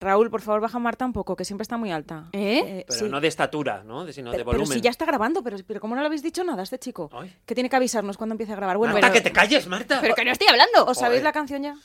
Raúl, 0.00 0.30
por 0.30 0.40
favor, 0.40 0.62
baja 0.62 0.78
Marta 0.78 1.04
un 1.04 1.12
poco, 1.12 1.36
que 1.36 1.44
siempre 1.44 1.62
está 1.62 1.76
muy 1.76 1.90
alta. 1.92 2.24
¿Eh? 2.32 2.84
Pero 2.88 2.98
sí. 3.00 3.08
no 3.10 3.20
de 3.20 3.28
estatura, 3.28 3.82
¿no? 3.84 4.06
De- 4.06 4.14
Sino 4.14 4.30
de 4.30 4.38
Pero, 4.38 4.46
volumen. 4.46 4.66
pero 4.68 4.74
si 4.78 4.80
ya 4.82 4.88
está 4.90 5.04
grabando, 5.04 5.42
pero, 5.42 5.58
pero 5.66 5.78
¿cómo 5.78 5.94
no 5.94 6.00
le 6.00 6.06
habéis 6.06 6.22
dicho 6.22 6.42
nada 6.42 6.60
a 6.60 6.64
este 6.64 6.78
chico? 6.78 7.10
Ay. 7.12 7.36
Que 7.44 7.54
tiene 7.54 7.68
que 7.68 7.76
avisarnos 7.76 8.16
cuando 8.16 8.32
empiece 8.32 8.52
a 8.54 8.56
grabar. 8.56 8.78
Bueno, 8.78 8.94
Marta, 8.94 9.08
pero- 9.08 9.22
que 9.22 9.28
te 9.28 9.32
calles, 9.32 9.66
Marta. 9.66 9.98
Pero 10.00 10.14
que 10.14 10.24
no 10.24 10.30
estoy 10.32 10.48
hablando. 10.48 10.86
¿Os 10.86 10.98
sabéis 10.98 11.22
la 11.22 11.32
canción 11.32 11.62
ya? 11.62 11.76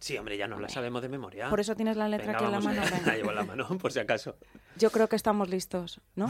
Sí, 0.00 0.16
hombre, 0.16 0.38
ya 0.38 0.46
no 0.46 0.58
la 0.58 0.68
sabemos 0.70 1.02
de 1.02 1.08
memoria. 1.10 1.50
Por 1.50 1.60
eso 1.60 1.74
tienes 1.76 1.96
la 1.98 2.08
letra 2.08 2.26
Venga, 2.26 2.38
aquí 2.38 2.44
en 2.46 2.52
la 2.52 2.60
mano. 2.60 2.82
La 3.04 3.16
llevo 3.16 3.30
en 3.30 3.36
la 3.36 3.42
mano, 3.44 3.66
por 3.78 3.92
si 3.92 3.98
acaso. 3.98 4.36
Yo 4.76 4.90
creo 4.90 5.08
que 5.08 5.16
estamos 5.16 5.50
listos, 5.50 6.00
¿no? 6.16 6.28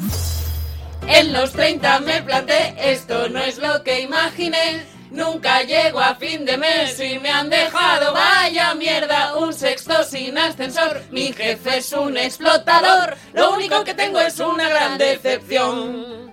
En 1.07 1.33
los 1.33 1.53
30 1.53 2.01
me 2.01 2.23
planté, 2.23 2.75
esto 2.79 3.29
no 3.29 3.41
es 3.41 3.59
lo 3.59 3.83
que 3.83 4.01
imaginé. 4.01 4.87
Nunca 5.11 5.63
llego 5.63 6.01
a 6.01 6.15
fin 6.17 6.45
de 6.45 6.59
mes 6.59 7.01
y 7.01 7.19
me 7.19 7.31
han 7.31 7.49
dejado, 7.49 8.13
vaya 8.13 8.75
mierda, 8.75 9.37
un 9.37 9.55
sexto 9.55 10.05
sin 10.05 10.37
ascensor. 10.37 11.03
Mi 11.11 11.33
jefe 11.33 11.79
es 11.79 11.93
un 11.93 12.17
explotador, 12.17 13.17
lo 13.33 13.53
único 13.53 13.85
que 13.85 13.95
tengo 13.95 14.21
es 14.21 14.39
una 14.39 14.69
gran 14.69 14.99
decepción. 14.99 16.31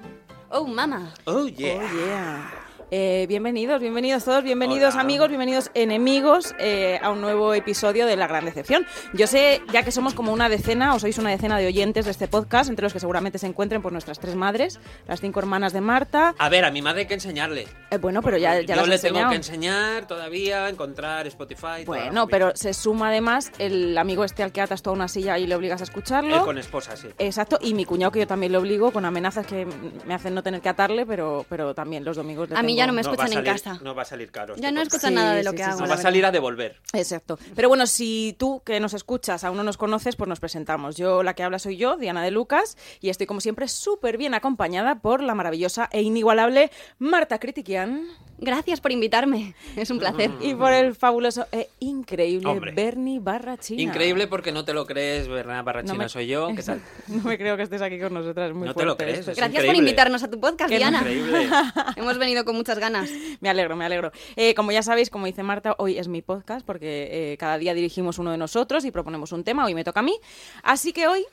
Oh, 0.49 0.65
mama. 0.65 1.13
Oh, 1.25 1.47
yeah. 1.47 1.75
Oh, 1.75 1.97
yeah. 2.05 2.64
Eh, 2.91 3.25
bienvenidos, 3.27 3.81
bienvenidos 3.81 4.23
todos, 4.25 4.43
bienvenidos 4.43 4.93
Hola. 4.93 5.01
amigos, 5.01 5.27
bienvenidos 5.29 5.71
enemigos 5.73 6.53
eh, 6.59 6.99
a 7.01 7.09
un 7.09 7.19
nuevo 7.19 7.55
episodio 7.55 8.05
de 8.05 8.15
La 8.15 8.27
Gran 8.27 8.45
Decepción. 8.45 8.85
Yo 9.13 9.25
sé, 9.25 9.63
ya 9.73 9.81
que 9.83 9.91
somos 9.91 10.13
como 10.13 10.31
una 10.31 10.49
decena, 10.49 10.93
o 10.93 10.99
sois 10.99 11.17
una 11.17 11.31
decena 11.31 11.57
de 11.57 11.65
oyentes 11.65 12.05
de 12.05 12.11
este 12.11 12.27
podcast, 12.27 12.69
entre 12.69 12.83
los 12.83 12.93
que 12.93 12.99
seguramente 12.99 13.39
se 13.39 13.47
encuentren 13.47 13.81
por 13.81 13.91
nuestras 13.91 14.19
tres 14.19 14.35
madres, 14.35 14.79
las 15.07 15.19
cinco 15.19 15.39
hermanas 15.39 15.73
de 15.73 15.81
Marta. 15.81 16.35
A 16.37 16.47
ver, 16.47 16.63
a 16.63 16.69
mi 16.69 16.83
madre 16.83 17.01
hay 17.01 17.07
que 17.07 17.15
enseñarle. 17.15 17.67
Eh, 17.89 17.97
bueno, 17.97 18.21
pero 18.21 18.37
ya, 18.37 18.61
ya 18.61 18.75
Yo 18.75 18.81
las 18.81 18.87
le 18.87 18.95
he 18.95 18.99
tengo 18.99 19.17
enseñado. 19.17 19.29
que 19.31 19.35
enseñar 19.35 20.07
todavía, 20.07 20.69
encontrar 20.69 21.25
Spotify. 21.25 21.85
Bueno, 21.87 22.27
pero 22.27 22.55
se 22.55 22.73
suma 22.75 23.09
además 23.09 23.51
el 23.57 23.97
amigo 23.97 24.23
este 24.23 24.43
al 24.43 24.51
que 24.51 24.61
atas 24.61 24.83
toda 24.83 24.95
una 24.95 25.07
silla 25.07 25.39
y 25.39 25.47
le 25.47 25.55
obligas 25.55 25.81
a 25.81 25.85
escucharlo. 25.85 26.35
Él 26.35 26.41
con 26.43 26.59
esposa, 26.59 26.95
sí. 26.95 27.07
Exacto, 27.17 27.57
y 27.61 27.73
mi 27.73 27.83
cuñado 27.85 28.11
que 28.11 28.19
yo 28.19 28.27
también 28.27 28.51
le 28.51 28.59
obligo 28.59 28.91
con 28.91 29.05
amenazas 29.05 29.47
que 29.47 29.65
me 30.05 30.13
hacen 30.13 30.35
no 30.35 30.43
tener 30.43 30.61
que 30.61 30.69
atarle, 30.69 31.07
pero, 31.07 31.45
pero 31.49 31.73
también 31.73 32.05
los 32.05 32.15
domingos 32.15 32.47
le 32.51 32.55
A 32.55 32.61
mí 32.61 32.74
ya 32.75 32.87
no 32.87 32.93
me 32.93 33.01
escuchan 33.01 33.27
en 33.27 33.33
salir- 33.33 33.51
casa. 33.51 33.79
No 33.83 33.95
va 33.95 34.01
a 34.03 34.05
salir 34.05 34.31
caro. 34.31 34.55
Ya 34.55 34.69
este 34.69 34.71
no 34.71 34.81
podcast. 34.81 34.93
escuchan 34.95 35.09
Sí, 35.09 35.15
nada 35.15 35.33
de 35.35 35.43
lo 35.43 35.51
sí, 35.51 35.57
que 35.57 35.63
sí, 35.63 35.69
hago. 35.69 35.81
la 35.81 35.87
va 35.87 35.93
a 35.95 35.97
salir 35.97 36.25
a 36.25 36.31
devolver. 36.31 36.79
Exacto. 36.93 37.37
Pero 37.55 37.67
bueno, 37.69 37.87
si 37.87 38.35
tú 38.39 38.61
que 38.65 38.79
nos 38.79 38.93
escuchas 38.93 39.43
aún 39.43 39.57
no 39.57 39.63
nos 39.63 39.77
conoces, 39.77 40.15
pues 40.15 40.27
nos 40.27 40.39
presentamos. 40.39 40.95
Yo, 40.95 41.23
la 41.23 41.33
que 41.33 41.43
habla 41.43 41.59
soy 41.59 41.77
yo, 41.77 41.97
Diana 41.97 42.23
de 42.23 42.31
Lucas, 42.31 42.77
y 43.01 43.09
estoy 43.09 43.27
como 43.27 43.41
siempre 43.41 43.67
súper 43.67 44.17
bien 44.17 44.33
acompañada 44.33 44.99
por 44.99 45.21
la 45.21 45.35
maravillosa 45.35 45.89
e 45.91 46.01
inigualable 46.01 46.71
Marta 46.99 47.39
Critiquian 47.39 48.07
Gracias 48.37 48.81
por 48.81 48.91
invitarme. 48.91 49.55
Es 49.75 49.89
un 49.91 49.99
placer. 49.99 50.29
y 50.41 50.53
por 50.55 50.71
el 50.73 50.93
fabuloso 50.95 51.47
e 51.51 51.69
increíble 51.79 52.47
Hombre. 52.49 52.71
Bernie 52.73 53.19
Barrachina. 53.19 53.81
Increíble 53.81 54.27
porque 54.27 54.51
no 54.51 54.65
te 54.65 54.73
lo 54.73 54.85
crees, 54.85 55.27
Bernard 55.27 55.63
Barrachina 55.63 55.93
No 55.93 55.99
me- 55.99 56.09
soy 56.09 56.27
yo. 56.27 56.47
¿Qué 56.55 56.61
tal? 56.63 56.81
No 57.07 57.23
me 57.23 57.37
creo 57.37 57.55
que 57.57 57.63
estés 57.63 57.81
aquí 57.81 57.99
con 57.99 58.13
nosotras. 58.13 58.53
Muy 58.53 58.67
No 58.67 58.73
te 58.73 58.83
lo 58.85 58.97
crees, 58.97 59.25
Gracias 59.35 59.65
por 59.65 59.75
invitarnos 59.75 60.21
a 60.23 60.29
tu 60.29 60.39
podcast, 60.39 60.69
Diana. 60.69 60.99
Increíble. 60.99 61.49
Hemos 61.95 62.17
venido 62.17 62.43
con 62.45 62.55
muchas 62.55 62.77
ganas. 62.79 63.09
Me 63.39 63.49
alegro, 63.49 63.75
me 63.75 63.85
alegro. 63.85 64.11
Eh, 64.35 64.53
como 64.53 64.71
ya 64.71 64.83
sabéis, 64.83 65.09
como 65.09 65.25
dice 65.25 65.43
Marta, 65.43 65.75
hoy 65.77 65.97
es 65.97 66.07
mi 66.07 66.21
podcast 66.21 66.65
porque 66.65 67.31
eh, 67.33 67.37
cada 67.37 67.57
día 67.57 67.73
dirigimos 67.73 68.19
uno 68.19 68.31
de 68.31 68.37
nosotros 68.37 68.83
y 68.85 68.91
proponemos 68.91 69.31
un 69.31 69.43
tema. 69.43 69.65
Hoy 69.65 69.73
me 69.75 69.83
toca 69.83 70.01
a 70.01 70.03
mí. 70.03 70.17
Así 70.63 70.91
que 70.93 71.07
hoy 71.07 71.25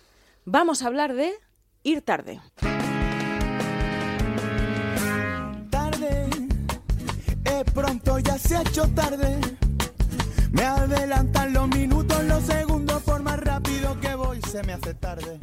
vamos 0.44 0.82
a 0.82 0.86
hablar 0.86 1.14
de 1.14 1.32
ir 1.82 2.02
tarde, 2.02 2.40
pronto 7.64 8.18
ya 8.18 8.38
se 8.38 8.56
ha 8.56 8.62
hecho 8.62 8.88
tarde. 8.94 9.38
Me 10.52 10.62
adelantan 10.64 11.52
los 11.52 11.68
minutos, 11.68 12.22
los 12.24 12.42
segundos, 12.44 13.02
por 13.02 13.22
más 13.22 13.38
rápido 13.40 13.98
que 14.00 14.14
voy, 14.14 14.40
se 14.42 14.62
me 14.62 14.74
hace 14.74 14.94
tarde. 14.94 15.38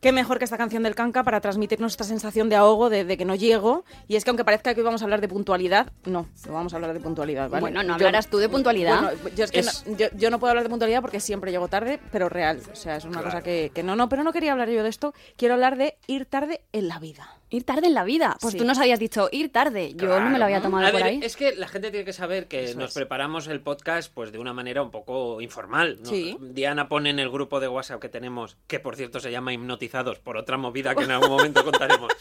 Qué 0.00 0.12
mejor 0.12 0.38
que 0.38 0.44
esta 0.44 0.56
canción 0.56 0.82
del 0.82 0.94
Canca 0.94 1.22
para 1.24 1.42
transmitirnos 1.42 1.92
esta 1.92 2.04
sensación 2.04 2.48
de 2.48 2.56
ahogo, 2.56 2.88
de, 2.88 3.04
de 3.04 3.18
que 3.18 3.26
no 3.26 3.34
llego. 3.34 3.84
Y 4.08 4.16
es 4.16 4.24
que 4.24 4.30
aunque 4.30 4.46
parezca 4.46 4.72
que 4.72 4.80
hoy 4.80 4.84
vamos 4.86 5.02
a 5.02 5.04
hablar 5.04 5.20
de 5.20 5.28
puntualidad, 5.28 5.92
no, 6.06 6.26
no 6.46 6.52
vamos 6.54 6.72
a 6.72 6.76
hablar 6.76 6.94
de 6.94 7.00
puntualidad, 7.00 7.50
¿vale? 7.50 7.60
Bueno, 7.60 7.82
no 7.82 7.88
Yo- 7.88 7.94
hablarás 8.06 8.28
tú 8.28 8.38
de 8.38 8.48
puntualidad. 8.48 9.02
Bueno, 9.02 9.28
yo 9.36 9.44
es 9.44 9.50
que 9.50 9.58
Es- 9.60 9.84
no, 9.86 9.96
yo, 9.98 10.06
yo 10.16 10.30
no 10.30 10.38
puedo 10.40 10.52
hablar 10.52 10.64
de 10.64 10.70
puntualidad 10.70 11.02
porque 11.02 11.20
siempre 11.20 11.50
llego 11.50 11.68
tarde, 11.68 12.00
pero 12.10 12.30
real. 12.30 12.62
O 12.72 12.76
sea, 12.76 12.96
es 12.96 13.04
una 13.04 13.12
Claro. 13.18 13.26
cosa 13.26 13.42
que, 13.42 13.72
que 13.74 13.82
no, 13.82 13.94
no, 13.94 14.08
pero 14.08 14.24
no 14.24 14.32
quería 14.32 14.52
hablar 14.52 14.70
yo 14.70 14.82
de 14.82 14.88
esto. 14.88 15.12
Quiero 15.36 15.52
hablar 15.52 15.76
de 15.76 15.98
ir 16.06 16.24
tarde 16.24 16.62
en 16.72 16.88
la 16.88 16.98
vida. 16.98 17.36
Ir 17.52 17.64
tarde 17.64 17.88
en 17.88 17.94
la 17.94 18.04
vida. 18.04 18.36
Pues 18.40 18.52
Sí. 18.52 18.58
tú 18.58 18.64
nos 18.64 18.78
habías 18.78 18.98
dicho 19.00 19.28
ir 19.32 19.50
tarde. 19.50 19.92
Yo 19.96 20.20
no 20.20 20.30
me 20.30 20.38
lo 20.38 20.44
había 20.44 20.62
tomado 20.62 20.86
A 20.86 20.90
por 20.92 21.00
ver, 21.00 21.08
ahí. 21.10 21.20
Es 21.22 21.36
que 21.36 21.54
la 21.56 21.66
gente 21.66 21.90
tiene 21.90 22.04
que 22.04 22.12
saber 22.12 22.46
que 22.46 22.64
Eso 22.64 22.78
nos 22.78 22.90
es. 22.90 22.94
preparamos 22.94 23.48
el 23.48 23.60
podcast 23.60 24.12
pues 24.14 24.30
de 24.30 24.38
una 24.38 24.52
manera 24.52 24.82
un 24.82 24.90
poco 24.92 25.40
informal. 25.40 25.98
¿no? 26.02 26.08
Sí. 26.08 26.36
Diana 26.40 26.88
pone 26.88 27.10
en 27.10 27.18
el 27.18 27.28
grupo 27.28 27.58
de 27.58 27.66
WhatsApp 27.68 28.00
que 28.00 28.08
tenemos, 28.08 28.56
que 28.68 28.78
por 28.78 28.94
cierto 28.94 29.18
se 29.20 29.32
llama 29.32 29.52
Hipnotizados 29.52 30.20
por 30.20 30.36
otra 30.36 30.56
movida 30.58 30.94
que 30.94 31.04
en 31.04 31.10
algún 31.10 31.30
momento 31.30 31.64
contaremos. 31.64 32.12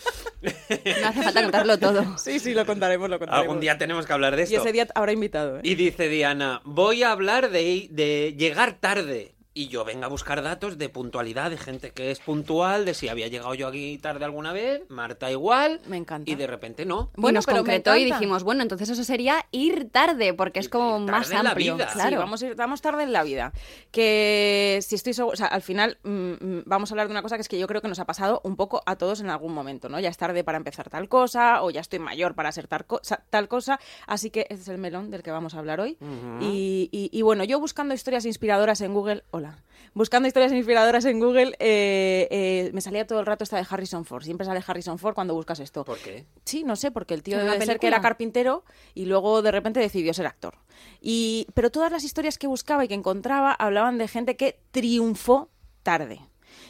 No 1.02 1.08
hace 1.08 1.22
falta 1.24 1.42
contarlo 1.44 1.78
todo. 1.78 2.04
Sí, 2.18 2.40
sí, 2.40 2.54
lo 2.54 2.66
contaremos, 2.66 3.10
lo 3.10 3.20
contaremos. 3.20 3.44
algún 3.48 3.60
día 3.60 3.78
tenemos 3.78 4.06
que 4.06 4.14
hablar 4.14 4.36
de 4.36 4.44
Y 4.44 4.46
esto. 4.46 4.62
ese 4.62 4.72
día 4.72 4.88
habrá 4.96 5.12
invitado. 5.12 5.58
¿eh? 5.58 5.62
Y 5.64 5.76
dice 5.76 6.08
Diana, 6.10 6.62
voy 6.64 7.04
a 7.04 7.12
hablar 7.12 7.50
de, 7.50 7.88
de 7.92 8.36
llegar 8.38 8.80
tarde. 8.80 9.36
Y 9.54 9.68
yo 9.68 9.84
venga 9.84 10.06
a 10.06 10.10
buscar 10.10 10.42
datos 10.44 10.78
de 10.78 10.90
puntualidad, 10.90 11.50
de 11.50 11.58
gente 11.58 11.92
que 11.92 12.12
es 12.12 12.20
puntual, 12.20 12.86
de 12.86 12.94
si 12.94 13.10
había 13.10 13.28
llegado 13.28 13.54
yo 13.56 13.68
aquí 13.68 13.98
tarde 13.98 14.24
alguna 14.24 14.54
vez, 14.54 14.84
Marta 14.90 15.32
igual. 15.32 15.82
Me 15.88 15.98
encanta. 15.98 16.30
Y 16.32 16.36
de 16.36 16.46
repente 16.48 16.86
no. 16.86 17.10
y 17.18 17.22
Bueno, 17.22 17.38
nos 17.40 17.46
pero 17.46 17.56
me 17.58 17.60
concretó 17.62 17.96
y 17.96 18.06
dijimos, 18.06 18.44
bueno, 18.44 18.62
entonces 18.62 18.90
eso 18.90 19.04
sería 19.04 19.46
ir 19.52 19.90
tarde, 19.92 20.34
porque 20.36 20.60
es 20.60 20.70
como 20.70 21.00
ir 21.00 21.06
tarde 21.08 21.12
más 21.20 21.32
en 21.32 21.44
la 21.44 21.50
amplio. 21.50 21.78
Sí, 21.80 21.84
Claro. 21.94 22.20
vamos, 22.20 22.44
a 22.44 22.48
ir- 22.48 22.56
vamos 22.56 22.82
tarde 22.82 23.04
en 23.04 23.12
la 23.12 23.24
vida. 23.24 23.52
Que 23.92 24.80
si 24.82 24.96
estoy 24.96 25.14
segura, 25.14 25.34
o 25.34 25.38
sea, 25.38 25.48
al 25.48 25.62
final 25.62 25.98
mm, 26.04 26.10
mm, 26.10 26.64
vamos 26.66 26.92
a 26.92 26.94
hablar 26.94 27.08
de 27.08 27.12
una 27.12 27.22
cosa 27.22 27.36
que 27.36 27.42
es 27.42 27.50
que 27.50 27.60
yo 27.60 27.68
creo 27.68 27.82
que 27.82 27.88
nos 27.88 28.00
ha 28.00 28.06
pasado 28.06 28.42
un 28.44 28.56
poco 28.56 28.82
a 28.86 28.96
todos 28.98 29.20
en 29.20 29.30
algún 29.30 29.54
momento, 29.54 29.90
¿no? 29.90 30.00
Ya 30.00 30.10
es 30.10 30.18
tarde 30.18 30.44
para 30.44 30.58
empezar 30.58 30.90
tal 30.90 31.10
cosa, 31.10 31.64
o 31.64 31.70
ya 31.72 31.82
estoy 31.82 32.00
mayor 32.00 32.36
para 32.36 32.52
ser 32.52 32.68
tal, 32.68 32.86
cosa, 32.86 33.24
tal 33.30 33.48
cosa. 33.48 33.80
Así 34.08 34.30
que 34.30 34.42
este 34.50 34.56
es 34.62 34.68
el 34.70 34.78
melón 34.78 35.10
del 35.12 35.24
que 35.24 35.32
vamos 35.32 35.56
a 35.56 35.60
hablar 35.60 35.80
hoy. 35.82 35.98
y, 36.40 36.88
y- 36.92 37.10
y 37.12 37.22
bueno, 37.24 37.44
yo 37.44 37.60
buscando 37.60 37.94
historias 37.94 38.26
inspiradoras 38.26 38.82
en 38.82 38.94
Google, 38.94 39.24
hola, 39.40 39.58
buscando 39.94 40.28
historias 40.28 40.52
inspiradoras 40.52 41.06
en 41.06 41.20
Google, 41.20 41.56
eh, 41.60 42.28
eh, 42.30 42.72
me 42.74 42.82
salía 42.82 43.08
todo 43.08 43.22
el 43.22 43.26
rato 43.26 43.46
esta 43.46 43.56
de 43.58 43.66
Harrison 43.70 44.04
Ford. 44.04 44.24
Siempre 44.24 44.46
sale 44.46 44.62
Harrison 44.66 45.00
Ford 45.00 45.16
cuando 45.16 45.34
buscas 45.34 45.60
esto. 45.60 45.86
¿Por 45.86 45.98
qué? 45.98 46.26
Sí, 46.44 46.64
no 46.64 46.76
sé, 46.76 46.92
porque 46.92 47.14
el 47.14 47.24
tío 47.24 47.38
¿En 47.38 47.44
una 47.44 47.54
debe 47.54 47.66
ser 47.66 47.80
que 47.80 47.88
era 47.88 48.02
carpintero 48.02 48.66
y 48.94 49.06
luego 49.06 49.42
de 49.42 49.52
repente 49.52 49.80
decidió 49.80 50.14
ser 50.14 50.28
actor. 50.28 50.58
Y, 51.02 51.48
pero 51.54 51.72
todas 51.72 51.92
las 51.92 52.04
historias 52.04 52.38
que 52.38 52.48
buscaba 52.48 52.84
y 52.84 52.88
que 52.90 52.94
encontraba 52.94 53.54
hablaban 53.54 53.98
de 53.98 54.08
gente 54.08 54.36
que 54.36 54.60
triunfó 54.72 55.50
tarde. 55.84 56.20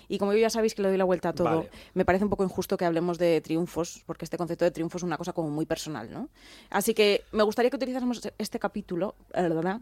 Y 0.08 0.19
como 0.19 0.34
yo 0.34 0.40
ya 0.40 0.50
sabéis 0.50 0.75
que 0.75 0.81
le 0.84 0.90
doy 0.90 0.97
la 0.97 1.06
vuelta 1.06 1.29
a 1.29 1.34
todo, 1.34 1.46
Vale. 1.46 1.69
me 1.94 2.06
parece 2.06 2.24
un 2.24 2.29
poco 2.29 2.44
injusto 2.44 2.78
que 2.78 2.85
hablemos 2.85 3.18
de 3.18 3.41
triunfos, 3.41 4.03
porque 4.06 4.25
este 4.25 4.38
concepto 4.38 4.66
de 4.66 4.72
triunfo 4.72 4.97
es 4.97 5.03
una 5.03 5.18
cosa 5.18 5.34
como 5.34 5.50
muy 5.50 5.66
personal, 5.66 6.12
¿no? 6.12 6.29
Así 6.69 6.94
que 6.94 7.24
me 7.31 7.44
gustaría 7.44 7.69
que 7.69 7.78
utilizásemos 7.78 8.22
este 8.38 8.59
capítulo, 8.59 9.16
¿verdad? 9.34 9.81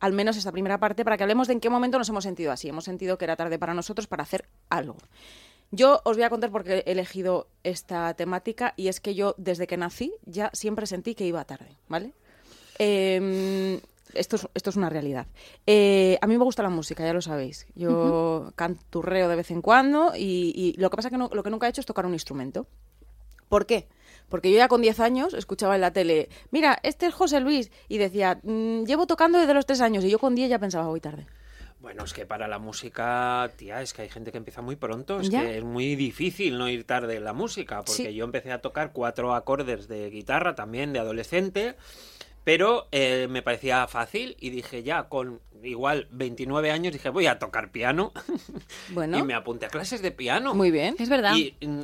Al 0.00 0.12
menos 0.12 0.36
esta 0.36 0.52
primera 0.52 0.78
parte, 0.78 1.04
para 1.04 1.16
que 1.16 1.24
hablemos 1.24 1.46
de 1.48 1.54
en 1.54 1.60
qué 1.60 1.70
momento 1.70 1.98
nos 1.98 2.08
hemos 2.08 2.24
sentido 2.24 2.52
así. 2.52 2.68
Hemos 2.68 2.84
sentido 2.84 3.18
que 3.18 3.24
era 3.24 3.36
tarde 3.36 3.58
para 3.58 3.74
nosotros 3.74 4.06
para 4.06 4.22
hacer 4.22 4.46
algo. 4.70 4.96
Yo 5.70 6.00
os 6.04 6.16
voy 6.16 6.24
a 6.24 6.30
contar 6.30 6.50
por 6.50 6.64
qué 6.64 6.82
he 6.86 6.92
elegido 6.92 7.48
esta 7.62 8.14
temática 8.14 8.72
y 8.76 8.88
es 8.88 9.00
que 9.00 9.14
yo 9.14 9.34
desde 9.36 9.66
que 9.66 9.76
nací 9.76 10.14
ya 10.24 10.50
siempre 10.54 10.86
sentí 10.86 11.14
que 11.14 11.26
iba 11.26 11.44
tarde, 11.44 11.76
¿vale? 11.88 12.14
Eh, 12.78 13.80
esto, 14.14 14.36
es, 14.36 14.48
esto 14.54 14.70
es 14.70 14.76
una 14.76 14.88
realidad. 14.88 15.26
Eh, 15.66 16.16
a 16.22 16.26
mí 16.26 16.38
me 16.38 16.44
gusta 16.44 16.62
la 16.62 16.70
música, 16.70 17.04
ya 17.04 17.12
lo 17.12 17.20
sabéis. 17.20 17.66
Yo 17.74 18.50
canturreo 18.56 19.28
de 19.28 19.36
vez 19.36 19.50
en 19.50 19.60
cuando 19.60 20.12
y, 20.16 20.52
y 20.54 20.80
lo 20.80 20.88
que 20.90 20.96
pasa 20.96 21.10
que 21.10 21.18
no- 21.18 21.28
lo 21.32 21.42
que 21.42 21.50
nunca 21.50 21.66
he 21.66 21.70
hecho 21.70 21.80
es 21.82 21.86
tocar 21.86 22.06
un 22.06 22.14
instrumento. 22.14 22.66
¿Por 23.48 23.66
qué? 23.66 23.88
Porque 24.28 24.50
yo 24.50 24.56
ya 24.58 24.68
con 24.68 24.82
10 24.82 25.00
años 25.00 25.34
escuchaba 25.34 25.74
en 25.74 25.80
la 25.80 25.92
tele, 25.92 26.28
mira, 26.50 26.78
este 26.82 27.06
es 27.06 27.14
José 27.14 27.40
Luis, 27.40 27.70
y 27.88 27.98
decía, 27.98 28.38
"Mm, 28.42 28.84
llevo 28.84 29.06
tocando 29.06 29.38
desde 29.38 29.54
los 29.54 29.66
3 29.66 29.80
años, 29.80 30.04
y 30.04 30.10
yo 30.10 30.18
con 30.18 30.34
10 30.34 30.50
ya 30.50 30.58
pensaba, 30.58 30.86
voy 30.88 31.00
tarde. 31.00 31.26
Bueno, 31.80 32.02
es 32.04 32.12
que 32.12 32.26
para 32.26 32.48
la 32.48 32.58
música, 32.58 33.52
tía, 33.56 33.80
es 33.82 33.92
que 33.94 34.02
hay 34.02 34.08
gente 34.08 34.32
que 34.32 34.38
empieza 34.38 34.60
muy 34.62 34.74
pronto. 34.74 35.20
Es 35.20 35.30
¿Ya? 35.30 35.42
que 35.42 35.58
es 35.58 35.64
muy 35.64 35.94
difícil 35.94 36.58
no 36.58 36.68
ir 36.68 36.82
tarde 36.84 37.14
en 37.16 37.22
la 37.24 37.32
música. 37.32 37.76
Porque 37.84 37.92
Sí. 38.08 38.14
yo 38.14 38.24
empecé 38.24 38.50
a 38.50 38.60
tocar 38.60 38.92
cuatro 38.92 39.32
acordes 39.32 39.86
de 39.86 40.10
guitarra 40.10 40.56
también 40.56 40.92
de 40.92 40.98
adolescente. 40.98 41.76
Pero 42.44 42.88
eh, 42.92 43.26
me 43.28 43.42
parecía 43.42 43.86
fácil 43.88 44.36
y 44.40 44.50
dije 44.50 44.82
ya, 44.82 45.08
con 45.08 45.40
igual 45.62 46.06
29 46.12 46.70
años, 46.70 46.92
dije 46.92 47.08
voy 47.10 47.26
a 47.26 47.38
tocar 47.38 47.70
piano. 47.72 48.12
Bueno, 48.90 49.18
Y 49.18 49.22
me 49.22 49.34
apunté 49.34 49.66
a 49.66 49.68
clases 49.68 50.02
de 50.02 50.10
piano. 50.10 50.54
muy 50.54 50.70
bien. 50.70 50.94
Es 50.98 51.08
verdad. 51.08 51.34
Y, 51.34 51.54
mm, 51.64 51.82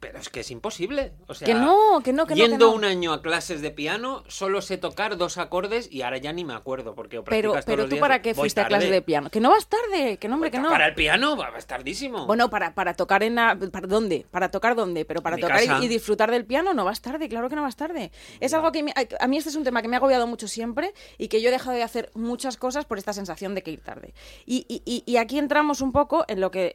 pero 0.00 0.18
es 0.18 0.28
que 0.28 0.40
es 0.40 0.50
imposible. 0.50 1.12
O 1.26 1.34
sea, 1.34 1.46
Que 1.46 1.54
no, 1.54 2.00
que 2.04 2.12
no, 2.12 2.26
que 2.26 2.34
no, 2.34 2.44
que 2.44 2.48
Yendo 2.50 2.66
no. 2.68 2.72
un 2.74 2.84
año 2.84 3.12
a 3.12 3.22
clases 3.22 3.62
de 3.62 3.70
piano, 3.70 4.22
solo 4.28 4.60
sé 4.62 4.76
tocar 4.76 5.16
dos 5.16 5.38
acordes 5.38 5.88
y 5.90 6.02
ahora 6.02 6.18
ya 6.18 6.32
ni 6.32 6.44
me 6.44 6.54
acuerdo. 6.54 6.94
Porque 6.94 7.18
o 7.18 7.24
Pero, 7.24 7.50
todos 7.52 7.64
pero 7.64 7.82
los 7.82 7.86
tú 7.90 7.96
días, 7.96 8.00
para 8.00 8.22
qué 8.22 8.34
fuiste 8.34 8.60
a 8.60 8.64
tarde. 8.64 8.76
clase 8.78 8.92
de 8.92 9.02
piano? 9.02 9.30
Que 9.30 9.40
no 9.40 9.50
vas 9.50 9.68
tarde, 9.68 10.18
que 10.18 10.28
no, 10.28 10.34
hombre, 10.34 10.50
que 10.50 10.58
no. 10.58 10.70
Para 10.70 10.86
el 10.88 10.94
piano 10.94 11.36
va 11.36 11.50
es 11.56 11.66
tardísimo. 11.66 12.26
Bueno, 12.26 12.48
para, 12.50 12.74
para 12.74 12.94
tocar 12.94 13.22
en 13.22 13.34
la... 13.36 13.56
¿Para 13.72 13.86
dónde? 13.86 14.26
¿Para 14.30 14.50
tocar 14.50 14.74
dónde? 14.76 15.04
Pero 15.04 15.22
para 15.22 15.36
tocar 15.36 15.62
y- 15.82 15.88
disfrutar 15.88 16.30
del 16.30 16.44
piano 16.44 16.74
no 16.74 16.84
vas 16.84 17.00
tarde, 17.02 17.28
claro 17.28 17.48
que 17.48 17.56
no 17.56 17.62
vas 17.62 17.76
tarde. 17.76 18.10
Es 18.40 18.52
algo 18.54 18.70
que 18.72 18.84
a 19.18 19.26
mí 19.26 19.36
este 19.36 19.50
es 19.50 19.56
un 19.56 19.64
tema 19.64 19.79
que 19.82 19.88
me 19.88 19.96
ha 19.96 19.98
agobiado 19.98 20.26
mucho 20.26 20.48
siempre 20.48 20.92
y 21.18 21.28
que 21.28 21.40
yo 21.40 21.48
he 21.48 21.52
dejado 21.52 21.76
de 21.76 21.82
hacer 21.82 22.10
muchas 22.14 22.56
cosas 22.56 22.84
por 22.84 22.98
esta 22.98 23.12
sensación 23.12 23.54
de 23.54 23.62
que 23.62 23.70
ir 23.72 23.80
tarde. 23.80 24.14
Y, 24.46 24.64
y- 25.06 25.16
aquí 25.16 25.38
entramos 25.38 25.80
un 25.80 25.92
poco 25.92 26.24
en 26.28 26.40
lo 26.40 26.50
que, 26.50 26.72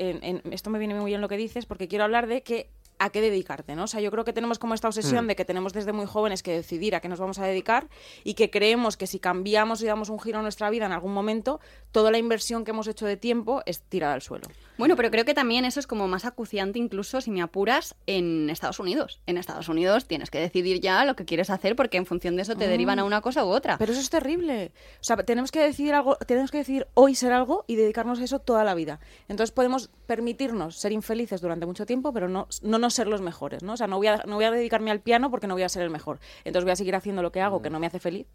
esto 0.51 0.69
me 0.69 0.79
viene 0.79 0.93
muy 0.95 1.11
bien 1.11 1.21
lo 1.21 1.27
que 1.27 1.37
dices, 1.37 1.65
porque 1.65 1.87
quiero 1.87 2.03
hablar 2.03 2.27
de 2.27 2.41
que 2.43 2.69
a 2.99 3.09
qué 3.09 3.21
dedicarte, 3.21 3.75
¿no? 3.75 3.83
O 3.83 3.87
sea, 3.87 4.01
yo 4.01 4.11
creo 4.11 4.25
que 4.25 4.33
tenemos 4.33 4.59
como 4.59 4.73
esta 4.73 4.87
obsesión 4.87 5.27
de 5.27 5.35
que 5.35 5.45
tenemos 5.45 5.73
desde 5.73 5.93
muy 5.93 6.05
jóvenes 6.05 6.43
que 6.43 6.51
decidir 6.51 6.95
a 6.95 6.99
qué 6.99 7.09
nos 7.09 7.19
vamos 7.19 7.39
a 7.39 7.45
dedicar 7.45 7.87
y 8.23 8.35
que 8.35 8.49
creemos 8.49 8.97
que 8.97 9.07
si 9.07 9.19
cambiamos 9.19 9.81
y 9.81 9.85
damos 9.85 10.09
un 10.09 10.19
giro 10.19 10.39
a 10.39 10.41
nuestra 10.41 10.69
vida 10.69 10.85
en 10.85 10.91
algún 10.91 11.13
momento, 11.13 11.59
toda 11.91 12.11
la 12.11 12.17
inversión 12.17 12.63
que 12.63 12.71
hemos 12.71 12.87
hecho 12.87 13.05
de 13.05 13.17
tiempo 13.17 13.61
es 13.65 13.81
tirada 13.81 14.13
al 14.13 14.21
suelo. 14.21 14.47
Bueno, 14.77 14.95
pero 14.95 15.09
creo 15.09 15.23
que 15.25 15.33
también 15.33 15.63
eso 15.65 15.79
es 15.79 15.87
como 15.87 16.07
más 16.07 16.25
acuciante 16.25 16.79
incluso 16.79 17.21
si 17.21 17.31
me 17.31 17.41
apuras 17.41 17.95
en 18.07 18.49
Estados 18.49 18.79
Unidos. 18.79 19.21
En 19.25 19.37
Estados 19.37 19.69
Unidos 19.69 20.05
tienes 20.05 20.29
que 20.29 20.39
decidir 20.39 20.81
ya 20.81 21.05
lo 21.05 21.15
que 21.15 21.25
quieres 21.25 21.49
hacer 21.49 21.75
porque 21.75 21.97
en 21.97 22.05
función 22.05 22.35
de 22.35 22.41
eso 22.41 22.55
te 22.55 22.67
derivan 22.67 22.99
a 22.99 23.03
una 23.03 23.21
cosa 23.21 23.45
u 23.45 23.49
otra. 23.49 23.77
Pero 23.77 23.91
eso 23.93 24.01
es 24.01 24.09
terrible. 24.09 24.71
O 24.99 25.03
sea, 25.03 25.17
tenemos 25.17 25.51
que 25.51 25.59
decidir 25.59 25.93
algo, 25.93 26.15
tenemos 26.17 26.51
que 26.51 26.57
decidir 26.59 26.87
hoy 26.93 27.15
ser 27.15 27.31
algo 27.31 27.63
y 27.67 27.75
dedicarnos 27.75 28.19
a 28.19 28.23
eso 28.23 28.39
toda 28.39 28.63
la 28.63 28.75
vida. 28.75 28.99
Entonces 29.27 29.51
podemos 29.51 29.89
permitirnos 30.07 30.77
ser 30.77 30.91
infelices 30.91 31.41
durante 31.41 31.65
mucho 31.65 31.85
tiempo, 31.85 32.11
pero 32.13 32.27
no, 32.27 32.47
no, 32.61 32.84
no 32.85 32.89
ser 32.91 33.07
los 33.07 33.21
mejores, 33.21 33.63
¿no? 33.63 33.73
O 33.73 33.77
sea, 33.77 33.87
no 33.87 33.97
voy, 33.97 34.07
a, 34.07 34.17
no 34.27 34.35
voy 34.35 34.45
a 34.45 34.51
dedicarme 34.51 34.91
al 34.91 34.99
piano 35.01 35.31
porque 35.31 35.47
no 35.47 35.55
voy 35.55 35.63
a 35.63 35.69
ser 35.69 35.81
el 35.83 35.89
mejor. 35.89 36.19
Entonces 36.43 36.63
voy 36.65 36.71
a 36.71 36.75
seguir 36.75 36.95
haciendo 36.95 37.21
lo 37.23 37.31
que 37.31 37.41
hago, 37.41 37.61
que 37.61 37.69
no 37.69 37.79
me 37.79 37.87
hace 37.87 37.99
feliz, 37.99 38.27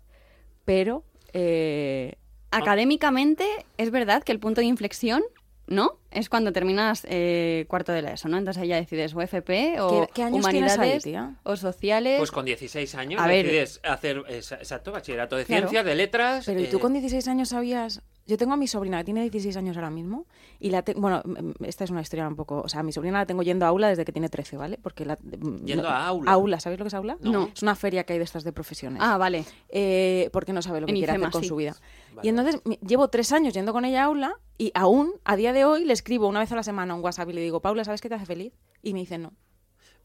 pero... 0.65 1.05
eh, 1.33 2.15
Académicamente 2.53 3.45
es 3.79 3.91
verdad 3.93 4.23
que 4.25 4.33
el 4.33 4.41
punto 4.41 4.61
de 4.61 4.67
inflexión, 4.67 5.23
¿no? 5.69 5.99
Es 6.11 6.29
cuando 6.29 6.53
terminas 6.53 7.07
eh, 7.09 7.65
cuarto 7.69 7.93
de 7.93 8.03
la 8.03 8.13
ESO, 8.15 8.29
¿no? 8.29 8.37
Entonces 8.39 8.61
ahí 8.61 8.69
ya 8.71 8.77
decides 8.77 9.15
o 9.15 9.23
FP 9.23 9.81
o 9.81 9.89
¿Qué- 10.07 10.13
qué 10.15 10.23
años 10.25 10.45
tienes 10.49 10.73
ahí, 10.77 10.99
humanidades 10.99 11.37
o 11.45 11.57
sociales. 11.57 12.19
Pues 12.19 12.33
con 12.33 12.45
16 12.45 12.93
años 12.97 13.21
A 13.21 13.29
ver. 13.29 13.45
decides 13.47 13.81
hacer 13.85 14.25
esa- 14.29 14.57
exacto 14.57 14.91
bachillerato 14.91 15.37
de 15.37 15.45
Claro. 15.45 15.69
ciencias, 15.69 15.85
de 15.85 15.95
letras. 15.95 16.45
Pero 16.45 16.61
¿y 16.61 16.67
tú 16.67 16.79
eh, 16.79 16.81
con 16.81 16.93
16 16.93 17.29
años 17.29 17.51
sabías...? 17.51 18.03
Yo 18.31 18.37
tengo 18.39 18.53
a 18.53 18.57
mi 18.57 18.69
sobrina 18.69 18.99
que 18.99 19.05
tiene 19.05 19.23
16 19.23 19.57
años 19.57 19.77
ahora 19.77 19.91
mismo 19.91 20.27
y 20.61 20.71
la 20.71 20.83
te- 20.83 20.95
bueno, 20.95 21.21
esta 21.65 21.83
es 21.85 21.91
una 21.91 22.01
historia 22.01 22.29
un 22.29 22.37
poco, 22.37 22.61
o 22.61 22.69
sea, 22.69 22.81
a 22.81 22.83
mi 22.85 22.93
sobrina 22.93 23.19
la 23.19 23.27
tengo 23.27 23.43
yendo 23.43 23.65
a 23.67 23.69
aula 23.69 23.89
desde 23.89 24.05
que 24.05 24.13
tiene 24.13 24.29
13, 24.29 24.57
¿vale? 24.57 24.79
Porque 24.81 25.05
la 25.05 25.19
Yendo 25.19 25.83
no- 25.83 25.89
a 25.89 26.07
aula. 26.07 26.31
Aula, 26.33 26.61
¿sabéis 26.61 26.79
lo 26.79 26.85
que 26.85 26.89
es 26.89 26.95
aula? 26.95 27.17
No. 27.21 27.51
Es 27.55 27.63
una 27.63 27.75
feria 27.75 28.05
que 28.05 28.13
hay 28.13 28.19
de 28.21 28.25
estas 28.25 28.45
de 28.45 28.53
profesiones. 28.53 29.03
Ah, 29.05 29.19
vale. 29.19 29.45
eh, 29.69 30.31
porque 30.33 30.53
no 30.53 30.63
sabe 30.63 30.81
lo 30.81 30.87
que 30.87 30.93
En 30.93 30.99
quiere 30.99 31.13
IFEMA, 31.13 31.27
hacer 31.27 31.33
con 31.33 31.43
sí. 31.43 31.49
su 31.49 31.57
vida. 31.57 31.75
Vale. 32.15 32.27
Y 32.27 32.29
entonces 32.31 32.61
llevo 32.87 33.09
tres 33.09 33.33
años 33.33 33.53
yendo 33.53 33.73
con 33.73 33.85
ella 33.85 34.03
a 34.03 34.05
aula 34.07 34.37
y 34.59 34.71
aún, 34.75 35.13
a 35.25 35.35
día 35.37 35.53
de 35.53 35.65
hoy, 35.65 35.85
le 35.85 35.93
escribo 35.93 36.29
una 36.29 36.39
vez 36.41 36.53
a 36.53 36.57
la 36.57 36.63
semana 36.63 36.95
un 36.95 37.03
WhatsApp 37.03 37.29
y 37.31 37.33
le 37.33 37.41
digo, 37.41 37.61
Paula, 37.61 37.83
¿sabes 37.85 38.01
qué 38.01 38.09
te 38.09 38.15
hace 38.15 38.27
feliz? 38.27 38.53
Y 38.83 38.93
me 38.95 39.01
dice, 39.01 39.19
no. 39.19 39.33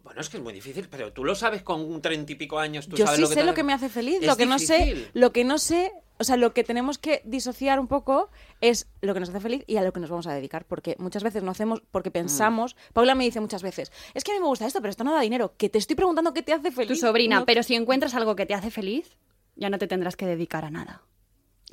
Bueno, 0.04 0.22
es 0.22 0.30
que 0.30 0.38
es 0.38 0.44
muy 0.44 0.54
difícil, 0.54 0.88
pero 0.90 1.12
tú 1.14 1.24
lo 1.24 1.34
sabes 1.34 1.64
con 1.64 1.82
un 1.82 2.00
treinta 2.02 2.32
y 2.32 2.36
pico 2.36 2.60
años. 2.60 2.88
Tú 2.88 2.96
Yo 2.96 3.06
sabes 3.06 3.16
sí 3.18 3.22
lo 3.24 3.28
que 3.30 3.34
sé 3.34 3.40
te 3.42 3.46
lo 3.48 3.54
que 3.56 3.64
me 3.64 3.74
hace 3.74 3.90
feliz, 3.90 4.18
Es 4.22 4.28
lo 4.28 4.36
que 4.38 4.46
no 4.46 4.60
sé, 4.60 5.10
lo 5.14 5.32
que 5.32 5.44
no 5.44 5.58
sé, 5.58 5.92
o 6.18 6.24
sea, 6.24 6.38
lo 6.38 6.54
que 6.54 6.64
tenemos 6.64 6.98
que 6.98 7.22
disociar 7.26 7.80
un 7.80 7.88
poco 7.88 8.30
es 8.62 8.88
lo 9.02 9.14
que 9.14 9.20
nos 9.20 9.30
hace 9.30 9.40
feliz 9.40 9.64
y 9.68 9.78
a 9.78 9.84
lo 9.84 9.92
que 9.94 10.00
nos 10.00 10.10
vamos 10.10 10.28
a 10.28 10.34
dedicar, 10.34 10.66
porque 10.66 10.96
muchas 11.00 11.24
veces 11.24 11.44
no 11.44 11.52
hacemos 11.52 11.82
porque 11.92 12.12
pensamos, 12.12 12.76
Paula 12.94 13.16
me 13.16 13.24
dice 13.26 13.40
muchas 13.42 13.62
veces, 13.64 13.92
es 14.14 14.24
que 14.24 14.32
a 14.32 14.36
mí 14.36 14.40
me 14.40 14.48
gusta 14.48 14.66
esto, 14.66 14.80
pero 14.82 14.90
esto 14.92 15.04
no 15.04 15.14
da 15.14 15.22
dinero, 15.22 15.54
que 15.58 15.70
te 15.70 15.78
estoy 15.78 15.96
preguntando 15.96 16.34
qué 16.34 16.42
te 16.42 16.54
hace 16.54 16.72
feliz. 16.72 16.88
Tu 16.90 16.96
sobrina, 17.06 17.40
No- 17.40 17.46
pero 17.46 17.64
si 17.64 17.76
encuentras 17.76 18.14
algo 18.16 18.36
que 18.36 18.46
te 18.46 18.54
hace 18.54 18.72
feliz, 18.72 19.18
ya 19.56 19.70
no 19.70 19.78
te 19.78 19.88
tendrás 19.88 20.16
que 20.16 20.26
dedicar 20.26 20.66
a 20.66 20.72
nada. 20.72 21.02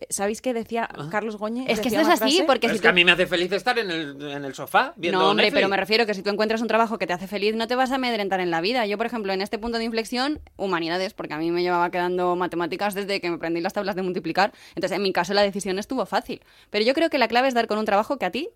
¿Sabéis 0.09 0.41
qué 0.41 0.55
decía 0.55 0.89
Ah. 0.91 1.09
Carlos 1.11 1.37
Goñi? 1.37 1.65
Es 1.69 1.81
que 1.81 1.89
esto 1.89 2.01
es 2.01 2.09
así, 2.09 2.39
frase- 2.39 2.45
porque 2.47 2.61
Pero 2.67 2.73
si 2.73 2.77
es 2.77 2.83
que 2.83 2.89
a 2.89 2.93
mí 2.93 3.05
me 3.05 3.13
hace 3.13 3.27
feliz 3.27 3.53
estar 3.53 3.79
en 3.79 3.91
el, 3.91 4.21
en 4.31 4.45
el 4.45 4.55
sofá 4.55 4.95
viendo 4.97 5.19
No, 5.21 5.29
hombre, 5.31 5.45
Netflix. 5.45 5.59
pero 5.61 5.69
me 5.69 5.77
refiero 5.77 6.07
que 6.07 6.15
si 6.15 6.23
tú 6.23 6.31
encuentras 6.31 6.61
un 6.63 6.67
trabajo 6.69 6.99
que 6.99 7.07
te 7.07 7.13
hace 7.13 7.29
feliz, 7.29 7.55
no 7.55 7.67
te 7.69 7.77
vas 7.77 7.93
a 7.93 7.97
amedrentar 7.97 8.41
en 8.41 8.51
la 8.51 8.61
vida. 8.61 8.85
Yo, 8.87 8.97
por 8.97 9.07
ejemplo, 9.07 9.33
en 9.33 9.43
este 9.43 9.59
punto 9.59 9.79
de 9.79 9.85
inflexión, 9.85 10.41
humanidades, 10.57 11.13
porque 11.15 11.35
a 11.35 11.39
mí 11.39 11.51
me 11.51 11.63
llevaba 11.63 11.91
quedando 11.91 12.35
matemáticas 12.37 12.95
desde 12.95 13.21
que 13.21 13.29
me 13.29 13.37
aprendí 13.37 13.61
las 13.61 13.75
tablas 13.75 13.95
de 13.95 14.03
multiplicar. 14.03 14.53
Entonces, 14.75 14.97
en 14.97 15.03
mi 15.03 15.13
caso, 15.13 15.35
la 15.35 15.43
decisión 15.43 15.79
estuvo 15.79 16.05
fácil. 16.07 16.41
Pero 16.71 16.85
yo 16.85 16.95
creo 16.95 17.11
que 17.11 17.19
la 17.19 17.29
clave 17.29 17.49
es 17.49 17.55
dar 17.55 17.67
con 17.67 17.79
un 17.79 17.85
trabajo 17.85 18.19
que 18.19 18.25
a 18.25 18.31
ti 18.31 18.49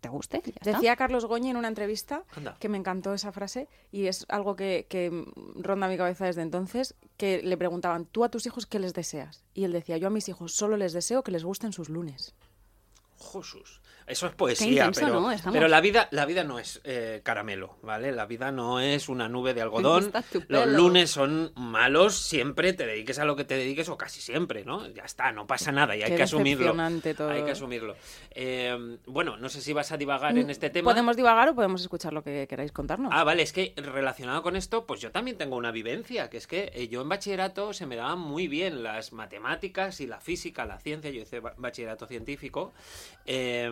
te 0.00 0.08
guste. 0.08 0.42
Decía 0.62 0.96
Carlos 0.96 1.26
Goñi 1.26 1.50
en 1.50 1.56
una 1.56 1.68
entrevista 1.68 2.24
Anda. 2.34 2.56
que 2.58 2.68
me 2.68 2.78
encantó 2.78 3.14
esa 3.14 3.32
frase 3.32 3.68
y 3.92 4.06
es 4.06 4.26
algo 4.28 4.56
que, 4.56 4.86
que 4.88 5.24
ronda 5.56 5.88
mi 5.88 5.96
cabeza 5.96 6.26
desde 6.26 6.42
entonces, 6.42 6.94
que 7.16 7.42
le 7.42 7.56
preguntaban, 7.56 8.06
¿tú 8.06 8.24
a 8.24 8.30
tus 8.30 8.46
hijos 8.46 8.66
qué 8.66 8.78
les 8.78 8.94
deseas? 8.94 9.44
Y 9.54 9.64
él 9.64 9.72
decía, 9.72 9.96
yo 9.98 10.08
a 10.08 10.10
mis 10.10 10.28
hijos 10.28 10.52
solo 10.52 10.76
les 10.76 10.92
deseo 10.92 11.22
que 11.22 11.32
les 11.32 11.44
gusten 11.44 11.72
sus 11.72 11.88
lunes. 11.88 12.34
Jesús. 13.18 13.80
Eso 14.10 14.26
es 14.26 14.32
poesía, 14.34 14.86
intenso, 14.86 15.00
pero, 15.40 15.52
pero 15.52 15.68
la 15.68 15.80
vida, 15.80 16.08
la 16.10 16.26
vida 16.26 16.44
no 16.44 16.58
es 16.58 16.80
eh, 16.84 17.20
caramelo, 17.22 17.76
¿vale? 17.82 18.12
La 18.12 18.26
vida 18.26 18.50
no 18.50 18.80
es 18.80 19.08
una 19.08 19.28
nube 19.28 19.54
de 19.54 19.62
algodón. 19.62 20.12
Los 20.48 20.66
lunes 20.66 21.10
son 21.10 21.52
malos, 21.56 22.16
siempre 22.16 22.72
te 22.72 22.86
dediques 22.86 23.18
a 23.18 23.24
lo 23.24 23.36
que 23.36 23.44
te 23.44 23.56
dediques 23.56 23.88
o 23.88 23.96
casi 23.96 24.20
siempre, 24.20 24.64
¿no? 24.64 24.88
Ya 24.88 25.04
está, 25.04 25.30
no 25.32 25.46
pasa 25.46 25.70
nada 25.72 25.96
y 25.96 26.02
hay 26.02 26.10
Qué 26.10 26.16
que 26.16 26.22
asumirlo. 26.24 26.74
todo. 27.16 27.30
Hay 27.30 27.44
que 27.44 27.52
asumirlo. 27.52 27.94
Eh, 28.32 28.98
bueno, 29.06 29.36
no 29.36 29.48
sé 29.48 29.60
si 29.60 29.72
vas 29.72 29.92
a 29.92 29.96
divagar 29.96 30.36
en 30.36 30.50
este 30.50 30.70
tema. 30.70 30.90
Podemos 30.90 31.16
divagar 31.16 31.48
o 31.50 31.54
podemos 31.54 31.80
escuchar 31.80 32.12
lo 32.12 32.22
que 32.22 32.46
queráis 32.48 32.72
contarnos. 32.72 33.12
Ah, 33.14 33.24
vale, 33.24 33.42
es 33.42 33.52
que 33.52 33.74
relacionado 33.76 34.42
con 34.42 34.56
esto, 34.56 34.86
pues 34.86 35.00
yo 35.00 35.10
también 35.12 35.36
tengo 35.38 35.56
una 35.56 35.70
vivencia, 35.70 36.28
que 36.30 36.36
es 36.38 36.46
que 36.46 36.72
eh, 36.74 36.88
yo 36.88 37.02
en 37.02 37.08
bachillerato 37.08 37.72
se 37.72 37.86
me 37.86 37.96
daban 37.96 38.18
muy 38.18 38.48
bien 38.48 38.82
las 38.82 39.12
matemáticas 39.12 40.00
y 40.00 40.06
la 40.06 40.20
física, 40.20 40.64
la 40.64 40.78
ciencia, 40.78 41.10
yo 41.10 41.20
hice 41.22 41.40
ba- 41.40 41.54
bachillerato 41.56 42.06
científico 42.06 42.72
eh, 43.26 43.70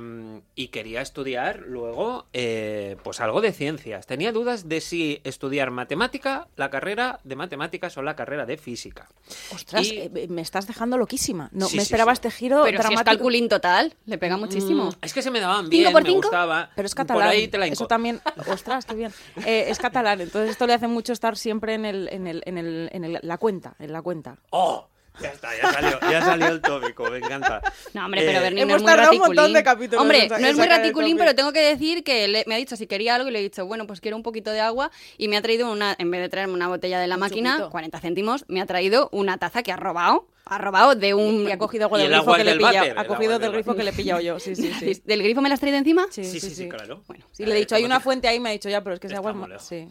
y 0.55 0.69
quería 0.69 1.01
estudiar 1.01 1.61
luego 1.67 2.27
eh, 2.33 2.97
pues 3.03 3.21
algo 3.21 3.41
de 3.41 3.53
ciencias. 3.53 4.07
Tenía 4.07 4.33
dudas 4.33 4.69
de 4.69 4.81
si 4.81 5.21
estudiar 5.25 5.71
matemática, 5.71 6.49
la 6.57 6.71
carrera 6.71 7.21
de 7.25 7.37
matemáticas 7.37 7.97
o 7.99 8.03
la 8.03 8.17
carrera 8.17 8.47
de 8.47 8.57
física. 8.57 9.09
Ostras, 9.55 9.87
y- 9.87 9.99
eh, 9.99 10.27
me 10.29 10.43
estás 10.43 10.67
dejando 10.67 10.97
loquísima. 10.99 11.49
No, 11.53 11.67
Sí, 11.67 11.77
me 11.77 11.83
sí, 11.83 11.87
esperaba 11.87 12.13
sí. 12.13 12.17
este 12.19 12.31
giro 12.31 12.63
Pero 12.65 12.69
si 12.71 12.75
es 12.77 12.81
dramático. 12.83 13.05
calculín 13.05 13.49
total, 13.49 13.95
le 14.07 14.19
pega 14.19 14.37
muchísimo. 14.37 14.87
Mm, 14.87 14.95
es 15.03 15.13
que 15.15 15.23
se 15.23 15.31
me 15.31 15.41
daban 15.41 15.65
¿Cinco 15.67 15.71
bien, 15.71 15.93
por 15.93 16.03
me 16.03 16.09
cinco? 16.09 16.23
gustaba. 16.23 16.71
Pero 16.75 16.87
es 16.87 16.95
Por 16.95 17.07
catalán. 17.07 17.29
ahí 17.29 17.49
te 17.49 17.59
la 17.59 17.67
Eso 17.67 17.87
también. 17.87 18.21
Ostras, 18.51 18.85
qué 18.87 18.95
bien. 18.95 19.13
Eh, 19.47 19.67
es 19.69 19.79
catalán, 19.79 20.21
entonces 20.21 20.51
esto 20.51 20.67
le 20.67 20.75
hace 20.75 20.89
mucho 20.89 21.13
estar 21.13 21.37
siempre 21.37 21.75
en, 21.75 21.85
el, 21.85 22.09
en, 22.09 22.27
el, 22.27 22.43
en, 22.47 22.59
el, 22.59 22.91
en 22.93 23.05
el- 23.05 23.19
la 23.23 23.39
cuenta. 23.39 23.75
En 23.79 23.93
la 23.93 24.03
cuenta. 24.03 24.37
¡Oh! 24.51 24.89
Ya 25.21 25.29
está, 25.31 25.49
ya 25.57 25.73
salió, 25.73 26.01
ya 26.11 26.23
salió 26.23 26.47
el 26.49 26.61
tópico, 26.61 27.11
me 27.11 27.19
encanta. 27.19 27.61
No, 27.95 28.05
hombre, 28.05 28.23
pero 28.25 28.39
Eh, 28.39 28.43
Bernie 28.43 28.65
no 28.67 28.77
es 28.77 28.83
muy 28.83 28.91
tardado 28.93 29.13
un 29.13 29.19
montón 29.19 29.37
raticulín. 29.37 29.55
de 29.55 29.63
capítulos 29.65 30.03
Hombre, 30.03 30.29
no 30.29 30.47
es 30.47 30.57
muy 30.57 30.67
raticulín, 30.67 31.17
pero 31.17 31.35
tengo 31.35 31.53
que 31.53 31.61
decir 31.61 32.05
que 32.05 32.29
le- 32.29 32.45
me 32.47 32.55
ha 32.55 32.59
dicho 32.59 32.77
si 32.77 32.87
quería 32.87 33.15
algo 33.17 33.29
y 33.29 33.33
le 33.33 33.41
he 33.41 33.43
dicho, 33.43 33.67
bueno, 33.67 33.87
pues 33.87 34.01
quiero 34.01 34.17
un 34.17 34.23
poquito 34.23 34.51
de 34.51 34.61
agua 34.61 34.91
y 35.17 35.29
me 35.29 35.37
ha 35.37 35.43
traído 35.43 35.71
una, 35.73 35.95
en 35.99 36.11
vez 36.11 36.21
de 36.21 36.29
traerme 36.29 36.55
una 36.55 36.69
botella 36.69 37.01
de 37.01 37.07
la 37.07 37.15
Un 37.17 37.21
máquina, 37.21 37.53
chupito. 37.57 37.71
40 37.71 38.01
céntimos, 38.01 38.45
me 38.49 38.61
ha 38.61 38.67
traído 38.67 39.09
una 39.13 39.39
taza 39.39 39.63
que 39.63 39.73
ha 39.73 39.77
robado, 39.77 40.27
ha 40.45 40.57
robado 40.59 40.95
de 40.95 41.13
un... 41.15 41.47
Y 41.47 41.51
ha 41.53 41.59
cogido 41.59 41.85
agua 41.85 41.99
Y 41.99 42.05
del 42.05 42.13
el 42.13 42.19
grifo 42.21 42.35
que 42.35 42.45
le 42.45 42.57
pillado. 42.57 42.75
váter, 42.77 42.99
Ha 42.99 43.05
cogido 43.07 43.33
del 43.33 43.43
del 43.43 43.53
grifo 43.53 43.75
que 43.77 43.83
le 43.85 43.91
he 43.91 43.93
pillado 43.93 44.21
yo. 44.21 44.39
Sí, 44.41 44.55
sí, 44.57 44.73
sí. 44.79 45.03
¿Del 45.05 45.23
grifo 45.23 45.43
me 45.43 45.49
la 45.51 45.55
has 45.57 45.61
traído 45.61 45.77
encima? 45.79 46.07
Sí, 46.11 46.25
sí, 46.25 46.41
sí, 46.41 46.69
claro. 46.69 47.03
Bueno, 47.07 47.27
Sí, 47.33 47.45
le 47.45 47.55
he 47.55 47.59
dicho, 47.59 47.75
hay 47.75 47.85
una 47.85 48.01
fuente 48.01 48.29
ahí, 48.29 48.41
me 48.41 48.49
ha 48.49 48.53
dicho 48.53 48.69
ya, 48.71 48.83
pero 48.83 48.95
es 48.95 49.01
que 49.01 49.09
ese 49.09 49.17
agua 49.17 49.35
es. 49.57 49.63
Sí. 49.63 49.87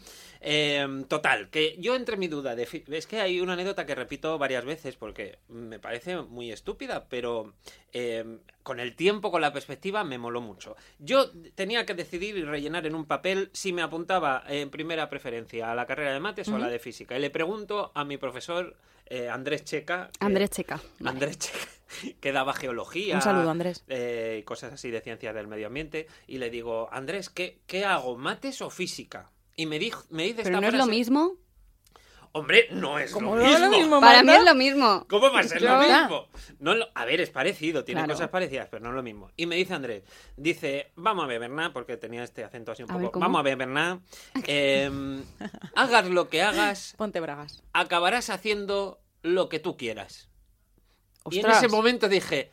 Eh, 0.50 1.04
total, 1.10 1.50
que 1.50 1.75
yo 1.77 1.94
entre 1.98 2.16
mi 2.16 2.30
duda 2.30 2.56
de 2.56 2.66
es 2.89 3.06
que 3.06 3.20
hay 3.20 3.42
una 3.42 3.51
anécdota 3.51 3.86
que 3.86 3.96
repito 3.96 4.38
varias 4.38 4.63
veces 4.63 4.96
porque 4.96 5.39
me 5.50 5.77
parece 5.77 6.22
muy 6.22 6.54
estúpida, 6.54 7.10
pero 7.10 7.54
eh, 7.92 8.39
con 8.63 8.80
el 8.80 8.96
tiempo, 8.96 9.30
con 9.30 9.42
la 9.42 9.51
perspectiva, 9.51 10.06
me 10.06 10.18
moló 10.18 10.39
mucho. 10.39 10.77
Yo 11.00 11.32
tenía 11.56 11.86
que 11.86 11.96
decidir 11.96 12.38
y 12.38 12.44
rellenar 12.46 12.86
en 12.86 12.96
un 12.96 13.04
papel 13.04 13.50
si 13.51 13.74
me 13.74 13.82
apuntaba 13.82 14.42
en 14.48 14.70
primera 14.70 15.10
preferencia 15.10 15.70
a 15.70 15.75
la 15.75 15.86
carrera 15.86 16.13
de 16.13 16.22
mates 16.22 16.48
o 16.48 16.56
a 16.56 16.60
la 16.60 16.70
de 16.70 16.80
física. 16.80 17.18
Y 17.18 17.20
le 17.20 17.30
pregunto 17.30 17.92
a 17.94 18.06
mi 18.06 18.16
profesor 18.16 18.77
eh, 19.08 19.27
Andrés 19.27 19.66
Checa. 19.66 20.12
Andrés 20.22 20.51
Checa. 20.51 20.80
Vale. 21.00 21.10
Andrés 21.10 21.39
Checa, 21.39 21.68
que 22.22 22.32
daba 22.32 22.54
geología. 22.54 23.16
Un 23.16 23.22
saludo, 23.22 23.50
Andrés. 23.50 23.84
eh, 23.89 24.44
cosas 24.46 24.72
así 24.72 24.92
de 24.92 25.01
ciencias 25.01 25.36
del 25.36 25.48
medio 25.48 25.68
ambiente. 25.68 26.08
Y 26.25 26.38
le 26.38 26.50
digo, 26.50 26.88
Andrés, 26.89 27.30
¿qué, 27.30 27.60
qué 27.68 27.84
hago? 27.84 28.18
¿Mates 28.18 28.62
o 28.62 28.70
física? 28.70 29.30
Y 29.57 29.65
me, 29.65 29.79
dijo, 29.79 30.03
me 30.09 30.23
dice 30.23 30.43
Pero 30.43 30.55
esta 30.55 30.61
no 30.61 30.67
es 30.67 30.73
lo 30.73 30.85
mismo. 30.85 31.33
Hombre, 32.33 32.67
no 32.71 32.99
es 32.99 33.11
lo 33.13 33.19
mismo. 33.21 33.35
lo 33.57 33.69
mismo, 33.69 33.99
Para 33.99 34.21
Marta. 34.21 34.23
mí 34.23 34.37
es 34.37 34.43
lo 34.45 34.53
mismo. 34.55 35.05
¿Cómo 35.09 35.31
va 35.31 35.39
a 35.39 35.43
ser 35.43 35.59
lo 35.63 35.79
mismo? 35.79 36.27
No 36.59 36.75
lo- 36.75 36.87
A 36.93 37.05
ver, 37.05 37.19
es 37.21 37.31
parecido, 37.31 37.83
tiene 37.83 38.01
Claro. 38.01 38.13
cosas 38.13 38.29
parecidas, 38.29 38.67
pero 38.69 38.83
no 38.83 38.89
es 38.89 38.95
lo 38.95 39.01
mismo. 39.01 39.31
Y 39.35 39.47
me 39.47 39.55
dice 39.55 39.73
Andrés, 39.73 40.03
dice, 40.35 40.91
vamos 40.95 41.23
a 41.23 41.27
ver, 41.27 41.39
Bernat, 41.39 41.73
porque 41.73 41.97
tenía 41.97 42.23
este 42.23 42.43
acento 42.43 42.71
así 42.73 42.83
un 42.83 42.91
A 42.91 42.99
poco. 42.99 43.19
vamos 43.19 43.39
a 43.39 43.41
ver, 43.41 43.55
Bernat, 43.57 43.99
em, 44.45 45.23
hagas 45.73 46.05
lo 46.07 46.29
que 46.29 46.43
hagas, 46.43 46.93
Ponte 46.97 47.19
bragas. 47.19 47.63
acabarás 47.73 48.29
haciendo 48.29 48.99
lo 49.23 49.49
que 49.49 49.57
tú 49.57 49.75
quieras. 49.75 50.29
Y 51.31 51.39
en 51.39 51.49
ese 51.49 51.67
momento 51.69 52.07
dije, 52.07 52.51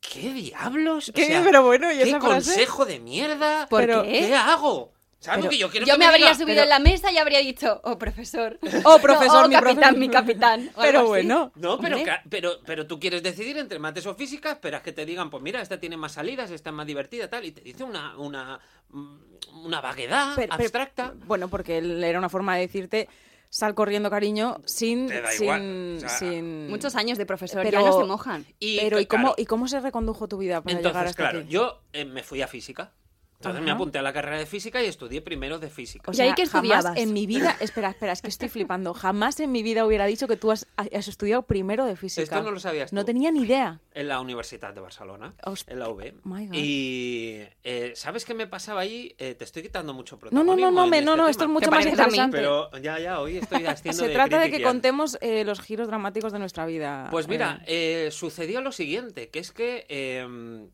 ¿qué 0.00 0.32
diablos? 0.32 1.10
O 1.10 1.12
¿Qué? 1.12 1.26
sea, 1.26 1.42
Pero 1.44 1.62
bueno, 1.62 1.92
¿y 1.92 1.96
¿Qué 1.96 2.02
esa 2.04 2.20
frase? 2.20 2.34
consejo 2.52 2.86
de 2.86 3.00
mierda? 3.00 3.66
¿Por 3.68 3.84
qué? 3.86 4.02
¿Qué 4.28 4.34
hago? 4.34 4.94
¿Sabes 5.26 5.38
Pero 5.40 5.44
lo 5.44 5.50
que 5.50 5.58
yo 5.58 5.70
quiero 5.70 5.86
Yo 5.86 5.92
que 5.94 5.98
me 5.98 6.06
habría 6.06 6.26
diga? 6.26 6.34
subido 6.34 6.46
pero- 6.54 6.62
en 6.62 6.68
la 6.68 6.78
mesa 6.78 7.10
y 7.12 7.18
habría 7.18 7.40
dicho, 7.40 7.80
oh, 7.84 7.98
profesor. 7.98 8.58
Oh, 8.84 8.98
profesor, 9.02 9.32
No, 9.40 9.44
oh, 9.44 9.48
mi 9.48 9.54
capitán, 9.54 9.74
profesor. 9.74 9.98
mi 9.98 10.08
capitán. 10.08 10.70
Pero 10.80 10.98
así. 11.00 11.08
bueno. 11.08 11.52
No, 11.56 11.78
pero, 11.78 11.98
pero, 12.30 12.52
pero 12.64 12.86
tú 12.86 12.98
quieres 13.00 13.22
decidir 13.22 13.58
entre 13.58 13.78
mates 13.78 14.06
o 14.06 14.14
física, 14.14 14.52
esperas 14.52 14.82
que 14.82 14.92
te 14.92 15.04
digan, 15.04 15.28
pues 15.30 15.42
mira, 15.42 15.60
esta 15.60 15.78
tiene 15.80 15.96
más 15.96 16.12
salidas, 16.12 16.50
esta 16.50 16.70
es 16.70 16.76
más 16.76 16.86
divertida, 16.86 17.28
tal, 17.28 17.44
y 17.44 17.50
te 17.52 17.60
dice 17.60 17.82
una, 17.84 18.16
una, 18.16 18.60
mm, 18.90 19.16
una 19.64 19.80
vaguedad 19.80 20.32
Pero- 20.36 20.50
pero- 20.50 20.62
abstracta. 20.62 21.14
bueno, 21.26 21.48
porque 21.48 21.78
él 21.78 22.02
era 22.04 22.18
una 22.18 22.28
forma 22.28 22.54
de 22.54 22.60
decirte, 22.62 23.08
Sal 23.48 23.74
corriendo, 23.76 24.10
cariño, 24.10 24.60
sin... 24.66 25.06
Te 25.06 25.20
da 25.22 25.30
sin, 25.30 25.42
igual, 25.44 25.94
o 25.96 26.00
sea, 26.00 26.08
sin- 26.10 26.68
Muchos 26.68 26.96
años 26.96 27.16
de 27.16 27.24
profesor, 27.26 27.62
Pero- 27.62 27.80
ya 27.80 27.86
no 27.88 27.96
se 27.98 28.04
mojan. 28.04 28.44
Y, 28.58 28.78
Pero, 28.80 28.98
¿y 29.00 29.06
claro, 29.06 29.24
cómo, 29.28 29.34
¿y 29.38 29.46
cómo 29.46 29.68
se 29.68 29.78
recondujo 29.80 30.26
tu 30.28 30.36
vida 30.38 30.60
para 30.62 30.76
llegar 30.76 30.90
Entonces, 30.90 31.10
hasta 31.10 31.22
claro, 31.22 31.38
aquí? 31.40 31.48
yo 31.48 31.80
eh, 31.92 32.04
me 32.04 32.22
fui 32.24 32.42
a 32.42 32.48
física. 32.48 32.92
Entonces 33.38 33.62
me 33.62 33.70
apunté 33.70 33.98
a 33.98 34.02
la 34.02 34.12
carrera 34.12 34.38
de 34.38 34.46
física 34.46 34.82
y 34.82 34.86
estudié 34.86 35.20
primero 35.20 35.58
de 35.58 35.68
física. 35.68 36.10
O 36.10 36.12
¿Y 36.12 36.16
sea, 36.16 36.24
ahí 36.24 36.32
qué 36.34 36.46
jamás 36.46 36.64
estudiabas? 36.78 36.98
en 36.98 37.12
mi 37.12 37.26
vida... 37.26 37.56
Espera, 37.60 37.90
espera, 37.90 38.12
es 38.12 38.22
que 38.22 38.28
estoy 38.28 38.48
flipando. 38.48 38.94
Jamás 38.94 39.38
en 39.40 39.52
mi 39.52 39.62
vida 39.62 39.84
hubiera 39.86 40.06
dicho 40.06 40.26
que 40.26 40.36
tú 40.36 40.50
has, 40.50 40.66
has 40.76 41.08
estudiado 41.08 41.42
primero 41.42 41.84
de 41.84 41.96
física. 41.96 42.22
Esto 42.22 42.42
no 42.42 42.50
lo 42.50 42.58
sabías 42.60 42.92
No 42.92 43.02
tú. 43.02 43.06
tenía 43.06 43.30
ni 43.30 43.42
idea. 43.42 43.80
En 43.96 44.08
la 44.08 44.20
Universidad 44.20 44.74
de 44.74 44.80
Barcelona, 44.82 45.34
en 45.68 45.78
la 45.78 45.88
UB. 45.88 46.12
My 46.24 46.46
God. 46.48 46.54
Y 46.54 47.40
eh, 47.64 47.92
¿sabes 47.94 48.26
qué 48.26 48.34
me 48.34 48.46
pasaba 48.46 48.82
ahí? 48.82 49.14
Eh, 49.18 49.34
te 49.34 49.44
estoy 49.44 49.62
quitando 49.62 49.94
mucho 49.94 50.16
No, 50.16 50.20
protagonismo. 50.20 50.54
no, 50.56 50.70
no, 50.70 50.70
no, 50.82 50.86
me- 50.86 50.98
este 50.98 51.06
no, 51.06 51.16
no, 51.16 51.28
esto 51.28 51.44
es 51.44 51.50
mucho 51.50 51.70
¿Te 51.70 51.76
más 51.76 51.86
interesante. 51.86 52.36
Pero 52.36 52.70
ya, 52.78 52.98
ya, 52.98 53.20
hoy 53.20 53.38
estoy 53.38 53.64
haciendo 53.66 54.02
Se 54.02 54.08
de 54.08 54.12
trata 54.14 54.38
de 54.38 54.50
que 54.50 54.62
contemos 54.62 55.16
eh, 55.22 55.44
los 55.44 55.60
giros 55.62 55.88
dramáticos 55.88 56.30
de 56.32 56.38
nuestra 56.38 56.66
vida. 56.66 57.08
Pues 57.10 57.26
mira, 57.26 57.62
eh. 57.66 58.06
eh, 58.08 58.10
sucedió 58.10 58.60
lo 58.60 58.70
siguiente, 58.72 59.30
que 59.30 59.38
es 59.38 59.50
que 59.52 59.86
eh, 59.88 60.68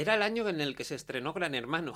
era 0.00 0.14
el 0.14 0.22
año 0.22 0.48
en 0.48 0.60
el 0.60 0.74
que 0.76 0.84
se 0.84 0.94
estrenó 0.94 1.32
Gran 1.32 1.54
Hermano. 1.54 1.92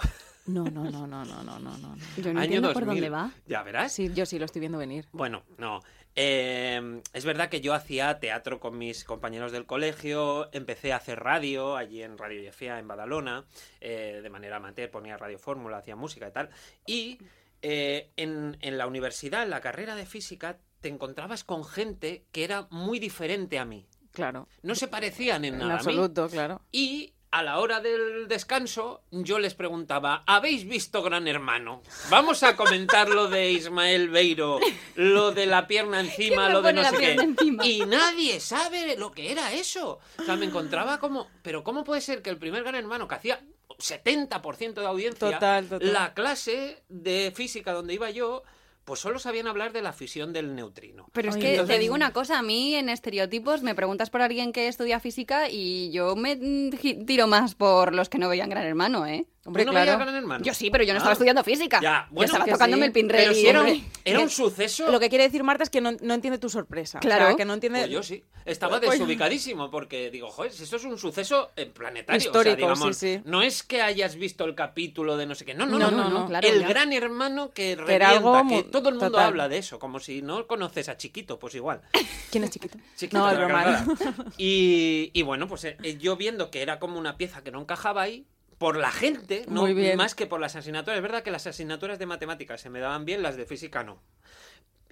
No, 0.46 0.64
no, 0.64 0.90
no, 0.90 1.06
no, 1.06 1.24
no, 1.24 1.42
no, 1.44 1.58
no, 1.60 1.78
no. 1.78 1.96
Yo 2.16 2.32
no 2.32 2.40
año 2.40 2.44
entiendo 2.44 2.68
2000. 2.68 2.74
por 2.74 2.84
dónde 2.86 3.08
va. 3.10 3.30
Ya 3.46 3.62
verás. 3.62 3.92
Sí, 3.92 4.10
yo 4.12 4.26
sí 4.26 4.38
lo 4.38 4.44
estoy 4.44 4.60
viendo 4.60 4.78
venir. 4.78 5.06
Bueno, 5.12 5.44
no. 5.58 5.80
Eh, 6.14 7.00
es 7.12 7.24
verdad 7.24 7.48
que 7.48 7.60
yo 7.60 7.72
hacía 7.74 8.18
teatro 8.18 8.60
con 8.60 8.76
mis 8.76 9.04
compañeros 9.04 9.50
del 9.52 9.64
colegio, 9.66 10.48
empecé 10.52 10.92
a 10.92 10.96
hacer 10.96 11.20
radio 11.20 11.76
allí 11.76 12.02
en 12.02 12.18
Radio 12.18 12.42
Yefia, 12.42 12.78
en 12.78 12.86
Badalona, 12.88 13.44
eh, 13.80 14.20
de 14.22 14.28
manera 14.30 14.56
amateur, 14.56 14.90
ponía 14.90 15.16
Radio 15.16 15.38
Fórmula, 15.38 15.78
hacía 15.78 15.96
música 15.96 16.28
y 16.28 16.32
tal. 16.32 16.50
Y 16.86 17.18
eh, 17.62 18.10
en, 18.16 18.58
en 18.60 18.76
la 18.78 18.86
universidad, 18.86 19.42
en 19.44 19.50
la 19.50 19.60
carrera 19.60 19.94
de 19.94 20.04
física, 20.06 20.58
te 20.80 20.88
encontrabas 20.88 21.44
con 21.44 21.64
gente 21.64 22.26
que 22.32 22.44
era 22.44 22.66
muy 22.70 22.98
diferente 22.98 23.58
a 23.58 23.64
mí. 23.64 23.86
Claro. 24.10 24.48
No 24.62 24.74
se 24.74 24.88
parecían 24.88 25.44
en 25.46 25.54
En 25.54 25.60
nada 25.60 25.74
a 25.74 25.76
mí. 25.76 25.78
absoluto, 25.78 26.28
claro. 26.28 26.60
Y 26.70 27.14
a 27.32 27.42
la 27.42 27.58
hora 27.60 27.80
del 27.80 28.28
descanso, 28.28 29.02
yo 29.10 29.38
les 29.38 29.54
preguntaba, 29.54 30.22
¿habéis 30.26 30.68
visto 30.68 31.02
Gran 31.02 31.26
Hermano? 31.26 31.82
Vamos 32.10 32.42
a 32.42 32.54
comentar 32.56 33.08
lo 33.08 33.28
de 33.28 33.50
Ismael 33.52 34.10
Beiro, 34.10 34.60
lo 34.96 35.32
de 35.32 35.46
la 35.46 35.66
pierna 35.66 36.00
encima, 36.00 36.46
¿Quién 36.46 36.46
me 36.48 36.52
lo 36.52 36.62
de 36.62 36.72
no 36.74 36.84
sé 36.84 36.96
qué. 36.98 37.12
encima? 37.14 37.66
Y 37.66 37.80
nadie 37.86 38.38
sabe 38.38 38.96
lo 38.98 39.12
que 39.12 39.32
era 39.32 39.50
eso. 39.54 39.98
O 40.18 40.22
sea, 40.24 40.36
me 40.36 40.44
encontraba 40.44 40.98
como, 41.00 41.26
pero 41.42 41.64
¿cómo 41.64 41.84
puede 41.84 42.02
ser 42.02 42.20
que 42.20 42.28
el 42.30 42.36
primer 42.38 42.62
Gran 42.64 42.74
Hermano, 42.74 43.08
que 43.08 43.14
hacía 43.14 43.40
70% 43.78 44.74
de 44.74 44.86
audiencia, 44.86 45.30
Total, 45.32 45.66
total. 45.66 45.92
la 45.92 46.14
clase 46.14 46.82
de 46.88 47.32
física 47.34 47.72
donde 47.72 47.94
iba 47.94 48.10
yo, 48.10 48.42
pues 48.84 49.00
solo 49.00 49.18
sabían 49.18 49.46
hablar 49.46 49.72
de 49.72 49.82
la 49.82 49.92
fisión 49.92 50.32
del 50.32 50.54
neutrino. 50.54 51.06
Pero 51.12 51.28
es 51.30 51.36
Oye, 51.36 51.42
que 51.44 51.50
entonces- 51.52 51.76
te 51.76 51.80
digo 51.80 51.94
una 51.94 52.12
cosa, 52.12 52.38
a 52.38 52.42
mí 52.42 52.74
en 52.74 52.88
estereotipos 52.88 53.62
me 53.62 53.74
preguntas 53.74 54.10
por 54.10 54.22
alguien 54.22 54.52
que 54.52 54.68
estudia 54.68 54.98
física 55.00 55.48
y 55.48 55.90
yo 55.92 56.16
me 56.16 56.36
mm, 56.36 57.04
tiro 57.06 57.26
más 57.26 57.54
por 57.54 57.94
los 57.94 58.08
que 58.08 58.18
no 58.18 58.28
veían 58.28 58.50
Gran 58.50 58.64
Hermano, 58.66 59.06
¿eh? 59.06 59.26
Hombre, 59.44 59.64
¿Tú 59.64 59.72
no 59.72 59.72
claro. 59.72 59.98
Gran 59.98 60.14
Hermano? 60.14 60.44
Yo 60.44 60.54
sí, 60.54 60.70
pero 60.70 60.84
yo 60.84 60.92
no 60.92 60.98
Ah. 60.98 60.98
estaba 60.98 61.12
estudiando 61.14 61.42
física. 61.42 61.80
Ya, 61.82 62.06
yo 62.08 62.14
bueno, 62.14 62.26
estaba 62.26 62.44
que 62.44 62.52
tocándome 62.52 62.82
sí. 62.82 62.86
el 62.86 62.92
pinrel 62.92 63.22
Pero 63.24 63.34
si 63.34 63.46
era, 63.48 63.62
un, 63.62 63.84
era 64.04 64.20
un 64.20 64.30
suceso... 64.30 64.88
Lo 64.90 65.00
que 65.00 65.08
quiere 65.08 65.24
decir 65.24 65.42
Marta 65.42 65.64
es 65.64 65.70
que 65.70 65.80
no, 65.80 65.90
no 66.00 66.14
entiende 66.14 66.38
tu 66.38 66.48
sorpresa. 66.48 67.00
Claro. 67.00 67.24
O 67.24 67.26
sea, 67.28 67.36
que 67.36 67.44
no 67.44 67.54
entiende... 67.54 67.80
Pues 67.80 67.90
yo 67.90 68.02
sí. 68.04 68.22
Estaba 68.44 68.78
Pues- 68.78 68.92
desubicadísimo 68.92 69.70
porque 69.70 70.10
digo, 70.10 70.30
joder, 70.30 70.52
si 70.52 70.62
esto 70.62 70.76
es 70.76 70.84
un 70.84 70.96
suceso 70.96 71.50
planetario. 71.74 72.18
Histórico, 72.18 72.38
o 72.38 72.42
sea, 72.44 72.74
digamos, 72.74 72.96
sí, 72.96 73.16
sí. 73.16 73.22
No 73.24 73.42
es 73.42 73.62
que 73.64 73.82
hayas 73.82 74.14
visto 74.14 74.44
el 74.44 74.54
capítulo 74.54 75.16
de 75.16 75.26
no 75.26 75.34
sé 75.34 75.44
qué. 75.44 75.54
No, 75.54 75.66
no, 75.66 75.78
No, 75.78 75.90
no. 75.90 75.96
no, 75.96 76.08
no, 76.10 76.18
no, 76.20 76.26
claro, 76.28 76.46
el 76.48 76.60
ya. 76.60 76.68
gran 76.68 76.92
hermano 76.92 77.50
que, 77.50 77.74
revienta, 77.74 78.10
algo 78.10 78.48
que 78.48 78.62
todo 78.64 78.88
el 78.90 78.94
mundo 78.94 79.10
total. 79.10 79.26
habla 79.26 79.48
de 79.48 79.58
eso, 79.58 79.78
como 79.80 79.98
si 79.98 80.22
no 80.22 80.46
conoces 80.46 80.88
a 80.88 80.96
Chiquito, 80.96 81.38
pues 81.40 81.54
igual. 81.56 81.80
¿Quién 82.30 82.44
es 82.44 82.50
chiquito? 82.50 82.78
Chiquito, 82.96 83.18
no, 83.18 83.24
cargada. 83.26 83.84
Y, 84.38 85.10
y 85.12 85.22
bueno, 85.22 85.46
pues 85.48 85.64
eh, 85.64 85.76
yo 86.00 86.16
viendo 86.16 86.50
que 86.50 86.62
era 86.62 86.78
como 86.78 86.98
una 86.98 87.16
pieza 87.16 87.42
que 87.42 87.50
no 87.50 87.60
encajaba 87.60 88.02
ahí, 88.02 88.24
por 88.62 88.76
la 88.76 88.92
gente, 88.92 89.44
no 89.48 89.66
más 89.96 90.14
que 90.14 90.26
por 90.26 90.40
las 90.40 90.54
asignaturas. 90.56 90.96
Es 90.96 91.02
verdad 91.02 91.22
que 91.24 91.32
las 91.32 91.46
asignaturas 91.48 91.98
de 91.98 92.06
matemáticas 92.06 92.60
se 92.60 92.70
me 92.70 92.78
daban 92.78 93.04
bien, 93.04 93.20
las 93.22 93.36
de 93.36 93.44
física 93.44 93.82
no. 93.82 94.00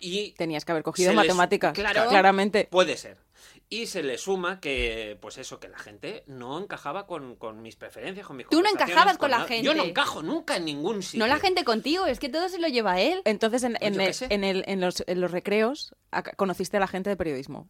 Y 0.03 0.33
Tenías 0.33 0.65
que 0.65 0.73
haber 0.73 0.83
cogido 0.83 1.11
Se 1.11 1.15
les- 1.17 1.25
matemáticas. 1.25 1.73
Claro. 1.75 2.09
Claramente. 2.09 2.67
Puede 2.71 2.97
ser. 2.97 3.19
Y 3.69 3.87
se 3.87 4.03
le 4.03 4.19
suma 4.19 4.59
que, 4.61 5.17
pues 5.21 5.39
eso, 5.39 5.61
que 5.61 5.69
la 5.69 5.79
gente 5.79 6.25
no 6.27 6.59
encajaba 6.59 7.07
con, 7.07 7.37
con 7.37 7.63
mis 7.63 7.77
preferencias, 7.77 8.27
con 8.27 8.37
mis 8.37 8.49
Tú 8.49 8.61
no 8.63 8.69
encajabas 8.69 9.19
con 9.19 9.31
la 9.31 9.37
nada. 9.39 9.49
gente. 9.49 9.65
Yo 9.65 9.75
no 9.75 9.85
encajo 9.85 10.23
nunca 10.23 10.57
en 10.57 10.65
ningún 10.65 11.03
sitio. 11.03 11.21
no 11.21 11.27
la 11.29 11.39
gente 11.39 11.63
contigo, 11.65 12.07
es 12.07 12.19
que 12.19 12.29
todo 12.29 12.49
se 12.49 12.59
lo 12.59 12.67
lleva 12.67 12.99
él. 13.01 13.23
Entonces, 13.25 13.63
en, 13.63 13.75
Pues 13.79 13.83
en 13.83 13.95
yo 13.95 14.01
el- 14.01 14.33
en 14.33 14.45
el- 14.45 14.65
en 14.67 14.81
los, 14.81 15.05
en 15.07 15.21
los 15.21 15.31
recreos 15.31 15.95
conociste 16.37 16.79
a 16.79 16.81
la 16.81 16.89
gente 16.89 17.11
de 17.11 17.17
periodismo. 17.17 17.69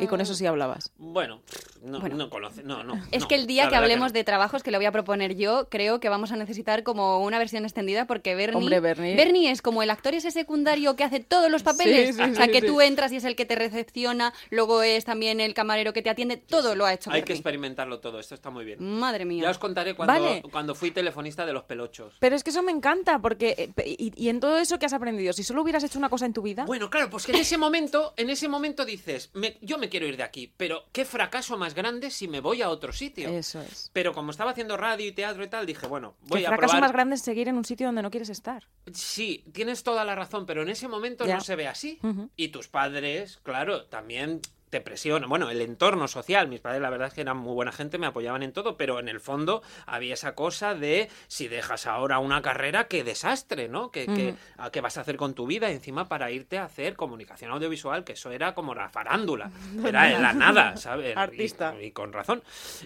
Y 0.00 0.06
con 0.06 0.20
eso 0.20 0.34
sí 0.34 0.46
hablabas. 0.46 0.90
Bueno, 0.96 1.40
no, 1.82 2.00
Bueno. 2.00 2.16
no 2.16 2.30
conoce, 2.30 2.62
no, 2.62 2.82
no. 2.82 2.94
Es 3.12 3.22
no, 3.22 3.28
que 3.28 3.34
el 3.34 3.46
día 3.46 3.68
que 3.68 3.76
hablemos 3.76 4.08
no. 4.12 4.14
de 4.14 4.24
trabajos 4.24 4.62
que 4.62 4.70
le 4.70 4.78
voy 4.78 4.86
a 4.86 4.92
proponer 4.92 5.36
yo, 5.36 5.68
creo 5.68 6.00
que 6.00 6.08
vamos 6.08 6.32
a 6.32 6.36
necesitar 6.36 6.82
como 6.82 7.22
una 7.22 7.38
versión 7.38 7.64
extendida 7.64 8.06
porque 8.06 8.34
Bernie, 8.34 8.56
Hombre, 8.58 8.80
Bernie. 8.80 9.50
es 9.50 9.60
como 9.62 9.82
el 9.82 9.90
actor 9.90 10.14
ese 10.14 10.30
secundario 10.30 10.96
que 10.96 11.04
hace 11.04 11.20
todos 11.20 11.50
los 11.50 11.62
papeles. 11.62 12.16
Sí, 12.16 12.22
sí, 12.24 12.30
o 12.30 12.34
sea, 12.34 12.46
sí, 12.46 12.50
que 12.52 12.60
sí. 12.62 12.66
tú 12.66 12.80
entras 12.80 13.12
y 13.12 13.16
es 13.16 13.24
el 13.24 13.36
que 13.36 13.44
te 13.44 13.54
recepciona, 13.54 14.32
luego 14.50 14.82
es 14.82 15.04
también 15.04 15.40
el 15.40 15.52
camarero 15.54 15.92
que 15.92 16.02
te 16.02 16.10
atiende, 16.10 16.36
todo 16.38 16.74
lo 16.74 16.86
ha 16.86 16.92
hecho 16.94 17.10
Hay 17.10 17.20
que 17.20 17.32
Bernie. 17.32 17.36
experimentarlo 17.36 18.00
todo, 18.00 18.18
esto 18.18 18.34
está 18.34 18.50
muy 18.50 18.64
bien. 18.64 18.78
Madre 18.80 19.24
mía. 19.24 19.42
Ya 19.42 19.50
os 19.50 19.58
contaré 19.58 19.94
cuando, 19.94 20.14
Vale. 20.14 20.42
cuando 20.50 20.74
fui 20.74 20.90
telefonista 20.90 21.44
de 21.44 21.52
los 21.52 21.64
pelochos. 21.64 22.14
Pero 22.20 22.34
es 22.34 22.42
que 22.42 22.50
eso 22.50 22.62
me 22.62 22.72
encanta, 22.72 23.18
porque... 23.18 23.72
eh, 23.76 23.94
Y, 23.98 24.12
y 24.16 24.28
en 24.30 24.40
todo 24.40 24.58
eso 24.58 24.78
que 24.78 24.86
has 24.86 24.92
aprendido, 24.92 25.32
si 25.32 25.42
solo 25.42 25.62
hubieras 25.62 25.84
hecho 25.84 25.98
una 25.98 26.08
cosa 26.08 26.26
en 26.26 26.32
tu 26.32 26.42
vida... 26.42 26.64
Bueno, 26.64 26.88
claro, 26.90 27.10
pues 27.10 27.26
que 27.26 27.32
en 27.32 27.38
ese 27.38 27.58
momento, 27.58 28.14
en 28.16 28.30
ese 28.30 28.48
momento 28.48 28.84
dices, 28.84 29.30
me- 29.34 29.56
yo 29.66 29.78
me 29.78 29.88
quiero 29.88 30.06
ir 30.06 30.16
de 30.16 30.22
aquí, 30.22 30.52
pero 30.56 30.84
qué 30.92 31.04
fracaso 31.04 31.58
más 31.58 31.74
grande 31.74 32.10
si 32.10 32.28
me 32.28 32.40
voy 32.40 32.62
a 32.62 32.70
otro 32.70 32.92
sitio. 32.92 33.28
Eso 33.28 33.60
es. 33.60 33.90
Pero 33.92 34.12
como 34.14 34.30
estaba 34.30 34.52
haciendo 34.52 34.76
radio 34.76 35.06
y 35.06 35.12
teatro 35.12 35.44
y 35.44 35.48
tal, 35.48 35.66
dije, 35.66 35.86
bueno, 35.86 36.14
voy 36.22 36.40
Que 36.40 36.46
a 36.46 36.50
fracaso 36.50 36.72
probar. 36.72 36.80
más 36.82 36.92
grande 36.92 37.14
es 37.16 37.22
seguir 37.22 37.48
en 37.48 37.56
un 37.56 37.64
sitio 37.64 37.86
donde 37.88 38.02
no 38.02 38.10
quieres 38.10 38.28
estar. 38.30 38.66
Sí, 38.92 39.44
tienes 39.52 39.82
toda 39.82 40.04
la 40.04 40.14
razón, 40.14 40.46
pero 40.46 40.62
en 40.62 40.68
ese 40.68 40.88
momento 40.88 41.26
Ya. 41.26 41.34
no 41.36 41.40
se 41.40 41.56
ve 41.56 41.66
así. 41.68 41.98
Y 42.36 42.48
tus 42.48 42.68
padres, 42.68 43.38
claro, 43.42 43.84
también 43.86 44.40
te 44.70 44.80
presionan. 44.80 45.28
Bueno, 45.28 45.48
el 45.50 45.60
entorno 45.60 46.08
social, 46.08 46.48
mis 46.48 46.60
padres 46.60 46.82
la 46.82 46.90
verdad 46.90 47.08
es 47.08 47.14
que 47.14 47.20
eran 47.20 47.36
muy 47.36 47.54
buena 47.54 47.70
gente, 47.72 47.98
me 47.98 48.06
apoyaban 48.06 48.42
en 48.42 48.52
todo, 48.52 48.76
pero 48.76 48.98
en 48.98 49.08
el 49.08 49.20
fondo 49.20 49.62
había 49.86 50.14
esa 50.14 50.34
cosa 50.34 50.74
de 50.74 51.08
si 51.28 51.46
dejas 51.48 51.86
ahora 51.86 52.18
una 52.18 52.42
carrera, 52.42 52.88
qué 52.88 53.04
desastre, 53.04 53.68
¿no? 53.68 53.90
¿Qué, 53.90 54.06
qué- 54.06 54.34
a 54.58 54.70
¿Qué 54.70 54.80
vas 54.80 54.98
a 54.98 55.02
hacer 55.02 55.16
con 55.16 55.34
tu 55.34 55.46
vida? 55.46 55.70
Encima 55.70 56.08
para 56.08 56.30
irte 56.30 56.58
a 56.58 56.64
hacer 56.64 56.96
comunicación 56.96 57.50
audiovisual, 57.52 58.02
que 58.04 58.12
eso 58.14 58.30
era 58.32 58.54
como 58.54 58.74
la 58.74 58.88
farándula, 58.88 59.50
era 59.86 60.12
en 60.12 60.22
la 60.22 60.32
nada, 60.32 60.76
¿sabes? 60.76 61.14
Y- 61.14 61.18
Artista. 61.18 61.74
Y, 61.80 61.92
con 61.92 62.12
razón. 62.12 62.42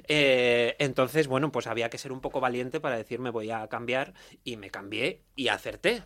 Eh, 0.08 0.76
entonces, 0.78 1.26
bueno, 1.28 1.50
pues 1.50 1.66
había 1.66 1.88
que 1.90 1.99
ser 1.99 2.12
un 2.12 2.20
poco 2.20 2.40
valiente 2.40 2.80
para 2.80 2.96
decir 2.96 3.18
me 3.20 3.30
voy 3.30 3.50
a 3.50 3.66
cambiar 3.68 4.12
y 4.44 4.56
me 4.56 4.70
cambié 4.70 5.22
y 5.37 5.49
acerté. 5.49 6.02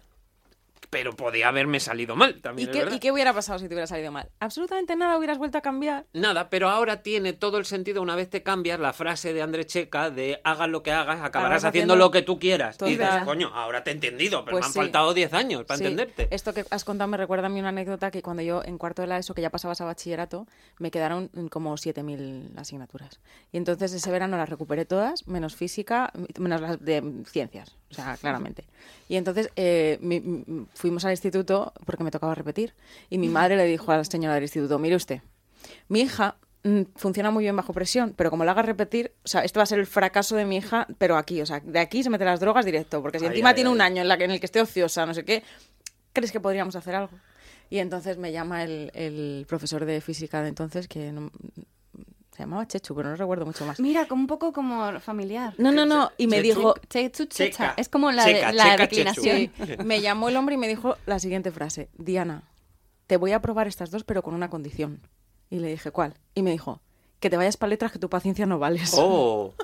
Pero 0.91 1.15
podía 1.15 1.49
haberme 1.49 1.81
salido 1.81 2.17
mal, 2.17 2.35
¿Y 2.37 2.41
también 2.41 2.69
es 2.69 2.73
qué, 2.73 2.79
verdad. 2.83 2.97
¿Y 2.97 3.01
qué 3.01 3.13
hubiera 3.13 3.33
pasado 3.33 3.59
si 3.59 3.69
te 3.69 3.75
hubiera 3.75 3.87
salido 3.87 4.13
mal? 4.13 4.29
Absolutamente 4.41 4.97
nada, 4.97 5.17
hubieras 5.19 5.39
vuelto 5.39 5.59
a 5.59 5.61
cambiar. 5.61 6.07
Nada, 6.13 6.51
pero 6.51 6.69
ahora 6.69 7.03
tiene 7.03 7.33
todo 7.33 7.59
el 7.59 7.65
sentido 7.65 8.03
una 8.03 8.15
vez 8.17 8.31
te 8.31 8.43
cambias 8.43 8.79
la 8.79 8.93
frase 8.93 9.33
de 9.33 9.43
André 9.43 9.67
Checa 9.67 10.11
de 10.11 10.41
hagas 10.45 10.69
lo 10.69 10.83
que 10.83 10.93
hagas, 10.93 11.21
acabarás 11.23 11.65
haciendo, 11.65 11.95
haciendo 11.95 11.97
lo 11.97 12.11
que 12.11 12.23
tú 12.23 12.39
quieras. 12.39 12.77
Y 12.83 12.91
dices, 12.91 13.09
coño, 13.25 13.51
ahora 13.55 13.83
te 13.85 13.91
he 13.91 13.95
entendido, 13.95 14.45
pero 14.45 14.57
Pues 14.57 14.63
me 14.63 14.67
han 14.67 14.73
sí. 14.73 14.79
faltado 14.79 15.15
10 15.15 15.33
años 15.35 15.65
para 15.65 15.79
Sí, 15.79 15.85
entenderte. 15.85 16.29
Esto 16.31 16.53
que 16.53 16.65
has 16.71 16.85
contado 16.85 17.09
me 17.09 17.17
recuerda 17.17 17.47
a 17.47 17.51
mí 17.51 17.61
una 17.61 17.71
anécdota 17.71 18.11
que 18.11 18.23
cuando 18.23 18.43
yo 18.43 18.63
en 18.65 18.79
cuarto 18.79 19.03
de 19.03 19.09
la 19.09 19.19
ESO, 19.19 19.35
que 19.35 19.43
ya 19.43 19.51
pasabas 19.51 19.81
a 19.81 19.85
bachillerato, 19.85 20.47
me 20.79 20.91
quedaron 20.91 21.29
como 21.51 21.75
7.000 21.77 22.59
asignaturas. 22.59 23.21
Y 23.53 23.57
entonces 23.57 23.93
ese 23.93 24.11
verano 24.11 24.37
las 24.37 24.49
recuperé 24.49 24.85
todas, 24.85 25.27
menos 25.27 25.57
física, 25.57 26.13
menos 26.39 26.61
las 26.61 26.81
de 26.81 27.23
ciencias, 27.27 27.77
o 28.01 28.05
sea, 28.05 28.17
claramente. 28.17 28.65
Y 29.09 29.17
entonces 29.17 29.51
eh, 29.57 29.99
mi- 30.01 30.67
fuimos 30.75 31.05
al 31.05 31.11
instituto 31.13 31.73
porque 31.87 32.05
me 32.05 32.11
tocaba 32.11 32.35
repetir. 32.35 32.75
Y 33.11 33.19
mi 33.19 33.29
madre 33.29 33.57
le 33.57 33.65
dijo 33.67 33.93
a 33.93 33.97
la 33.99 34.05
señora 34.05 34.35
del 34.35 34.45
instituto, 34.45 34.79
mire 34.79 34.97
usted, 34.97 35.21
mi 35.89 36.01
hija 36.01 36.37
mm, 36.63 36.83
funciona 36.97 37.31
muy 37.31 37.45
bien 37.45 37.57
bajo 37.57 37.73
presión, 37.73 38.15
pero 38.17 38.31
como 38.31 38.45
la 38.45 38.53
haga 38.53 38.63
repetir, 38.63 39.13
o 39.25 39.29
sea, 39.29 39.43
este 39.45 39.59
va 39.59 39.65
a 39.65 39.67
ser 39.67 39.79
el 39.79 39.87
fracaso 39.87 40.37
de 40.37 40.45
mi 40.47 40.57
hija, 40.57 40.87
pero 40.99 41.17
aquí, 41.17 41.41
o 41.43 41.47
sea, 41.47 41.61
de 41.61 41.79
aquí 41.79 42.03
se 42.03 42.11
mete 42.11 42.25
las 42.25 42.41
drogas 42.41 42.65
directo, 42.65 43.01
porque 43.03 43.19
si 43.19 43.25
Ay, 43.27 43.31
encima 43.33 43.51
ay, 43.51 43.55
tiene 43.55 43.69
ay. 43.71 43.75
un 43.75 43.81
año 43.81 44.03
en, 44.03 44.09
la 44.09 44.17
que, 44.19 44.25
en 44.25 44.31
el 44.31 44.41
que 44.41 44.47
esté 44.47 44.61
ociosa, 44.61 45.05
no 45.07 45.15
sé 45.15 45.25
qué, 45.25 45.43
¿crees 46.13 46.33
que 46.33 46.41
podríamos 46.41 46.75
hacer 46.77 46.95
algo? 46.95 47.19
Y 47.71 47.79
entonces 47.79 48.19
me 48.19 48.31
llama 48.33 48.63
el, 48.65 48.91
el 48.95 49.47
profesor 49.49 49.85
de 49.85 50.01
física 50.01 50.43
de 50.43 50.49
entonces, 50.49 50.87
que 50.89 51.13
no- 51.13 51.31
se 52.35 52.43
llamaba 52.43 52.67
Chechu, 52.67 52.95
pero 52.97 53.11
no 53.11 53.17
recuerdo 53.17 53.47
mucho 53.47 53.65
más. 53.65 53.79
Mira, 53.79 54.07
como 54.07 54.23
un 54.23 54.27
poco 54.27 54.53
como 54.53 54.99
familiar. 54.99 55.55
No, 55.57 55.71
no, 55.71 55.87
no, 55.87 56.11
y 56.19 56.27
me 56.27 56.43
Chechu. 56.43 56.59
dijo, 56.59 56.75
Chechu, 56.89 57.25
checha. 57.27 57.69
Checa. 57.69 57.75
Es 57.77 57.89
como 57.89 58.11
la, 58.11 58.25
Checa, 58.25 58.53
la 58.53 58.65
checa, 58.65 58.77
declinación. 58.79 59.53
me 59.85 60.01
llamó 60.01 60.29
el 60.29 60.37
hombre 60.37 60.57
y 60.57 60.59
me 60.59 60.67
dijo 60.67 60.97
la 61.07 61.21
siguiente 61.21 61.53
frase, 61.53 61.91
Diana, 61.97 62.43
te 63.07 63.19
voy 63.19 63.31
a 63.33 63.41
probar 63.41 63.69
estas 63.69 63.93
dos, 63.93 64.03
pero 64.03 64.23
con 64.23 64.35
una 64.35 64.51
condición. 64.51 65.01
Y 65.49 65.61
le 65.61 65.69
dije, 65.69 65.93
¿cuál? 65.93 66.15
Y 66.35 66.43
me 66.43 66.51
dijo, 66.51 66.81
que 67.21 67.31
te 67.31 67.37
vayas 67.37 67.57
para 67.57 67.71
letras, 67.71 67.93
que 67.93 67.99
tu 68.01 68.11
paciencia 68.11 68.47
no 68.47 68.59
vales. 68.59 68.95
Oh. 68.99 69.55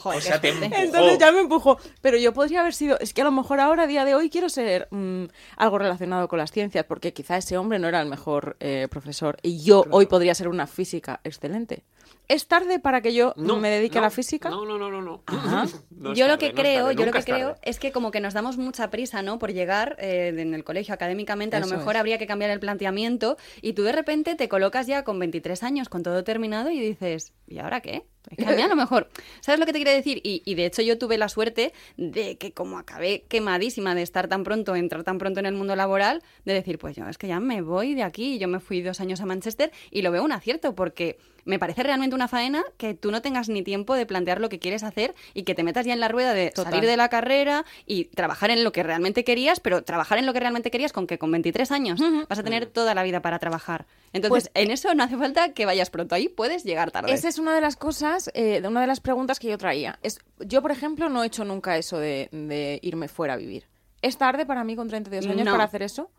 Joder, 0.00 0.18
o 0.18 0.20
sea, 0.22 0.40
te 0.40 0.48
empujó. 0.48 0.74
Entonces 0.74 1.18
ya 1.18 1.30
me 1.30 1.40
empujó. 1.40 1.78
Pero 2.00 2.16
yo 2.16 2.32
podría 2.32 2.60
haber 2.60 2.72
sido. 2.72 2.98
Es 3.00 3.12
que 3.12 3.20
a 3.20 3.24
lo 3.24 3.32
mejor 3.32 3.60
ahora, 3.60 3.82
a 3.82 3.86
día 3.86 4.06
de 4.06 4.14
hoy, 4.14 4.30
quiero 4.30 4.48
ser 4.48 4.88
mm, 4.90 5.24
algo 5.56 5.78
relacionado 5.78 6.26
con 6.26 6.38
las 6.38 6.52
ciencias, 6.52 6.86
porque 6.86 7.12
quizá 7.12 7.36
ese 7.36 7.58
hombre 7.58 7.78
no 7.78 7.86
era 7.86 8.00
el 8.00 8.08
mejor 8.08 8.56
eh, 8.60 8.88
profesor. 8.90 9.36
Y 9.42 9.62
yo 9.62 9.84
hoy 9.90 10.06
podría 10.06 10.34
ser 10.34 10.48
una 10.48 10.66
física 10.66 11.20
excelente. 11.22 11.84
¿Es 12.30 12.46
tarde 12.46 12.78
para 12.78 13.00
que 13.00 13.12
yo 13.12 13.34
No, 13.36 13.56
me 13.56 13.68
dedique 13.70 13.98
a 13.98 14.02
no, 14.02 14.06
la 14.06 14.10
física? 14.10 14.50
No, 14.50 14.64
no, 14.64 14.78
no, 14.78 14.88
no. 14.88 15.00
no. 15.00 15.24
Yo 16.14 16.28
lo 16.28 16.38
que 16.38 16.52
creo, 16.52 16.86
tarde, 16.86 16.96
yo 16.96 17.04
lo 17.04 17.12
que 17.12 17.24
creo 17.24 17.56
es 17.62 17.78
que 17.78 17.92
como 17.92 18.10
que 18.10 18.20
nos 18.20 18.32
damos 18.32 18.56
mucha 18.56 18.88
prisa, 18.88 19.20
¿no? 19.20 19.38
Por 19.38 19.52
llegar 19.52 19.96
eh, 19.98 20.32
en 20.34 20.54
el 20.54 20.64
colegio 20.64 20.94
académicamente, 20.94 21.56
a 21.56 21.60
lo 21.60 21.66
mejor 21.66 21.94
es. 21.94 22.00
habría 22.00 22.16
que 22.18 22.26
cambiar 22.26 22.50
el 22.50 22.60
planteamiento 22.60 23.36
y 23.60 23.74
tú 23.74 23.82
de 23.82 23.92
repente 23.92 24.34
te 24.34 24.48
colocas 24.48 24.86
ya 24.86 25.02
con 25.02 25.18
23 25.18 25.62
años, 25.62 25.88
con 25.88 26.02
todo 26.02 26.24
terminado 26.24 26.70
y 26.70 26.80
dices, 26.80 27.34
¿y 27.48 27.58
ahora 27.58 27.80
qué? 27.80 28.06
Es 28.30 28.38
que 28.38 28.46
a 28.46 28.56
mí 28.56 28.62
a 28.62 28.68
lo 28.68 28.76
mejor, 28.76 29.08
¿sabes 29.40 29.58
lo 29.58 29.66
que 29.66 29.72
te 29.72 29.78
quiero 29.78 29.90
decir? 29.90 30.20
Y, 30.24 30.42
y 30.44 30.54
de 30.54 30.66
hecho 30.66 30.82
yo 30.82 30.96
tuve 30.98 31.18
la 31.18 31.28
suerte 31.28 31.72
de 31.96 32.38
que 32.38 32.52
como 32.52 32.78
acabé 32.78 33.24
quemadísima 33.28 33.94
de 33.94 34.02
estar 34.02 34.28
tan 34.28 34.44
pronto, 34.44 34.76
entrar 34.76 35.04
tan 35.04 35.18
pronto 35.18 35.40
en 35.40 35.46
el 35.46 35.54
mundo 35.54 35.74
laboral, 35.76 36.22
de 36.44 36.54
decir, 36.54 36.78
pues 36.78 36.96
yo 36.96 37.06
es 37.08 37.18
que 37.18 37.26
ya 37.26 37.40
me 37.40 37.60
voy 37.60 37.94
de 37.94 38.04
aquí, 38.04 38.38
yo 38.38 38.48
me 38.48 38.60
fui 38.60 38.80
dos 38.80 39.00
años 39.00 39.20
a 39.20 39.26
Manchester 39.26 39.70
y 39.90 40.02
lo 40.02 40.12
veo 40.12 40.22
un 40.22 40.32
acierto 40.32 40.74
porque 40.74 41.18
me 41.44 41.58
parece 41.58 41.82
realmente 41.82 42.14
una 42.20 42.28
faena 42.28 42.62
que 42.76 42.92
tú 42.94 43.10
no 43.10 43.22
tengas 43.22 43.48
ni 43.48 43.62
tiempo 43.62 43.94
de 43.94 44.04
plantear 44.04 44.40
lo 44.42 44.50
que 44.50 44.58
quieres 44.58 44.82
hacer 44.82 45.14
y 45.32 45.44
que 45.44 45.54
te 45.54 45.62
metas 45.62 45.86
ya 45.86 45.94
en 45.94 46.00
la 46.00 46.08
rueda 46.08 46.34
de 46.34 46.50
Total. 46.50 46.70
salir 46.72 46.88
de 46.88 46.96
la 46.98 47.08
carrera 47.08 47.64
y 47.86 48.04
trabajar 48.04 48.50
en 48.50 48.62
lo 48.62 48.72
que 48.72 48.82
realmente 48.82 49.24
querías, 49.24 49.58
pero 49.58 49.82
trabajar 49.82 50.18
en 50.18 50.26
lo 50.26 50.34
que 50.34 50.40
realmente 50.40 50.70
querías 50.70 50.92
con 50.92 51.06
que 51.06 51.18
con 51.18 51.30
23 51.32 51.70
años 51.72 51.98
vas 52.28 52.38
a 52.38 52.42
tener 52.42 52.66
toda 52.66 52.94
la 52.94 53.02
vida 53.02 53.22
para 53.22 53.38
trabajar. 53.38 53.86
Entonces, 54.12 54.50
Pues, 54.50 54.62
en 54.64 54.70
eso 54.70 54.92
no 54.94 55.02
hace 55.04 55.16
falta 55.16 55.54
que 55.54 55.64
vayas 55.64 55.88
pronto, 55.88 56.14
ahí 56.14 56.28
puedes 56.28 56.62
llegar 56.64 56.90
tarde. 56.90 57.10
Esa 57.12 57.28
es 57.28 57.38
una 57.38 57.54
de 57.54 57.62
las 57.62 57.76
cosas, 57.76 58.30
eh, 58.34 58.60
de 58.60 58.68
una 58.68 58.82
de 58.82 58.86
las 58.86 59.00
preguntas 59.00 59.38
que 59.38 59.48
yo 59.48 59.56
traía. 59.56 59.98
Es, 60.02 60.18
yo, 60.40 60.60
por 60.60 60.72
ejemplo, 60.72 61.08
no 61.08 61.22
he 61.24 61.26
hecho 61.28 61.44
nunca 61.44 61.78
eso 61.78 61.98
de, 61.98 62.28
de 62.32 62.78
irme 62.82 63.08
fuera 63.08 63.34
a 63.34 63.36
vivir. 63.38 63.66
¿Es 64.02 64.18
tarde 64.18 64.44
para 64.44 64.62
mí 64.64 64.76
con 64.76 64.88
32 64.88 65.26
años 65.30 65.44
No. 65.46 65.52
para 65.52 65.64
hacer 65.64 65.82
eso? 65.82 66.10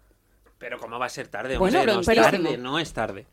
Pero 0.57 0.79
¿cómo 0.79 0.97
va 0.99 1.05
a 1.05 1.09
ser 1.09 1.27
tarde? 1.27 1.57
Bueno, 1.57 1.79
Hombre, 1.79 1.93
no 1.95 1.99
es 2.01 2.05
pero- 2.07 2.21
tarde, 2.23 2.57
no 2.57 2.79
es 2.79 2.93
tarde. 2.93 3.25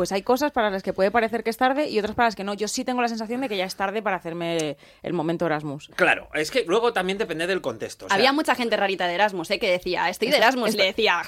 Pues 0.00 0.12
hay 0.12 0.22
cosas 0.22 0.50
para 0.50 0.70
las 0.70 0.82
que 0.82 0.94
puede 0.94 1.10
parecer 1.10 1.44
que 1.44 1.50
es 1.50 1.58
tarde 1.58 1.90
y 1.90 1.98
otras 1.98 2.14
para 2.16 2.28
las 2.28 2.34
que 2.34 2.42
no. 2.42 2.54
Yo 2.54 2.68
sí 2.68 2.86
tengo 2.86 3.02
la 3.02 3.08
sensación 3.08 3.42
de 3.42 3.50
que 3.50 3.58
ya 3.58 3.66
es 3.66 3.76
tarde 3.76 4.00
para 4.00 4.16
hacerme 4.16 4.78
el 5.02 5.12
momento 5.12 5.44
Erasmus. 5.44 5.90
Claro, 5.94 6.30
es 6.32 6.50
que 6.50 6.64
luego 6.66 6.94
también 6.94 7.18
depende 7.18 7.46
del 7.46 7.60
contexto. 7.60 8.06
o 8.06 8.08
sea, 8.08 8.16
Había 8.16 8.32
mucha 8.32 8.54
gente 8.54 8.78
rarita 8.78 9.06
de 9.06 9.12
Erasmus, 9.16 9.50
¿eh? 9.50 9.58
que 9.58 9.70
decía, 9.70 10.08
estoy 10.08 10.30
de 10.30 10.38
Erasmus, 10.38 10.72
y 10.72 10.78
le 10.78 10.84
decía, 10.86 11.20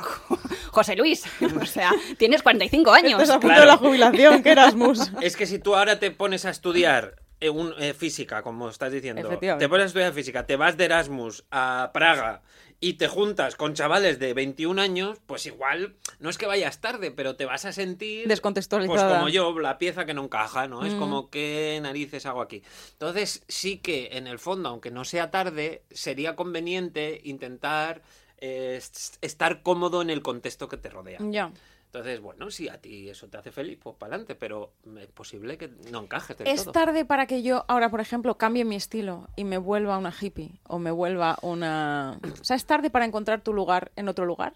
José 0.70 0.96
Luis, 0.96 1.22
o 1.60 1.66
sea, 1.66 1.92
tienes 2.16 2.42
45 2.42 2.92
años. 2.94 3.20
Estás 3.20 3.36
a 3.36 3.40
punto 3.40 3.48
Claro. 3.48 3.60
de 3.60 3.66
la 3.66 3.76
jubilación, 3.76 4.42
que 4.42 4.52
Erasmus. 4.52 5.12
Es 5.20 5.36
que 5.36 5.44
si 5.46 5.58
tú 5.58 5.76
ahora 5.76 5.98
te 5.98 6.10
pones 6.10 6.46
a 6.46 6.50
estudiar 6.50 7.16
eh, 7.40 7.50
un- 7.50 7.74
eh, 7.78 7.92
física, 7.92 8.40
como 8.40 8.70
estás 8.70 8.90
diciendo, 8.90 9.28
te 9.38 9.68
pones 9.68 9.84
a 9.84 9.86
estudiar 9.88 10.14
física, 10.14 10.46
te 10.46 10.56
vas 10.56 10.78
de 10.78 10.86
Erasmus 10.86 11.44
a 11.50 11.90
Praga 11.92 12.40
y 12.82 12.94
te 12.94 13.06
juntas 13.08 13.56
con 13.56 13.72
chavales 13.74 14.18
de 14.18 14.34
21 14.34 14.78
años, 14.82 15.18
pues 15.24 15.46
igual 15.46 15.94
no 16.18 16.28
es 16.28 16.36
que 16.36 16.46
vayas 16.46 16.80
tarde, 16.80 17.12
pero 17.12 17.36
te 17.36 17.44
vas 17.46 17.64
a 17.64 17.72
sentir 17.72 18.26
Descontextualizada. 18.28 19.08
Pues 19.08 19.16
como 19.18 19.28
yo, 19.30 19.58
la 19.60 19.78
pieza 19.78 20.04
que 20.04 20.12
no 20.14 20.24
encaja, 20.24 20.66
¿no? 20.68 20.84
Es 20.84 20.92
Mm. 20.94 20.98
como 20.98 21.30
qué 21.30 21.78
narices 21.80 22.26
hago 22.26 22.42
aquí. 22.42 22.62
Entonces, 22.92 23.44
sí 23.48 23.78
que 23.78 24.10
en 24.18 24.26
el 24.26 24.38
fondo, 24.40 24.68
aunque 24.68 24.90
no 24.90 25.04
sea 25.04 25.30
tarde, 25.30 25.84
sería 25.90 26.36
conveniente 26.36 27.20
intentar 27.24 28.02
eh, 28.44 28.74
est- 28.76 29.18
estar 29.20 29.62
cómodo 29.62 30.02
en 30.02 30.10
el 30.10 30.20
contexto 30.20 30.66
que 30.68 30.76
te 30.76 30.90
rodea. 30.90 31.20
Ya. 31.30 31.52
Entonces, 31.94 32.20
bueno, 32.20 32.50
si 32.50 32.70
a 32.70 32.80
ti 32.80 33.10
eso 33.10 33.28
te 33.28 33.36
hace 33.36 33.52
feliz, 33.52 33.78
pues 33.82 33.94
para 33.96 34.14
adelante, 34.14 34.34
pero 34.34 34.72
es 34.98 35.08
posible 35.08 35.58
que 35.58 35.68
no 35.90 36.00
encajes 36.00 36.38
del 36.38 36.46
Es 36.46 36.64
todo. 36.64 36.72
tarde 36.72 37.04
para 37.04 37.26
que 37.26 37.42
yo 37.42 37.66
ahora, 37.68 37.90
por 37.90 38.00
ejemplo, 38.00 38.38
cambie 38.38 38.64
mi 38.64 38.76
estilo 38.76 39.28
y 39.36 39.44
me 39.44 39.58
vuelva 39.58 39.98
una 39.98 40.10
hippie 40.18 40.58
o 40.66 40.78
me 40.78 40.90
vuelva 40.90 41.38
una... 41.42 42.18
O 42.40 42.44
sea, 42.44 42.56
es 42.56 42.64
tarde 42.64 42.88
para 42.88 43.04
encontrar 43.04 43.42
tu 43.42 43.52
lugar 43.52 43.92
en 43.96 44.08
otro 44.08 44.24
lugar. 44.24 44.54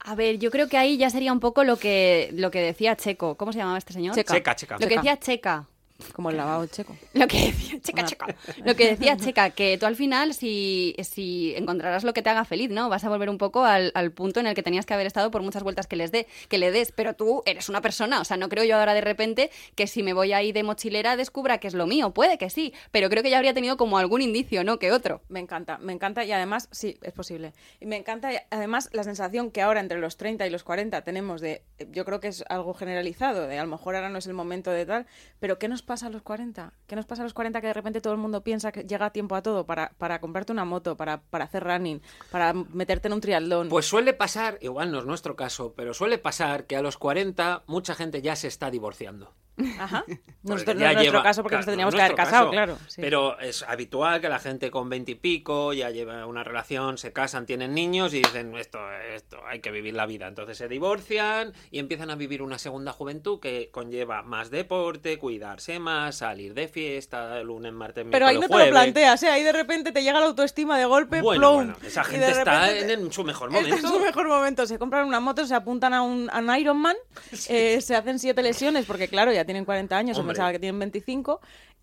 A 0.00 0.16
ver, 0.16 0.40
yo 0.40 0.50
creo 0.50 0.68
que 0.68 0.76
ahí 0.76 0.96
ya 0.96 1.10
sería 1.10 1.32
un 1.32 1.38
poco 1.38 1.62
lo 1.62 1.76
que, 1.76 2.30
lo 2.32 2.50
que 2.50 2.60
decía 2.60 2.96
Checo. 2.96 3.36
¿Cómo 3.36 3.52
se 3.52 3.60
llamaba 3.60 3.78
este 3.78 3.92
señor? 3.92 4.16
Checa. 4.16 4.34
Checa, 4.34 4.56
checa. 4.56 4.78
Lo 4.80 4.88
que 4.88 4.96
decía 4.96 5.16
Checa. 5.16 5.68
Como 6.12 6.30
el 6.30 6.36
lavado 6.36 6.64
checo. 6.66 6.96
Lo 7.12 7.26
que 7.26 7.46
decía, 7.46 7.80
checa, 7.80 8.04
checa. 8.04 8.26
Lo 8.64 8.76
que 8.76 8.90
decía 8.90 9.16
Checa, 9.16 9.50
que 9.50 9.78
tú 9.78 9.86
al 9.86 9.96
final, 9.96 10.32
si, 10.32 10.94
si 11.02 11.54
encontrarás 11.56 12.04
lo 12.04 12.14
que 12.14 12.22
te 12.22 12.30
haga 12.30 12.44
feliz, 12.44 12.70
¿no? 12.70 12.88
Vas 12.88 13.02
a 13.02 13.08
volver 13.08 13.28
un 13.28 13.38
poco 13.38 13.64
al, 13.64 13.90
al 13.94 14.12
punto 14.12 14.38
en 14.38 14.46
el 14.46 14.54
que 14.54 14.62
tenías 14.62 14.86
que 14.86 14.94
haber 14.94 15.08
estado 15.08 15.32
por 15.32 15.42
muchas 15.42 15.64
vueltas 15.64 15.88
que 15.88 15.96
les 15.96 16.12
dé, 16.12 16.28
que 16.48 16.58
le 16.58 16.70
des, 16.70 16.92
pero 16.92 17.14
tú 17.14 17.42
eres 17.46 17.68
una 17.68 17.80
persona. 17.80 18.20
O 18.20 18.24
sea, 18.24 18.36
no 18.36 18.48
creo 18.48 18.62
yo 18.62 18.76
ahora 18.76 18.94
de 18.94 19.00
repente 19.00 19.50
que 19.74 19.88
si 19.88 20.04
me 20.04 20.12
voy 20.12 20.32
ahí 20.32 20.52
de 20.52 20.62
mochilera 20.62 21.16
descubra 21.16 21.58
que 21.58 21.66
es 21.66 21.74
lo 21.74 21.88
mío. 21.88 22.14
Puede 22.14 22.38
que 22.38 22.48
sí, 22.48 22.72
pero 22.92 23.10
creo 23.10 23.24
que 23.24 23.30
ya 23.30 23.38
habría 23.38 23.54
tenido 23.54 23.76
como 23.76 23.98
algún 23.98 24.22
indicio, 24.22 24.62
¿no? 24.62 24.78
Que 24.78 24.92
otro. 24.92 25.22
Me 25.28 25.40
encanta, 25.40 25.78
me 25.78 25.92
encanta 25.92 26.24
y 26.24 26.30
además, 26.30 26.68
sí, 26.70 26.96
es 27.02 27.12
posible. 27.12 27.54
Y 27.80 27.86
me 27.86 27.96
encanta 27.96 28.30
además 28.50 28.88
la 28.92 29.02
sensación 29.02 29.50
que 29.50 29.62
ahora 29.62 29.80
entre 29.80 29.98
los 29.98 30.16
30 30.16 30.46
y 30.46 30.50
los 30.50 30.62
40 30.62 31.02
tenemos 31.02 31.40
de, 31.40 31.62
yo 31.90 32.04
creo 32.04 32.20
que 32.20 32.28
es 32.28 32.44
algo 32.48 32.72
generalizado, 32.72 33.48
de 33.48 33.58
a 33.58 33.64
lo 33.64 33.68
mejor 33.68 33.96
ahora 33.96 34.10
no 34.10 34.18
es 34.18 34.26
el 34.28 34.34
momento 34.34 34.70
de 34.70 34.86
tal, 34.86 35.06
pero 35.40 35.58
¿qué 35.58 35.66
nos 35.66 35.82
pasa 35.88 36.06
a 36.06 36.10
los 36.10 36.22
40? 36.22 36.72
¿Qué 36.86 36.94
nos 36.94 37.06
pasa 37.06 37.22
a 37.22 37.24
los 37.24 37.34
40 37.34 37.60
que 37.60 37.66
de 37.66 37.72
repente 37.72 38.00
todo 38.00 38.12
el 38.12 38.20
mundo 38.20 38.44
piensa 38.44 38.70
que 38.70 38.84
llega 38.84 39.10
tiempo 39.10 39.34
a 39.34 39.42
todo 39.42 39.66
para, 39.66 39.90
para 39.98 40.20
comprarte 40.20 40.52
una 40.52 40.64
moto, 40.64 40.96
para, 40.96 41.22
para 41.22 41.46
hacer 41.46 41.64
running, 41.64 42.00
para 42.30 42.52
meterte 42.52 43.08
en 43.08 43.14
un 43.14 43.20
triatlón? 43.20 43.68
Pues 43.70 43.86
suele 43.86 44.12
pasar, 44.12 44.58
igual 44.60 44.92
no 44.92 45.00
es 45.00 45.06
nuestro 45.06 45.34
caso, 45.34 45.72
pero 45.74 45.94
suele 45.94 46.18
pasar 46.18 46.66
que 46.66 46.76
a 46.76 46.82
los 46.82 46.98
40 46.98 47.64
mucha 47.66 47.96
gente 47.96 48.22
ya 48.22 48.36
se 48.36 48.46
está 48.46 48.70
divorciando. 48.70 49.34
Ajá. 49.78 50.04
Nosotros 50.42 50.76
es 50.76 50.80
nuestro 50.80 51.02
lleva- 51.02 51.22
caso 51.22 51.42
porque 51.42 51.56
claro, 51.56 51.60
nos 51.60 51.66
tendríamos 51.66 51.94
que 51.94 52.00
haber 52.02 52.16
casado, 52.16 52.44
caso, 52.46 52.50
claro. 52.52 52.78
sí. 52.86 53.00
Pero 53.00 53.38
es 53.40 53.62
habitual 53.64 54.20
que 54.20 54.28
la 54.28 54.38
gente 54.38 54.70
con 54.70 54.88
20 54.88 55.12
y 55.12 55.14
pico 55.16 55.72
ya 55.72 55.90
lleva 55.90 56.24
una 56.26 56.44
relación, 56.44 56.96
se 56.96 57.12
casan, 57.12 57.44
tienen 57.44 57.74
niños 57.74 58.14
y 58.14 58.18
dicen 58.18 58.56
esto, 58.56 58.78
esto, 59.14 59.38
hay 59.46 59.60
que 59.60 59.70
vivir 59.70 59.94
la 59.94 60.06
vida. 60.06 60.26
Entonces 60.28 60.56
se 60.56 60.68
divorcian 60.68 61.52
y 61.70 61.78
empiezan 61.80 62.10
a 62.10 62.14
vivir 62.16 62.42
una 62.42 62.58
segunda 62.58 62.92
juventud 62.92 63.40
que 63.40 63.70
conlleva 63.70 64.22
más 64.22 64.50
deporte, 64.50 65.18
cuidarse 65.18 65.78
más, 65.78 66.16
salir 66.18 66.54
de 66.54 66.68
fiesta, 66.68 67.42
lunes, 67.42 67.72
martes, 67.72 68.06
Pero 68.10 68.26
ahí 68.26 68.34
no 68.36 68.40
miércoles, 68.40 68.64
te 68.66 68.70
lo 68.70 68.74
planteas, 68.76 69.22
¿eh? 69.24 69.28
Ahí 69.28 69.42
de 69.42 69.52
repente 69.52 69.92
te 69.92 70.02
llega 70.02 70.20
la 70.20 70.26
autoestima 70.26 70.78
de 70.78 70.84
golpe, 70.86 71.20
Bueno, 71.20 71.40
plum, 71.40 71.54
bueno, 71.72 71.76
esa 71.86 72.02
de 72.02 72.08
gente 72.10 72.30
está 72.30 72.76
en, 72.76 72.90
en 72.90 73.12
su 73.12 73.24
mejor 73.24 73.48
Está 73.48 73.60
en 73.60 73.68
momento. 73.70 73.88
su 73.88 74.00
mejor 74.04 74.28
momento. 74.28 74.66
Se 74.66 74.78
compran 74.78 75.06
una 75.06 75.20
moto, 75.20 75.46
se 75.46 75.54
apuntan 75.54 75.92
a 75.94 76.02
un, 76.02 76.30
a 76.32 76.38
un 76.38 76.56
Ironman, 76.56 76.96
eh, 77.48 77.80
se 77.80 77.94
hacen 77.96 78.18
siete 78.18 78.42
lesiones, 78.42 78.86
porque 78.86 79.08
claro, 79.08 79.32
ya 79.32 79.44
tienen 79.48 79.64
40 79.64 79.96
años, 79.96 80.18
o 80.18 80.20
Hombre. 80.20 80.34
pensaba 80.34 80.52
que 80.52 80.58
tienen 80.58 80.78
25, 80.78 81.40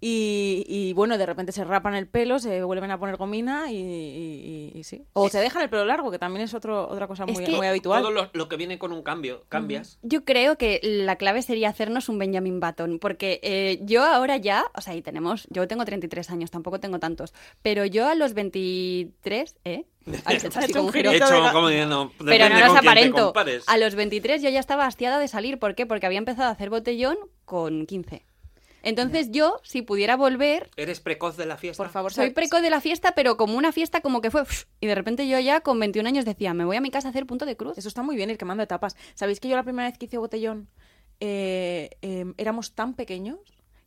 y, 0.08 0.64
y, 0.68 0.94
bueno, 0.94 1.18
de 1.18 1.26
repente 1.26 1.52
se 1.52 1.64
rapan 1.64 1.96
el 1.96 2.06
pelo, 2.08 2.38
se 2.38 2.62
vuelven 2.64 2.92
a 2.92 3.00
poner 3.00 3.16
gomina 3.18 3.72
y, 3.72 3.78
y- 3.78 4.72
y- 4.76 4.80
y 4.80 4.84
sí. 4.84 5.04
O 5.14 5.30
se 5.30 5.40
dejan 5.40 5.64
el 5.64 5.70
pelo 5.72 5.84
largo, 5.84 6.12
que 6.12 6.20
también 6.20 6.44
es 6.44 6.54
otro, 6.54 6.88
otra 6.88 7.08
cosa 7.08 7.24
Es 7.28 7.34
muy, 7.34 7.44
que 7.44 7.52
muy 7.52 7.66
habitual. 7.66 8.04
Todo 8.04 8.12
lo, 8.12 8.30
lo 8.34 8.48
que 8.48 8.56
viene 8.56 8.78
con 8.78 8.92
un 8.92 9.02
cambio, 9.02 9.46
cambias. 9.50 9.98
Yo 10.04 10.24
creo 10.24 10.60
que 10.60 10.80
la 10.84 11.16
clave 11.16 11.42
sería 11.42 11.70
hacernos 11.70 12.08
un 12.08 12.20
Benjamin 12.20 12.60
Button, 12.60 13.00
porque 13.00 13.40
eh, 13.42 13.80
yo 13.82 14.04
ahora 14.04 14.38
ya, 14.38 14.66
o 14.76 14.82
sea, 14.82 14.94
y 14.96 15.02
tenemos, 15.02 15.48
yo 15.50 15.68
tengo 15.68 15.86
33 15.86 16.30
años, 16.30 16.52
tampoco 16.52 16.80
tengo 16.80 17.00
tantos, 17.00 17.34
pero 17.64 17.84
yo 17.84 18.08
a 18.08 18.14
los 18.14 18.36
23, 18.36 19.56
¿eh? 19.66 19.86
Hecho 20.30 20.50
así 20.60 20.72
como 20.72 20.84
un 20.84 20.88
un 20.90 20.94
giro. 20.94 21.10
He 21.10 21.14
Girito 21.14 21.26
hecho 21.26 21.34
de 21.42 21.42
ga- 21.50 21.52
como 21.52 21.68
diciendo, 21.70 22.12
Pero 22.24 22.48
no 22.50 22.60
los 22.60 22.76
aparento. 22.78 23.34
A 23.66 23.78
los 23.78 23.96
23 23.96 24.44
yo 24.44 24.50
ya 24.52 24.60
estaba 24.60 24.86
hastiada 24.86 25.18
de 25.18 25.28
salir. 25.28 25.58
¿Por 25.58 25.74
qué? 25.74 25.88
Porque 25.88 26.06
había 26.06 26.20
empezado 26.20 26.50
a 26.50 26.52
hacer 26.52 26.70
botellón 26.70 27.18
con 27.46 27.88
15. 27.88 28.24
Entonces 28.86 29.32
yo, 29.32 29.60
si 29.64 29.82
pudiera 29.82 30.16
volver, 30.16 30.70
¿Eres 30.78 31.00
precoz 31.02 31.36
de 31.38 31.46
la 31.46 31.58
fiesta? 31.58 31.84
Por 31.84 31.92
favor, 31.92 32.14
soy 32.14 32.30
sa- 32.30 32.34
preco 32.34 32.62
de 32.62 32.70
la 32.70 32.80
fiesta, 32.80 33.14
pero 33.16 33.36
como 33.36 33.58
una 33.58 33.72
fiesta 33.72 34.00
como 34.02 34.22
que 34.22 34.32
fue... 34.32 34.44
Y 34.80 34.88
de 34.88 34.96
repente 34.96 35.28
yo 35.28 35.38
ya 35.40 35.60
con 35.62 35.80
21 35.80 36.08
años 36.08 36.24
decía, 36.24 36.54
me 36.54 36.64
voy 36.66 36.78
a 36.78 36.82
mi 36.82 36.92
casa 36.92 37.08
a 37.08 37.12
hacer 37.12 37.26
punto 37.26 37.46
de 37.46 37.58
cruz. 37.58 37.78
Eso 37.78 37.88
está 37.88 38.02
muy 38.04 38.16
bien, 38.16 38.30
ir 38.30 38.38
quemando 38.38 38.64
etapas. 38.64 38.96
¿Sabéis 39.16 39.40
que 39.40 39.50
yo 39.50 39.56
la 39.56 39.64
primera 39.64 39.90
vez 39.90 39.98
que 39.98 40.06
hice 40.06 40.18
botellón 40.18 40.70
eh, 41.20 41.90
eh, 42.02 42.26
éramos 42.38 42.74
tan 42.74 42.94
pequeños 42.94 43.40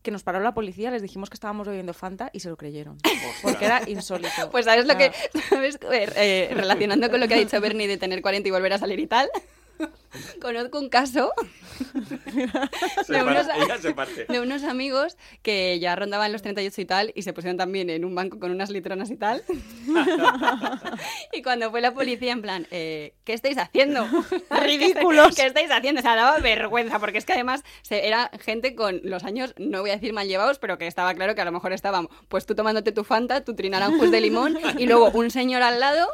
que 0.03 0.11
nos 0.11 0.23
paró 0.23 0.41
la 0.41 0.55
policía, 0.55 0.91
les 0.91 1.03
dijimos 1.03 1.29
que 1.31 1.35
estábamos 1.35 1.67
bebiendo 1.67 1.93
Fanta 1.95 2.31
y 2.33 2.41
se 2.41 2.49
lo 2.49 2.57
creyeron? 2.57 2.99
Porque 3.43 3.65
era 3.67 3.83
insólito. 3.89 4.51
Pues 4.51 4.65
sabes 4.65 4.87
lo 4.87 4.97
que, 4.97 5.13
¿sabes? 5.49 5.79
Eh, 5.93 6.09
eh, 6.17 6.51
relacionando 6.55 7.11
con 7.11 7.21
lo 7.21 7.29
que 7.29 7.35
ha 7.35 7.39
dicho 7.39 7.61
Bernie 7.61 7.87
de 7.89 7.99
tener 7.99 8.23
40 8.23 8.49
y 8.49 8.51
volver 8.51 8.73
a 8.73 8.79
salir 8.79 8.99
y 9.01 9.07
tal, 9.07 9.29
conozco 10.41 10.79
un 10.79 10.89
caso 10.89 11.33
de 13.09 13.23
unos, 13.23 13.47
de 14.29 14.41
unos 14.41 14.65
amigos 14.65 15.17
que 15.43 15.79
ya 15.79 15.95
rondaban 15.97 16.33
los 16.33 16.43
38 16.43 16.81
y 16.81 16.85
tal 16.85 17.13
y 17.15 17.23
se 17.23 17.33
pusieron 17.33 17.57
también 17.57 17.91
en 17.91 18.05
un 18.05 18.15
banco 18.15 18.39
con 18.39 18.51
unas 18.51 18.71
litronas 18.71 19.11
y 19.11 19.17
tal. 19.17 19.43
y 21.33 21.43
cuando 21.43 21.71
fue 21.71 21.81
la 21.81 21.93
policía 21.93 22.33
en 22.33 22.43
plan, 22.43 22.67
eh, 22.71 23.15
¿qué 23.25 23.33
estáis 23.33 23.59
haciendo? 23.59 24.07
Ridículos. 24.51 25.37
¿Qué 25.37 25.47
estáis 25.47 25.71
haciendo? 25.71 26.01
O 26.01 26.03
sea, 26.03 26.17
daba 26.17 26.39
vergüenza 26.39 26.99
porque 26.99 27.19
es 27.19 27.25
que 27.25 27.35
además 27.35 27.63
era 27.91 28.31
gente 28.41 28.75
con 28.75 29.01
los 29.05 29.25
años, 29.25 29.55
no 29.59 29.81
voy 29.81 29.91
a 29.91 29.95
decir 29.95 30.13
mal 30.13 30.29
llevados, 30.29 30.59
pero 30.59 30.79
que 30.79 30.87
estaba 30.87 31.15
claro 31.15 31.35
que 31.35 31.41
a 31.41 31.45
lo 31.45 31.53
mejor 31.53 31.73
estaban 31.73 32.09
pues 32.29 32.47
tú 32.47 32.55
tomándote 32.55 32.93
tu 32.93 33.05
Fanta, 33.05 33.45
tu 33.45 33.55
trinaranjus 33.55 34.11
de 34.11 34.21
limón 34.21 34.59
y 34.79 34.87
luego 34.87 35.11
un 35.11 35.31
señor 35.31 35.63
al 35.63 35.81
lado 35.81 36.09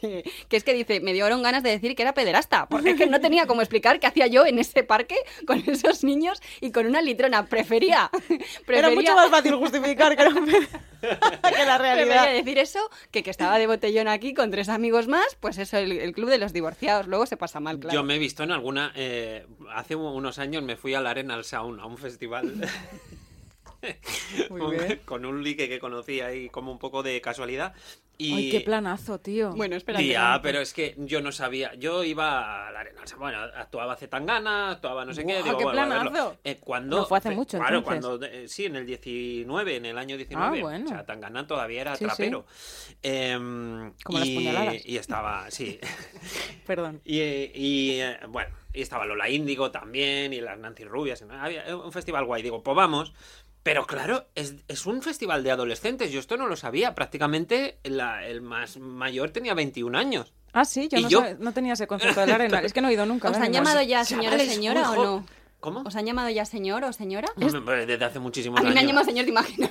que, 0.00 0.24
que 0.48 0.56
es 0.56 0.64
que 0.64 0.74
dice, 0.74 1.00
me 1.00 1.12
dieron 1.12 1.42
ganas 1.42 1.62
de 1.62 1.70
decir 1.70 1.94
que 1.96 2.02
era 2.02 2.14
pederasta, 2.14 2.66
porque 2.68 2.90
es 2.90 2.96
que 2.96 3.06
no 3.06 3.20
tenía 3.28 3.46
como 3.46 3.60
explicar 3.60 4.00
qué 4.00 4.06
hacía 4.06 4.26
yo 4.26 4.46
en 4.46 4.58
ese 4.58 4.82
parque 4.84 5.16
con 5.46 5.62
esos 5.68 6.02
niños 6.04 6.40
y 6.60 6.72
con 6.72 6.86
una 6.86 7.02
litrona. 7.02 7.46
Prefería, 7.46 8.10
prefería, 8.66 8.78
Era 8.78 8.90
mucho 8.90 9.14
más 9.14 9.30
fácil 9.30 9.54
justificar 9.56 10.16
que, 10.16 10.24
no- 10.24 10.44
que 10.46 10.56
la 11.02 11.78
prefería 11.78 11.78
realidad. 11.78 12.32
decir 12.32 12.58
eso 12.58 12.80
que 13.10 13.22
que 13.22 13.30
estaba 13.30 13.58
de 13.58 13.66
botellón 13.66 14.08
aquí 14.08 14.32
con 14.34 14.50
tres 14.50 14.68
amigos 14.68 15.08
más, 15.08 15.36
pues 15.40 15.58
eso, 15.58 15.76
el, 15.76 15.92
el 15.92 16.12
club 16.12 16.30
de 16.30 16.38
los 16.38 16.52
divorciados. 16.52 17.06
Luego 17.06 17.26
se 17.26 17.36
pasa 17.36 17.60
mal, 17.60 17.78
claro. 17.78 17.94
Yo 17.94 18.02
me 18.02 18.14
he 18.16 18.18
visto 18.18 18.42
en 18.42 18.52
alguna. 18.52 18.92
eh, 18.96 19.46
hace 19.74 19.94
unos 19.94 20.38
años 20.38 20.62
me 20.62 20.76
fui 20.76 20.94
a 20.94 21.00
la 21.00 21.10
Arena 21.10 21.34
al 21.34 21.44
Sound, 21.44 21.80
a 21.80 21.86
un 21.86 21.98
festival. 21.98 22.54
Muy 24.50 24.60
con, 24.60 24.70
bien. 24.72 25.00
con 25.04 25.24
un 25.24 25.42
lique 25.44 25.68
que 25.68 25.78
conocí 25.78 26.20
ahí 26.20 26.48
como 26.48 26.72
un 26.72 26.78
poco 26.78 27.02
de 27.02 27.20
casualidad. 27.20 27.74
Y, 28.20 28.34
Ay, 28.34 28.50
qué 28.50 28.60
planazo, 28.62 29.20
tío. 29.20 29.52
Bueno, 29.54 29.76
espera. 29.76 30.00
Tía, 30.00 30.32
que- 30.34 30.40
pero 30.42 30.60
es 30.60 30.72
que 30.74 30.96
yo 30.98 31.20
no 31.20 31.30
sabía. 31.30 31.72
Yo 31.76 32.02
iba 32.02 32.66
a 32.66 32.72
la 32.72 32.80
arena. 32.80 33.00
o 33.04 33.06
sea, 33.06 33.16
Bueno, 33.16 33.38
actuaba 33.38 33.94
Zetangana, 33.96 34.72
actuaba 34.72 35.04
no 35.04 35.14
sé 35.14 35.24
qué. 35.24 35.40
Digo, 35.40 35.56
qué 35.56 35.62
bueno, 35.64 35.82
a 35.82 35.86
verlo. 35.86 36.10
planazo. 36.10 36.36
Eh, 36.42 36.56
cuando, 36.58 36.96
No 36.98 37.06
fue 37.06 37.18
hace 37.18 37.30
mucho, 37.30 37.58
Claro, 37.58 37.78
entonces. 37.78 38.04
cuando. 38.04 38.26
eh, 38.26 38.48
sí, 38.48 38.64
en 38.66 38.74
el 38.74 38.86
19, 38.86 39.76
en 39.76 39.86
el 39.86 39.96
año 39.98 40.16
19. 40.16 40.58
Ah, 40.58 40.62
bueno. 40.62 40.86
O 40.86 40.88
sea, 40.88 41.06
Tangana 41.06 41.46
todavía 41.46 41.80
era 41.80 41.92
Sí, 41.94 42.00
sí. 42.00 42.04
trapero. 42.06 42.44
Em, 43.02 43.92
las 44.08 44.26
y- 44.26 44.34
puñaladas. 44.34 44.84
Y 44.86 44.96
estaba, 44.96 45.50
sí. 45.52 45.78
Perdón. 46.66 47.00
Y, 47.04 47.20
y, 47.20 48.00
eh, 48.00 48.18
bueno, 48.28 48.50
y 48.72 48.82
estaba 48.82 49.06
Lola 49.06 49.28
Índigo 49.30 49.70
también, 49.70 50.32
y 50.32 50.40
las 50.40 50.58
Nancy 50.58 50.84
Rubias. 50.84 51.22
Había 51.30 51.76
un 51.76 51.92
festival 51.92 52.24
guay. 52.24 52.42
Digo, 52.42 52.62
pues 52.64 52.76
vamos. 52.76 53.12
Pero 53.68 53.86
claro, 53.86 54.26
es, 54.34 54.54
es 54.66 54.86
un 54.86 55.02
festival 55.02 55.44
de 55.44 55.50
adolescentes. 55.50 56.10
Yo 56.10 56.20
esto 56.20 56.38
no 56.38 56.46
lo 56.46 56.56
sabía. 56.56 56.94
Prácticamente 56.94 57.78
la- 57.84 58.26
el 58.26 58.40
más 58.40 58.78
mayor 58.78 59.28
tenía 59.30 59.52
21 59.52 59.98
años. 59.98 60.32
Ah, 60.54 60.64
sí, 60.64 60.88
yo, 60.90 60.98
no, 61.02 61.08
yo- 61.10 61.20
sab- 61.20 61.36
no 61.38 61.52
tenía 61.52 61.74
ese 61.74 61.86
concepto 61.86 62.18
de 62.20 62.28
la 62.28 62.36
arena. 62.36 62.60
Es 62.60 62.72
que 62.72 62.80
no 62.80 62.88
he 62.88 62.94
ido 62.94 63.04
nunca. 63.04 63.28
¿Os 63.28 63.36
han 63.36 63.52
llamado 63.52 63.82
ya 63.82 64.06
señora 64.06 64.30
Chavales, 64.38 64.54
señora 64.54 64.90
o 64.92 65.04
no? 65.04 65.26
¿Cómo? 65.60 65.82
¿Os 65.82 65.94
han 65.96 66.06
llamado 66.06 66.30
ya 66.30 66.46
señor 66.46 66.82
o 66.84 66.92
señora? 66.94 67.28
Desde 67.36 68.02
hace 68.04 68.18
muchísimos 68.20 68.58
A 68.58 68.62
mí 68.62 68.68
años. 68.70 68.74
me 68.76 68.80
han 68.80 68.86
llamado 68.86 69.04
señor, 69.04 69.24
te 69.26 69.30
imaginas. 69.32 69.70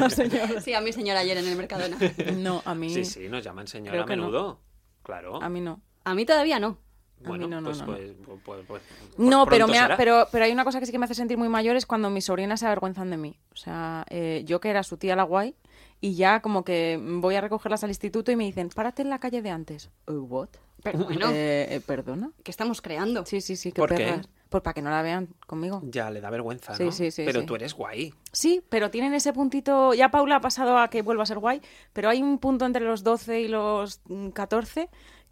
No, 0.00 0.10
señor. 0.10 0.60
Sí, 0.60 0.74
a 0.74 0.80
mí 0.80 0.92
señor 0.92 1.16
ayer 1.16 1.36
en 1.36 1.46
el 1.46 1.54
Mercadona. 1.56 1.96
No, 2.38 2.62
a 2.64 2.74
mí, 2.74 2.92
Sí, 2.92 3.04
sí, 3.04 3.28
nos 3.28 3.44
llaman 3.44 3.68
señora 3.68 4.02
a 4.02 4.06
menudo. 4.06 4.60
Claro. 5.04 5.40
a 5.40 5.48
mí 5.48 5.60
no. 5.60 5.80
A 6.04 6.14
mí 6.16 6.24
todavía 6.26 6.58
no. 6.58 6.78
Bueno, 7.24 7.46
no, 7.48 7.60
no, 7.60 7.68
pues, 7.70 7.78
no, 7.80 7.86
no. 7.86 7.92
pues, 7.92 8.10
pues, 8.24 8.40
pues, 8.44 8.64
pues, 8.66 8.82
No, 9.18 9.46
pero, 9.46 9.66
me 9.66 9.78
ha- 9.78 9.96
pero, 9.96 10.28
pero 10.30 10.44
hay 10.44 10.52
una 10.52 10.64
cosa 10.64 10.78
que 10.80 10.86
sí 10.86 10.92
que 10.92 10.98
me 10.98 11.04
hace 11.04 11.14
sentir 11.14 11.36
muy 11.38 11.48
mayor 11.48 11.76
es 11.76 11.86
cuando 11.86 12.10
mis 12.10 12.24
sobrinas 12.26 12.60
se 12.60 12.66
avergüenzan 12.66 13.10
de 13.10 13.16
mí. 13.16 13.38
O 13.52 13.56
sea, 13.56 14.04
eh, 14.10 14.42
yo 14.46 14.60
que 14.60 14.70
era 14.70 14.82
su 14.82 14.96
tía 14.96 15.16
la 15.16 15.24
guay 15.24 15.54
y 16.00 16.14
ya 16.14 16.40
como 16.40 16.64
que 16.64 16.98
voy 17.02 17.34
a 17.34 17.40
recogerlas 17.40 17.82
al 17.84 17.90
instituto 17.90 18.30
y 18.30 18.36
me 18.36 18.44
dicen, 18.44 18.68
párate 18.68 19.02
en 19.02 19.10
la 19.10 19.18
calle 19.18 19.42
de 19.42 19.50
antes. 19.50 19.90
Eh, 20.06 20.12
¿What? 20.12 20.48
Pero 20.82 21.00
bueno, 21.00 21.30
Eh, 21.32 21.66
eh, 21.76 21.80
¿Perdona? 21.84 22.30
¿qué 22.44 22.52
estamos 22.52 22.80
creando? 22.80 23.26
Sí, 23.26 23.40
sí, 23.40 23.56
sí, 23.56 23.72
qué 23.72 23.80
¿Por 23.80 23.92
qué? 23.94 24.20
Pues 24.48 24.62
para 24.62 24.72
que 24.74 24.80
no 24.80 24.88
la 24.90 25.02
vean 25.02 25.28
conmigo. 25.46 25.82
Ya 25.84 26.08
le 26.08 26.20
da 26.22 26.30
vergüenza, 26.30 26.74
Sí, 26.74 26.84
¿no? 26.84 26.92
sí, 26.92 27.10
sí, 27.10 27.24
Pero 27.26 27.40
sí. 27.40 27.46
tú 27.46 27.56
eres 27.56 27.74
guay. 27.74 28.14
Sí, 28.32 28.62
pero 28.70 28.90
tienen 28.90 29.12
ese 29.12 29.32
puntito. 29.34 29.92
Ya 29.92 30.10
Paula 30.10 30.36
ha 30.36 30.40
pasado 30.40 30.78
a 30.78 30.88
que 30.88 31.02
vuelva 31.02 31.24
a 31.24 31.26
ser 31.26 31.38
guay, 31.38 31.60
pero 31.92 32.08
hay 32.08 32.22
un 32.22 32.38
punto 32.38 32.64
entre 32.64 32.84
los 32.84 33.02
12 33.02 33.40
y 33.42 33.48
los 33.48 34.00
mm, 34.06 34.28
14 34.30 34.88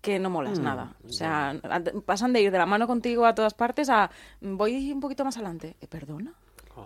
que 0.06 0.20
no 0.20 0.30
molas 0.30 0.60
Mm, 0.60 0.62
nada. 0.62 0.94
O 1.04 1.12
sea, 1.12 1.60
pasan 2.04 2.32
de 2.32 2.40
ir 2.40 2.52
de 2.52 2.58
la 2.58 2.64
mano 2.64 2.86
contigo 2.86 3.26
a 3.26 3.34
todas 3.34 3.54
partes 3.54 3.90
a 3.90 4.08
voy 4.40 4.92
un 4.92 5.00
poquito 5.00 5.24
más 5.24 5.36
adelante. 5.36 5.74
Eh, 5.80 5.88
¿Perdona? 5.88 6.32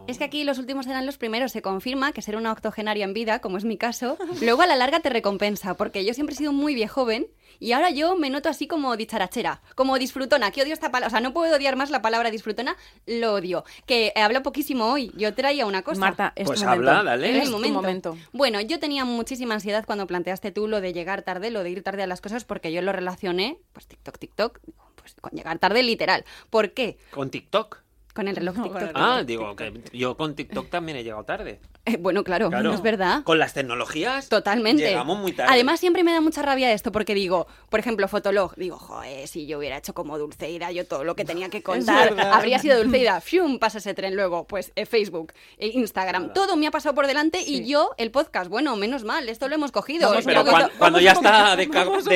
Es 0.06 0.18
que 0.18 0.24
aquí 0.24 0.44
los 0.44 0.58
últimos 0.58 0.86
eran 0.86 1.06
los 1.06 1.18
primeros. 1.18 1.52
Se 1.52 1.62
confirma 1.62 2.12
que 2.12 2.22
ser 2.22 2.36
una 2.36 2.52
octogenaria 2.52 3.04
en 3.04 3.12
vida, 3.14 3.40
como 3.40 3.56
es 3.58 3.64
mi 3.64 3.76
caso, 3.76 4.16
luego 4.42 4.62
a 4.62 4.66
la 4.66 4.76
larga 4.76 5.00
te 5.00 5.10
recompensa, 5.10 5.74
porque 5.76 6.04
yo 6.04 6.14
siempre 6.14 6.34
he 6.34 6.38
sido 6.38 6.52
muy 6.52 6.74
viejoven 6.74 7.28
y 7.58 7.72
ahora 7.72 7.90
yo 7.90 8.16
me 8.16 8.30
noto 8.30 8.48
así 8.48 8.66
como 8.66 8.96
dicharachera, 8.96 9.60
como 9.74 9.98
disfrutona, 9.98 10.50
que 10.50 10.62
odio 10.62 10.72
esta 10.72 10.90
palabra. 10.90 11.08
O 11.08 11.10
sea, 11.10 11.20
no 11.20 11.32
puedo 11.32 11.54
odiar 11.56 11.76
más 11.76 11.90
la 11.90 12.00
palabra 12.02 12.30
disfrutona, 12.30 12.76
lo 13.06 13.34
odio. 13.34 13.64
Que 13.86 14.12
eh, 14.16 14.20
hablo 14.22 14.42
poquísimo 14.42 14.86
hoy. 14.92 15.12
Yo 15.16 15.34
traía 15.34 15.66
una 15.66 15.82
cosa. 15.82 16.00
Marta, 16.00 16.32
es 16.36 16.46
Pues 16.46 16.60
tu 16.62 16.66
habla, 16.68 16.92
momento. 16.92 17.10
dale. 17.10 17.30
Es 17.30 17.36
Es 17.36 17.42
el 17.42 17.48
tu 17.50 17.52
momento. 17.58 17.74
momento. 18.12 18.16
Bueno, 18.32 18.60
yo 18.60 18.78
tenía 18.78 19.04
muchísima 19.04 19.54
ansiedad 19.54 19.84
cuando 19.84 20.06
planteaste 20.06 20.52
tú 20.52 20.68
lo 20.68 20.80
de 20.80 20.92
llegar 20.92 21.22
tarde, 21.22 21.50
lo 21.50 21.62
de 21.62 21.70
ir 21.70 21.82
tarde 21.82 22.02
a 22.02 22.06
las 22.06 22.20
cosas, 22.20 22.44
porque 22.44 22.72
yo 22.72 22.80
lo 22.82 22.92
relacioné, 22.92 23.58
pues 23.72 23.86
TikTok, 23.86 24.18
TikTok, 24.18 24.58
pues 24.94 25.14
con 25.20 25.32
llegar 25.32 25.58
tarde 25.58 25.82
literal. 25.82 26.24
¿Por 26.48 26.72
qué? 26.72 26.96
Con 27.10 27.30
TikTok. 27.30 27.82
Con 28.14 28.28
el 28.28 28.36
reloj 28.36 28.56
TikTok. 28.62 28.90
Ah, 28.94 29.22
TikTok. 29.24 29.26
digo 29.26 29.56
que 29.56 29.82
yo 29.92 30.16
con 30.16 30.34
TikTok 30.34 30.68
también 30.68 30.98
he 30.98 31.04
llegado 31.04 31.24
tarde. 31.24 31.60
Eh, 31.86 31.96
bueno, 31.98 32.24
claro, 32.24 32.50
Claro. 32.50 32.74
es 32.74 32.82
verdad. 32.82 33.22
Con 33.24 33.38
las 33.38 33.54
tecnologías. 33.54 34.28
Totalmente. 34.28 34.82
Llegamos 34.82 35.18
muy 35.18 35.32
tarde. 35.32 35.50
Además, 35.52 35.80
siempre 35.80 36.04
me 36.04 36.12
da 36.12 36.20
mucha 36.20 36.42
rabia 36.42 36.70
esto 36.72 36.92
porque 36.92 37.14
digo, 37.14 37.46
por 37.70 37.80
ejemplo, 37.80 38.06
Fotolog, 38.06 38.54
digo, 38.56 38.76
joder, 38.78 39.26
si 39.26 39.46
yo 39.46 39.58
hubiera 39.58 39.78
hecho 39.78 39.94
como 39.94 40.18
Dulceida, 40.18 40.70
yo 40.72 40.86
todo 40.86 41.04
lo 41.04 41.16
que 41.16 41.24
tenía 41.24 41.48
que 41.48 41.62
contar 41.62 42.20
habría 42.20 42.58
sido 42.58 42.76
Dulceida. 42.82 43.20
Fium, 43.22 43.58
pasa 43.58 43.78
ese 43.78 43.94
tren 43.94 44.14
luego. 44.14 44.44
Pues 44.46 44.72
eh, 44.76 44.84
Facebook, 44.84 45.32
eh, 45.56 45.68
Instagram, 45.72 46.34
todo 46.34 46.54
me 46.56 46.66
ha 46.66 46.70
pasado 46.70 46.94
por 46.94 47.06
delante 47.06 47.40
y 47.44 47.64
yo, 47.66 47.92
el 47.96 48.10
podcast, 48.10 48.50
bueno, 48.50 48.76
menos 48.76 49.04
mal, 49.04 49.28
esto 49.30 49.48
lo 49.48 49.54
hemos 49.54 49.72
cogido. 49.72 50.10
Vamos 50.10 50.26
Pero 50.26 50.44
poquito- 50.44 50.70
cuando, 50.78 51.00
ya 51.00 51.12
está 51.12 51.56
de, 51.56 51.66
de 51.66 51.70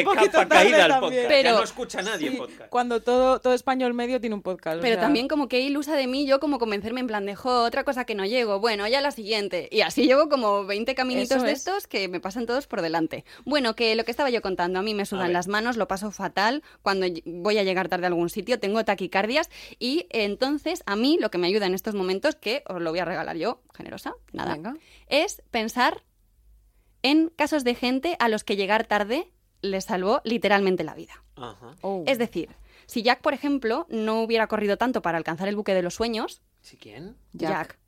capa 0.04 0.46
caída 0.48 0.86
el 0.86 0.92
podcast. 1.00 1.28
Pero- 1.28 1.50
ya 1.50 1.52
no 1.56 1.62
escucha 1.62 2.02
nadie 2.02 2.30
Sí, 2.32 2.36
podcast. 2.36 2.68
Cuando 2.68 3.00
todo, 3.00 3.40
todo 3.40 3.54
español 3.54 3.94
medio 3.94 4.20
tiene 4.20 4.34
un 4.36 4.42
podcast. 4.42 4.78
o 4.78 4.82
Pero 4.82 4.96
sea, 4.96 5.02
también 5.02 5.26
como 5.26 5.48
que 5.48 5.60
ilusa 5.60 5.96
de 5.96 6.06
mí, 6.06 6.26
yo 6.26 6.38
como 6.38 6.58
convencerme 6.58 7.00
en 7.00 7.06
plan 7.06 7.24
de, 7.24 7.34
jo, 7.34 7.62
otra 7.64 7.82
cosa 7.84 8.04
que 8.04 8.14
no 8.14 8.26
llego, 8.26 8.60
bueno, 8.60 8.86
ya 8.88 9.00
la 9.00 9.10
siguiente. 9.10 9.53
Y 9.70 9.80
así 9.80 10.04
llevo 10.06 10.28
como 10.28 10.64
20 10.64 10.94
caminitos 10.94 11.36
Eso 11.36 11.44
de 11.44 11.52
es. 11.52 11.58
estos 11.58 11.86
que 11.86 12.08
me 12.08 12.20
pasan 12.20 12.46
todos 12.46 12.66
por 12.66 12.82
delante. 12.82 13.24
Bueno, 13.44 13.74
que 13.74 13.94
lo 13.94 14.04
que 14.04 14.10
estaba 14.10 14.30
yo 14.30 14.42
contando, 14.42 14.78
a 14.78 14.82
mí 14.82 14.94
me 14.94 15.06
sudan 15.06 15.32
las 15.32 15.48
manos, 15.48 15.76
lo 15.76 15.88
paso 15.88 16.10
fatal 16.10 16.62
cuando 16.82 17.06
voy 17.24 17.58
a 17.58 17.62
llegar 17.62 17.88
tarde 17.88 18.04
a 18.04 18.08
algún 18.08 18.30
sitio, 18.30 18.58
tengo 18.58 18.84
taquicardias 18.84 19.50
y 19.78 20.06
entonces 20.10 20.82
a 20.86 20.96
mí 20.96 21.18
lo 21.20 21.30
que 21.30 21.38
me 21.38 21.46
ayuda 21.46 21.66
en 21.66 21.74
estos 21.74 21.94
momentos, 21.94 22.34
que 22.36 22.62
os 22.68 22.80
lo 22.80 22.90
voy 22.90 22.98
a 22.98 23.04
regalar 23.04 23.36
yo, 23.36 23.62
generosa, 23.74 24.14
nada, 24.32 24.54
Venga. 24.54 24.74
es 25.08 25.42
pensar 25.50 26.02
en 27.02 27.28
casos 27.28 27.64
de 27.64 27.74
gente 27.74 28.16
a 28.18 28.28
los 28.28 28.44
que 28.44 28.56
llegar 28.56 28.86
tarde 28.86 29.30
les 29.60 29.84
salvó 29.84 30.20
literalmente 30.24 30.84
la 30.84 30.94
vida. 30.94 31.22
Ajá. 31.36 31.74
Oh. 31.80 32.04
Es 32.06 32.18
decir, 32.18 32.50
si 32.86 33.02
Jack, 33.02 33.20
por 33.20 33.34
ejemplo, 33.34 33.86
no 33.88 34.22
hubiera 34.22 34.46
corrido 34.46 34.76
tanto 34.76 35.02
para 35.02 35.18
alcanzar 35.18 35.48
el 35.48 35.56
buque 35.56 35.74
de 35.74 35.82
los 35.82 35.94
sueños, 35.94 36.42
¿Sí 36.60 36.76
quién? 36.78 37.16
Jack, 37.32 37.50
Jack. 37.50 37.78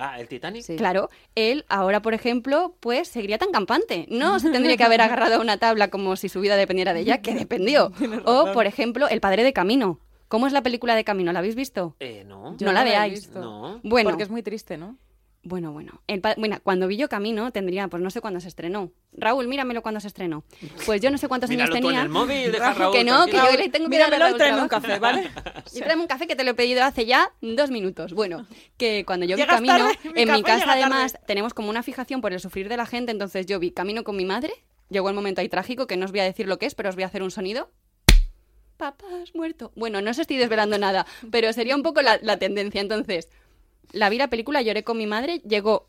Ah, 0.00 0.20
el 0.20 0.28
Titanic. 0.28 0.62
Sí. 0.62 0.76
claro, 0.76 1.10
él 1.34 1.64
ahora, 1.68 2.00
por 2.02 2.14
ejemplo, 2.14 2.76
pues 2.80 3.08
seguiría 3.08 3.36
tan 3.38 3.50
campante. 3.50 4.06
No 4.08 4.38
se 4.38 4.50
tendría 4.50 4.76
que 4.76 4.84
haber 4.84 5.00
agarrado 5.02 5.34
a 5.36 5.40
una 5.40 5.56
tabla 5.58 5.88
como 5.88 6.14
si 6.16 6.28
su 6.28 6.40
vida 6.40 6.56
dependiera 6.56 6.94
de 6.94 7.04
Jack, 7.04 7.22
que 7.22 7.34
dependió. 7.34 7.92
O, 8.24 8.52
por 8.52 8.66
ejemplo, 8.66 9.08
El 9.08 9.20
padre 9.20 9.42
de 9.42 9.52
Camino. 9.52 10.00
¿Cómo 10.28 10.46
es 10.46 10.52
la 10.52 10.62
película 10.62 10.94
de 10.94 11.04
Camino? 11.04 11.32
¿La 11.32 11.38
habéis 11.38 11.54
visto? 11.54 11.96
Eh, 12.00 12.22
no. 12.26 12.54
Yo 12.58 12.66
no 12.66 12.72
la 12.72 12.82
he 12.82 12.84
veáis. 12.84 13.14
visto. 13.14 13.40
No. 13.40 13.80
Bueno, 13.82 14.10
Porque 14.10 14.24
es 14.24 14.30
muy 14.30 14.42
triste, 14.42 14.76
¿no? 14.76 14.96
Bueno, 15.44 15.72
bueno. 15.72 16.02
El 16.08 16.20
bueno, 16.36 16.58
cuando 16.62 16.88
vi 16.88 16.96
yo 16.96 17.08
Camino 17.08 17.50
tendría, 17.52 17.88
pues 17.88 18.02
no 18.02 18.10
sé 18.10 18.20
cuándo 18.20 18.40
se 18.40 18.48
estrenó. 18.48 18.90
Raúl, 19.12 19.46
míramelo 19.46 19.82
cuando 19.82 20.00
se 20.00 20.08
estrenó. 20.08 20.44
Pues 20.84 21.00
yo 21.00 21.10
no 21.10 21.16
sé 21.16 21.28
cuántos 21.28 21.48
Míralo 21.48 21.72
años 21.72 21.80
tú 21.80 21.86
en 21.88 21.94
tenía. 21.94 22.02
el 22.02 22.08
móvil, 22.08 22.52
deja 22.52 22.68
a 22.70 22.74
Raúl, 22.74 22.78
Raúl 22.80 22.92
que 22.92 23.04
no, 23.04 23.24
que 23.26 23.32
yo 23.32 23.56
le 23.56 23.68
tengo 23.70 23.88
que 23.88 23.98
dar 23.98 24.08
a 24.12 24.16
Míramelo 24.16 24.34
y 24.34 24.38
tráeme 24.38 24.62
un 24.62 24.68
café, 24.68 24.98
¿vale? 24.98 25.30
Y 25.74 25.80
tráeme 25.80 26.02
un 26.02 26.08
café 26.08 26.26
que 26.26 26.36
te 26.36 26.44
lo 26.44 26.50
he 26.50 26.54
pedido 26.54 26.82
hace 26.84 27.06
ya 27.06 27.32
dos 27.40 27.70
minutos. 27.70 28.12
Bueno, 28.12 28.46
que 28.76 29.04
cuando 29.06 29.24
yo 29.26 29.36
vi 29.36 29.42
Llegas 29.42 29.56
Camino, 29.56 29.78
tarde, 29.78 29.98
mi 30.12 30.22
en 30.22 30.32
mi 30.32 30.42
casa 30.42 30.72
además 30.72 31.12
tarde. 31.12 31.24
tenemos 31.26 31.54
como 31.54 31.70
una 31.70 31.82
fijación 31.82 32.20
por 32.20 32.32
el 32.32 32.40
sufrir 32.40 32.68
de 32.68 32.76
la 32.76 32.84
gente, 32.86 33.12
entonces 33.12 33.46
yo 33.46 33.58
vi 33.60 33.70
Camino 33.70 34.04
con 34.04 34.16
mi 34.16 34.24
madre, 34.24 34.52
llegó 34.90 35.08
el 35.08 35.14
momento 35.14 35.40
ahí 35.40 35.48
trágico, 35.48 35.86
que 35.86 35.96
no 35.96 36.04
os 36.04 36.10
voy 36.10 36.20
a 36.20 36.24
decir 36.24 36.46
lo 36.48 36.58
que 36.58 36.66
es, 36.66 36.74
pero 36.74 36.88
os 36.88 36.94
voy 36.96 37.04
a 37.04 37.06
hacer 37.06 37.22
un 37.22 37.30
sonido. 37.30 37.70
Papá 38.76 39.06
has 39.22 39.34
muerto. 39.34 39.72
Bueno, 39.74 40.00
no 40.02 40.10
os 40.10 40.18
estoy 40.18 40.36
desvelando 40.36 40.78
nada, 40.78 41.06
pero 41.32 41.52
sería 41.52 41.74
un 41.74 41.82
poco 41.82 42.00
la, 42.02 42.18
la 42.22 42.38
tendencia. 42.38 42.80
Entonces, 42.80 43.28
la 43.92 44.08
vi 44.08 44.18
la 44.18 44.28
película, 44.28 44.62
lloré 44.62 44.84
con 44.84 44.98
mi 44.98 45.06
madre, 45.06 45.40
llegó 45.40 45.88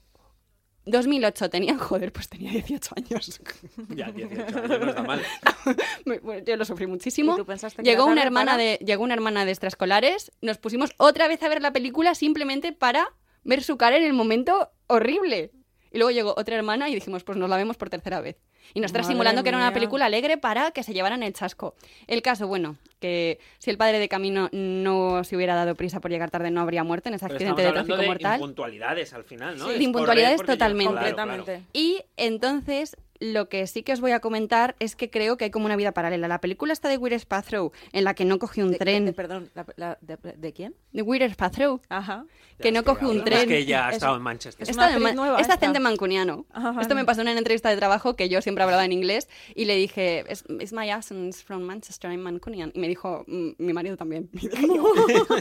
2008, 0.86 1.50
tenía, 1.50 1.78
joder, 1.78 2.12
pues 2.12 2.30
tenía 2.30 2.52
18 2.52 2.96
años. 2.96 3.42
Ya, 3.90 4.12
18 4.12 4.58
años, 4.58 4.80
no 4.80 4.90
está 4.90 5.04
mal. 5.04 5.22
Bueno, 6.06 6.44
yo 6.46 6.56
lo 6.56 6.66
sufrí 6.66 6.88
muchísimo. 6.88 7.34
¿Y 7.34 7.38
tú 7.38 7.46
pensaste 7.46 7.84
que 7.84 7.90
Llegó 7.90 8.06
una 8.06 8.24
hermana 8.24 8.54
para? 8.54 8.64
de 8.64 8.80
llegó 8.86 9.04
una 9.04 9.14
hermana 9.14 9.46
de 9.46 9.52
extraescolares, 9.52 10.32
nos 10.42 10.58
pusimos 10.58 10.92
otra 10.98 11.28
vez 11.28 11.44
a 11.44 11.50
ver 11.50 11.62
la 11.62 11.72
película 11.72 12.16
simplemente 12.16 12.72
para 12.72 13.08
ver 13.44 13.64
su 13.64 13.78
cara 13.78 13.98
en 13.98 14.04
el 14.04 14.14
momento 14.14 14.72
horrible. 14.88 15.52
Y 15.92 15.98
luego 15.98 16.12
llegó 16.12 16.36
otra 16.38 16.56
hermana 16.56 16.90
y 16.90 16.96
dijimos, 16.96 17.24
pues 17.24 17.38
nos 17.38 17.50
la 17.50 17.58
vemos 17.58 17.78
por 17.78 17.90
tercera 17.90 18.22
vez. 18.22 18.38
Y 18.74 18.82
nosotras 18.82 19.06
Madre 19.06 19.14
simulando 19.14 19.44
que 19.44 19.50
era 19.50 19.58
una 19.58 19.74
película 19.74 20.06
alegre 20.06 20.38
para 20.38 20.72
que 20.72 20.84
se 20.84 20.94
llevaran 20.94 21.24
el 21.24 21.34
chasco. 21.34 21.76
El 22.08 22.22
caso, 22.22 22.48
bueno, 22.48 22.78
que 23.00 23.40
si 23.58 23.70
el 23.70 23.78
padre 23.78 24.00
de 24.00 24.08
Camino 24.08 24.50
no 24.52 25.24
se 25.24 25.36
hubiera 25.36 25.56
dado 25.56 25.76
prisa 25.76 26.00
por 26.00 26.12
llegar 26.12 26.30
tarde, 26.30 26.52
no 26.52 26.62
habría 26.62 26.84
muerto 26.84 27.10
en 27.10 27.16
ese 27.16 27.26
accidente 27.26 27.62
de 27.62 27.72
tráfico 27.72 27.98
de 27.98 28.08
mortal. 28.08 28.40
impuntualidades 28.40 29.14
al 29.14 29.24
final, 29.24 29.58
¿no? 29.58 29.68
Sí, 29.68 29.78
de 29.78 29.84
impuntualidades 29.84 30.44
totalmente. 30.44 30.92
claro, 30.92 31.16
Completamente. 31.16 31.64
Y 31.74 32.02
entonces 32.18 32.96
lo 33.20 33.50
que 33.50 33.68
sí 33.68 33.84
que 33.84 33.94
os 33.94 34.00
voy 34.02 34.12
a 34.12 34.20
comentar 34.22 34.76
es 34.80 34.96
que 34.96 35.10
creo 35.10 35.36
que 35.38 35.46
hay 35.46 35.52
como 35.52 35.66
una 35.66 35.76
vida 35.76 35.92
paralela. 35.92 36.28
La 36.28 36.40
película 36.42 36.72
está 36.74 36.88
de 36.90 36.98
Gwyneth 36.98 37.26
Paltrow, 37.26 37.72
en 37.92 38.04
la 38.06 38.14
que 38.14 38.24
no 38.26 38.40
coge 38.40 38.64
un 38.64 38.72
De- 38.72 38.78
tren. 38.78 39.06
de- 39.06 39.14
perdón, 39.14 39.50
la- 39.56 39.66
la- 39.76 39.98
de, 40.02 40.18
de 40.38 40.54
quién? 40.54 40.74
De 40.94 41.02
Gwyneth 41.02 41.36
Paltrow, 41.36 41.82
Ajá. 41.90 42.26
que 42.62 42.72
no 42.72 42.84
coge 42.84 43.06
un 43.06 43.18
Es 43.18 43.24
tren. 43.26 43.48
que 43.50 43.58
ella 43.58 43.88
ha 43.88 43.90
Es- 43.90 43.96
estado 43.98 44.16
en 44.16 44.22
Manchester. 44.22 44.64
es 44.64 44.70
Esta 44.70 44.80
una 44.82 44.88
de 44.88 44.94
actriz 44.96 45.04
ma- 45.16 45.22
nueva, 45.22 45.40
esta 45.42 45.56
acento 45.56 45.80
mancuniano. 45.82 46.46
Esto 46.80 46.96
me 46.96 47.04
pasó 47.06 47.22
en 47.22 47.28
una 47.28 47.38
entrevista 47.38 47.70
de 47.70 47.76
trabajo 47.78 48.16
que 48.16 48.30
yo 48.30 48.42
siempre 48.42 48.64
hablaba 48.64 48.86
en 48.86 48.92
inglés 48.94 49.28
y 49.54 49.66
le 49.66 49.76
dije, 49.76 50.24
"Is- 50.32 50.46
is 50.62 50.72
my 50.74 50.90
accent 50.90 51.28
is 51.34 51.44
from 51.44 51.64
Manchester, 51.64 52.12
I'm 52.12 52.22
Mancunian. 52.22 52.72
Y 52.74 52.80
me 52.80 52.88
dijo, 52.88 53.26
"Mm, 53.28 53.50
mi 53.58 53.74
marido 53.74 53.98
también. 53.98 54.30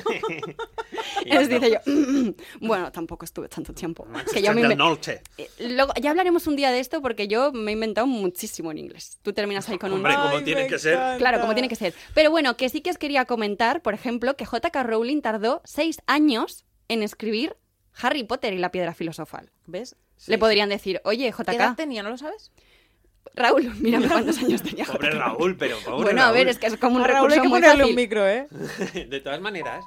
Entonces 1.24 1.48
dice 1.48 1.70
yo, 1.70 1.78
"Mm, 1.92 2.30
bueno, 2.66 2.90
tampoco 2.92 3.24
estuve 3.24 3.48
tanto 3.48 3.72
tiempo. 3.72 4.04
Que 4.04 4.10
Manchester 4.10 4.42
yo 4.42 4.54
me 4.54 4.62
del 4.62 4.72
inve- 4.72 4.76
Norte. 4.76 5.22
Eh, 5.36 5.48
Luego, 5.70 5.92
ya 6.00 6.10
hablaremos 6.10 6.46
un 6.46 6.56
día 6.56 6.70
de 6.70 6.80
esto 6.80 7.00
porque 7.02 7.28
yo 7.28 7.52
me 7.52 7.67
he 7.68 7.72
inventado 7.72 8.06
muchísimo 8.06 8.70
en 8.70 8.78
inglés. 8.78 9.18
Tú 9.22 9.32
terminas 9.32 9.68
ahí 9.68 9.78
con 9.78 9.92
un... 9.92 9.98
Hombre, 9.98 10.14
como 10.14 10.42
tiene 10.42 10.66
que 10.66 10.78
ser. 10.78 11.18
Claro, 11.18 11.40
como 11.40 11.54
tiene 11.54 11.68
que 11.68 11.76
ser. 11.76 11.94
Pero 12.14 12.30
bueno, 12.30 12.56
que 12.56 12.68
sí 12.68 12.80
que 12.80 12.90
os 12.90 12.98
quería 12.98 13.24
comentar, 13.24 13.82
por 13.82 13.94
ejemplo, 13.94 14.36
que 14.36 14.44
J.K. 14.46 14.82
Rowling 14.82 15.20
tardó 15.20 15.62
seis 15.64 15.98
años 16.06 16.64
en 16.88 17.02
escribir 17.02 17.56
Harry 18.00 18.24
Potter 18.24 18.52
y 18.52 18.58
la 18.58 18.70
piedra 18.70 18.94
filosofal. 18.94 19.50
¿Ves? 19.66 19.96
Sí, 20.16 20.30
Le 20.30 20.38
podrían 20.38 20.68
decir, 20.68 21.00
oye, 21.04 21.32
¿Qué 21.32 21.52
edad 21.54 21.70
JK, 21.72 21.76
tenía? 21.76 22.02
¿No 22.02 22.10
lo 22.10 22.18
sabes? 22.18 22.50
Raúl, 23.34 23.72
mírame 23.80 24.08
cuántos 24.08 24.38
años 24.38 24.62
tenía 24.62 24.84
Pobre 24.84 25.10
JK. 25.10 25.18
Raúl, 25.18 25.56
pero 25.56 25.76
pobre 25.84 26.04
Bueno, 26.04 26.22
a 26.22 26.32
ver, 26.32 26.46
Raúl. 26.46 26.48
es 26.50 26.58
que 26.58 26.66
es 26.68 26.76
como 26.76 26.96
un 26.96 27.02
A 27.02 27.06
Raúl 27.06 27.32
hay 27.32 27.38
recurso 27.38 27.42
que 27.42 27.48
muy 27.48 27.60
ponerle 27.60 27.82
fácil. 27.82 27.90
un 27.90 27.96
micro, 28.02 28.28
¿eh? 28.28 28.46
De 29.08 29.20
todas 29.20 29.40
maneras, 29.40 29.84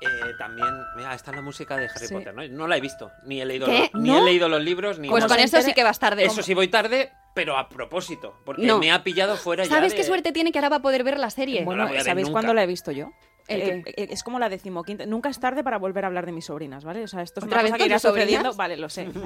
eh, 0.00 0.34
también, 0.38 0.68
mira, 0.96 1.14
está 1.14 1.32
la 1.32 1.42
música 1.42 1.76
de 1.76 1.86
Harry 1.86 2.06
Sí. 2.06 2.14
Potter, 2.14 2.34
¿no? 2.34 2.46
No 2.48 2.66
la 2.68 2.76
he 2.76 2.80
visto, 2.80 3.10
ni 3.24 3.40
he 3.40 3.44
leído, 3.44 3.66
los, 3.66 3.94
ni 3.94 4.08
¿No? 4.10 4.18
he 4.18 4.22
leído 4.22 4.48
los 4.48 4.62
libros, 4.62 4.98
ni 4.98 5.08
Pues 5.08 5.24
con 5.26 5.38
eso 5.38 5.60
sí 5.62 5.74
que 5.74 5.82
vas 5.84 5.98
tarde. 5.98 6.24
Eso 6.24 6.42
sí 6.42 6.54
voy 6.54 6.68
tarde, 6.68 7.12
pero 7.34 7.56
a 7.58 7.68
propósito, 7.68 8.40
porque 8.44 8.66
No. 8.66 8.78
me 8.78 8.92
ha 8.92 9.02
pillado 9.02 9.36
fuera 9.36 9.64
ya 9.64 9.70
¿Sabes 9.70 9.92
de- 9.92 9.98
qué 9.98 10.04
suerte 10.04 10.32
tiene 10.32 10.52
que 10.52 10.58
ahora 10.58 10.68
va 10.68 10.76
a 10.76 10.82
poder 10.82 11.04
ver 11.04 11.18
la 11.18 11.30
serie? 11.30 11.64
Bueno, 11.64 11.82
la 11.84 11.88
voy 11.88 11.96
a 11.96 12.00
ver 12.00 12.06
¿sabéis 12.06 12.30
cuándo 12.30 12.54
la 12.54 12.62
he 12.62 12.66
visto 12.66 12.92
yo? 12.92 13.10
¿El 13.48 13.60
Eh, 13.62 13.82
eh, 13.96 14.08
es 14.10 14.22
como 14.22 14.38
la 14.38 14.48
decimoquinta. 14.48 15.06
Nunca 15.06 15.28
es 15.28 15.40
tarde 15.40 15.64
para 15.64 15.78
volver 15.78 16.04
a 16.04 16.08
hablar 16.08 16.26
de 16.26 16.32
mis 16.32 16.44
sobrinas, 16.44 16.84
¿vale? 16.84 17.02
O 17.02 17.08
sea, 17.08 17.22
esto 17.22 17.40
es 17.40 17.46
¿Otra 17.46 17.56
una 17.56 17.62
vez 17.62 17.72
cosa 17.72 17.78
que 17.82 17.86
irá 17.86 17.98
sucediendo. 17.98 18.54
Vale, 18.54 18.76
lo 18.76 18.88
sé. 18.88 19.08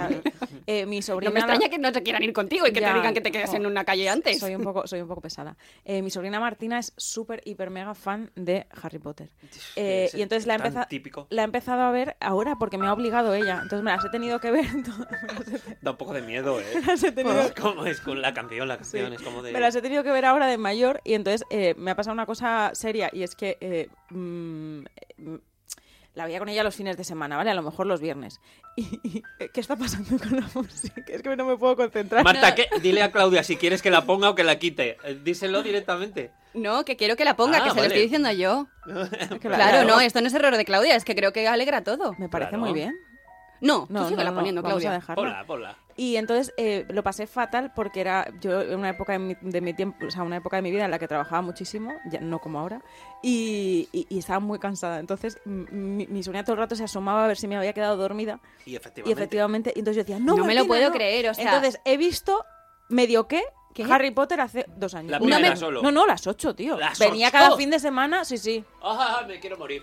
Eh, 0.66 0.87
mi 0.87 1.02
sobrina. 1.02 1.30
no 1.30 1.35
me 1.35 1.40
la- 1.40 1.46
extraña 1.46 1.68
que 1.70 1.78
no 1.78 1.90
te 1.90 2.02
quieran 2.04 2.22
ir 2.22 2.32
contigo 2.32 2.66
y 2.68 2.72
que 2.72 2.80
te 2.80 2.92
digan 2.94 3.12
que 3.14 3.20
te 3.20 3.32
quedes 3.32 3.52
en 3.54 3.66
una 3.66 3.85
calle 3.85 4.08
antes. 4.08 4.38
Soy 4.38 4.54
un 4.54 4.62
poco, 4.62 4.87
soy 4.87 5.00
un 5.00 5.08
poco 5.08 5.20
pesada. 5.20 5.56
Eh, 5.85 6.02
mi 6.02 6.11
sobrina 6.11 6.38
Martina 6.38 6.78
es 6.78 6.92
súper, 6.96 7.42
hiper, 7.44 7.70
mega 7.70 7.94
fan 7.94 8.30
de 8.37 8.66
Harry 8.80 9.00
Potter. 9.00 9.28
Eh, 9.74 10.08
y 10.14 10.22
entonces 10.22 10.46
la 10.46 10.54
he, 10.54 10.58
tan 10.58 10.68
empeza- 10.68 10.87
típico. 10.88 11.26
la 11.30 11.42
he 11.42 11.44
empezado 11.46 11.82
a 11.82 11.90
ver 11.90 12.16
ahora 12.20 12.56
porque 12.61 12.78
me 12.78 12.87
ha 12.87 12.92
obligado 12.92 13.35
ella. 13.35 13.58
Entonces 13.62 13.82
me 13.82 13.90
las 13.90 14.04
he 14.04 14.11
tenido 14.11 14.38
que 14.38 14.52
ver. 14.52 14.66
me 14.72 14.82
las 14.82 15.48
he- 15.48 15.76
Da 15.80 15.90
un 15.90 15.96
poco 15.96 16.12
de 16.12 16.22
miedo, 16.22 16.61
¿eh? 16.61 16.64
me 16.80 16.87
las 16.87 17.02
he 17.02 17.11
tenido- 17.11 17.40
Es 17.40 17.52
como 17.52 17.85
es 17.87 18.00
con 18.00 18.22
la 18.22 18.32
canción, 18.32 18.68
la 18.68 18.76
Sí. 18.76 18.98
canción 18.98 19.12
es 19.14 19.22
como 19.22 19.42
de... 19.42 19.50
Me 19.52 19.58
las 19.61 19.74
he 19.74 19.82
tenido 19.82 20.04
que 20.04 20.12
ver 20.12 20.24
ahora 20.26 20.46
de 20.46 20.58
mayor 20.58 21.00
y 21.04 21.14
entonces 21.14 21.44
eh, 21.50 21.74
me 21.76 21.90
ha 21.90 21.96
pasado 21.96 22.14
una 22.14 22.26
cosa 22.26 22.70
seria 22.74 23.11
y 23.12 23.24
es 23.24 23.35
que 23.35 23.88
eh, 24.14 24.18
mm, 24.18 24.85
eh, 25.35 25.38
la 26.14 26.27
veía 26.27 26.38
con 26.40 26.48
ella 26.51 26.62
los 26.62 26.77
fines 26.77 26.96
de 26.98 27.05
semana, 27.05 27.37
¿vale? 27.38 27.51
A 27.51 27.55
lo 27.55 27.62
mejor 27.62 27.87
los 27.87 28.01
viernes. 28.01 28.40
Y, 28.75 29.01
y, 29.03 29.22
eh, 29.38 29.51
¿Qué 29.53 29.61
está 29.61 29.77
pasando 29.77 30.16
con 30.18 30.35
la 30.40 30.48
música? 30.55 31.03
Es 31.09 31.20
que 31.22 31.37
no 31.37 31.44
me 31.44 31.59
puedo 31.59 31.77
concentrar. 31.77 32.25
Marta, 32.25 32.55
¿qué? 32.55 32.68
dile 32.81 33.03
a 33.03 33.12
Claudia 33.12 33.42
si 33.42 33.57
quieres 33.57 33.83
que 33.83 33.90
la 33.90 34.07
ponga 34.07 34.31
o 34.31 34.35
que 34.35 34.44
la 34.44 34.59
quite. 34.59 34.96
Eh, 35.05 35.20
Díselo 35.22 35.62
directamente. 35.62 36.31
No, 36.55 36.83
que 36.83 36.96
quiero 36.96 37.14
que 37.14 37.27
la 37.27 37.37
ponga, 37.37 37.59
Ah, 37.59 37.64
que 37.64 37.70
se 37.70 37.77
lo 37.77 37.83
estoy 37.83 38.01
diciendo 38.03 38.33
yo. 38.33 38.66
Claro. 38.87 39.38
Claro, 39.40 39.85
no, 39.87 40.01
esto 40.01 40.22
no 40.22 40.27
es 40.29 40.33
error 40.35 40.57
de 40.57 40.64
Claudia, 40.64 40.96
es 40.96 41.05
que 41.05 41.14
creo 41.14 41.35
que 41.35 41.46
alegra 41.48 41.83
todo. 41.85 42.14
Me 42.18 42.31
parece 42.31 42.51
Claro. 42.53 42.64
muy 42.64 42.72
bien. 42.72 42.94
No, 43.61 43.87
No, 43.90 44.09
tú 44.09 44.16
no, 44.16 44.25
no, 44.25 44.35
poniendo, 44.35 44.62
vamos 44.62 44.79
a 44.79 44.81
Claudia. 44.81 44.92
dejarla. 44.92 45.22
Hola, 45.22 45.44
hola. 45.46 45.79
Y 45.96 46.16
entonces 46.16 46.52
eh, 46.57 46.87
lo 46.88 47.02
pasé 47.02 47.26
fatal 47.26 47.72
porque 47.74 48.00
era 48.00 48.26
yo 48.40 48.61
en 48.62 48.78
una 48.78 48.90
época 48.90 49.12
de 49.12 49.18
mi, 49.18 49.37
de 49.40 49.61
mi 49.61 49.74
tiempo, 49.74 50.07
o 50.07 50.11
sea, 50.11 50.22
una 50.22 50.37
época 50.37 50.57
de 50.57 50.62
mi 50.62 50.70
vida 50.70 50.85
en 50.85 50.90
la 50.90 50.98
que 50.98 51.09
trabajaba 51.09 51.42
muchísimo, 51.42 51.92
ya 52.11 52.20
no 52.20 52.38
como 52.38 52.59
ahora, 52.61 52.83
y, 53.22 53.88
y- 53.92 54.07
y 54.09 54.18
estaba 54.18 54.40
muy 54.40 54.59
cansada. 54.59 54.98
Entonces 54.98 55.38
m- 55.46 55.66
mi, 55.70 56.07
mi 56.07 56.22
sobrina 56.22 56.44
todo 56.44 56.55
el 56.55 56.61
rato 56.61 56.74
se 56.76 56.85
asomaba 56.85 57.24
a 57.24 57.28
ver 57.28 57.37
si 57.37 57.46
me 57.48 57.57
había 57.57 57.72
quedado 57.72 57.96
dormida 57.96 58.40
Y 58.64 58.76
efectivamente. 58.76 59.11
y 59.11 59.12
efectivamente, 59.12 59.72
y 59.74 59.78
entonces 59.81 59.96
yo 59.96 60.02
decía, 60.12 60.24
no, 60.24 60.37
No 60.37 60.44
me 60.44 60.55
lo 60.55 60.66
puedo 60.66 60.88
no". 60.88 60.92
creer, 60.94 61.28
o 61.31 61.35
sea- 61.35 61.44
Entonces 61.44 61.81
he 61.85 61.96
visto 61.96 62.44
medio 62.88 63.26
que 63.28 63.42
¿Qué? 63.74 63.85
Harry 63.85 64.11
Potter 64.11 64.38
hace 64.40 64.66
dos 64.76 64.94
años. 64.94 65.12
La 65.12 65.18
primera 65.18 65.50
me- 65.50 65.57
solo. 65.57 65.81
No, 65.83 65.90
no, 65.90 66.07
las 66.07 66.26
ocho, 66.26 66.55
tío. 66.55 66.76
¿Las 66.78 66.98
Venía 66.98 67.28
ocho? 67.28 67.38
cada 67.38 67.57
fin 67.57 67.70
de 67.70 67.78
semana, 67.78 68.22
sí, 68.24 68.37
sí. 68.37 68.62
Ah, 68.83 69.24
me 69.26 69.40
quiero 69.40 69.57
morir. 69.57 69.83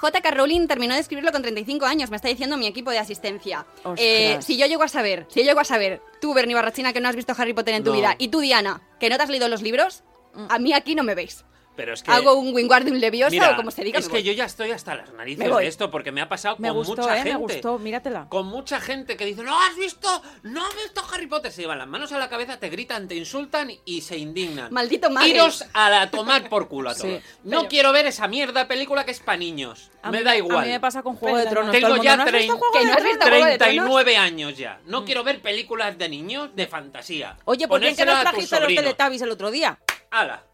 J.K. 0.00 0.30
Rowling 0.30 0.66
terminó 0.66 0.94
de 0.94 1.00
escribirlo 1.00 1.30
con 1.30 1.42
35 1.42 1.84
años, 1.84 2.08
me 2.10 2.16
está 2.16 2.28
diciendo 2.28 2.56
mi 2.56 2.66
equipo 2.66 2.90
de 2.90 2.98
asistencia. 2.98 3.66
Eh, 3.96 4.38
si 4.40 4.56
yo 4.56 4.66
llego 4.66 4.82
a 4.82 4.88
saber, 4.88 5.26
si 5.28 5.40
yo 5.40 5.44
llego 5.46 5.60
a 5.60 5.64
saber, 5.64 6.00
tú, 6.20 6.32
Bernie 6.32 6.54
Barrachina, 6.54 6.92
que 6.94 7.00
no 7.00 7.08
has 7.08 7.16
visto 7.16 7.34
Harry 7.36 7.52
Potter 7.52 7.74
en 7.74 7.84
tu 7.84 7.90
No. 7.90 7.96
vida, 7.96 8.14
y 8.18 8.28
tú, 8.28 8.40
Diana, 8.40 8.80
que 8.98 9.10
no 9.10 9.16
te 9.18 9.22
has 9.24 9.28
leído 9.28 9.48
los 9.48 9.60
libros, 9.60 10.02
a 10.48 10.58
mí 10.58 10.72
aquí 10.72 10.94
no 10.94 11.02
me 11.02 11.14
veis. 11.14 11.44
Pero 11.80 11.94
es 11.94 12.02
que... 12.02 12.10
Hago 12.10 12.34
un 12.34 12.54
Wingardium 12.54 12.98
Leviosa 12.98 13.30
Mira, 13.30 13.52
o 13.52 13.56
como 13.56 13.70
se 13.70 13.82
diga. 13.82 13.98
es 13.98 14.04
que 14.06 14.12
voy. 14.12 14.22
yo 14.22 14.32
ya 14.32 14.44
estoy 14.44 14.70
hasta 14.70 14.94
las 14.96 15.10
narices 15.14 15.56
de 15.56 15.66
esto 15.66 15.90
porque 15.90 16.12
me 16.12 16.20
ha 16.20 16.28
pasado 16.28 16.56
Me 16.58 16.68
con 16.68 16.76
gustó, 16.76 17.00
mucha 17.00 17.14
eh, 17.14 17.22
gente. 17.22 17.30
me 17.32 17.36
gustó, 17.38 17.78
míratela. 17.78 18.26
Con 18.28 18.46
mucha 18.48 18.80
gente 18.82 19.16
que 19.16 19.24
dice, 19.24 19.42
no 19.42 19.58
has 19.58 19.74
visto, 19.76 20.22
no 20.42 20.66
has 20.66 20.74
visto 20.74 21.02
Harry 21.10 21.26
Potter. 21.26 21.50
Se 21.50 21.62
llevan 21.62 21.78
las 21.78 21.88
manos 21.88 22.12
a 22.12 22.18
la 22.18 22.28
cabeza, 22.28 22.58
te 22.58 22.68
gritan, 22.68 23.08
te 23.08 23.14
insultan 23.14 23.70
y 23.86 24.02
se 24.02 24.18
indignan. 24.18 24.70
Maldito 24.74 25.08
madre. 25.08 25.30
Iros 25.30 25.64
a 25.72 25.88
la 25.88 26.10
tomar 26.10 26.50
por 26.50 26.68
culo 26.68 26.90
a 26.90 26.94
Sí, 27.00 27.00
todos. 27.08 27.22
no 27.44 27.66
quiero 27.68 27.92
ver 27.92 28.04
esa 28.06 28.28
mierda 28.28 28.68
película 28.68 29.06
que 29.06 29.12
es 29.12 29.20
para 29.20 29.38
niños. 29.38 29.90
A 30.02 30.10
me 30.10 30.18
mí- 30.18 30.24
da 30.24 30.32
A 30.32 30.36
igual. 30.36 30.66
mí 30.66 30.72
me 30.72 30.80
pasa 30.80 31.02
con 31.02 31.16
Juego 31.16 31.38
de. 31.38 31.46
Tronos. 31.46 31.72
Tengo 31.72 31.96
ya 31.96 32.16
mundo, 32.16 32.16
¿no 32.16 32.22
has 32.24 32.32
visto 32.32 32.54
trein- 32.54 32.58
Juego 32.58 32.72
Que 32.72 32.78
de 32.80 32.84
no 32.84 32.90
has 32.92 32.96
Tronos? 32.98 33.12
visto 33.12 33.26
Juego 33.30 33.44
de 33.46 33.58
Tronos. 33.58 33.74
39 33.86 34.16
años 34.18 34.56
ya. 34.58 34.80
No 34.84 35.04
quiero 35.06 35.24
ver 35.24 35.40
películas 35.40 35.96
de 35.96 36.08
niños 36.08 36.50
de 36.54 36.66
fantasía. 36.66 37.36
Oye, 37.46 37.66
¿por 37.68 37.80
qué 37.80 37.88
a 37.88 37.94
tus 37.94 38.04
trajiste 38.04 38.60
los. 38.60 38.68
Teletubbies 38.74 39.22
el 39.22 39.30
otro 39.30 39.50
día? 39.50 39.78
Hala, 40.10 40.44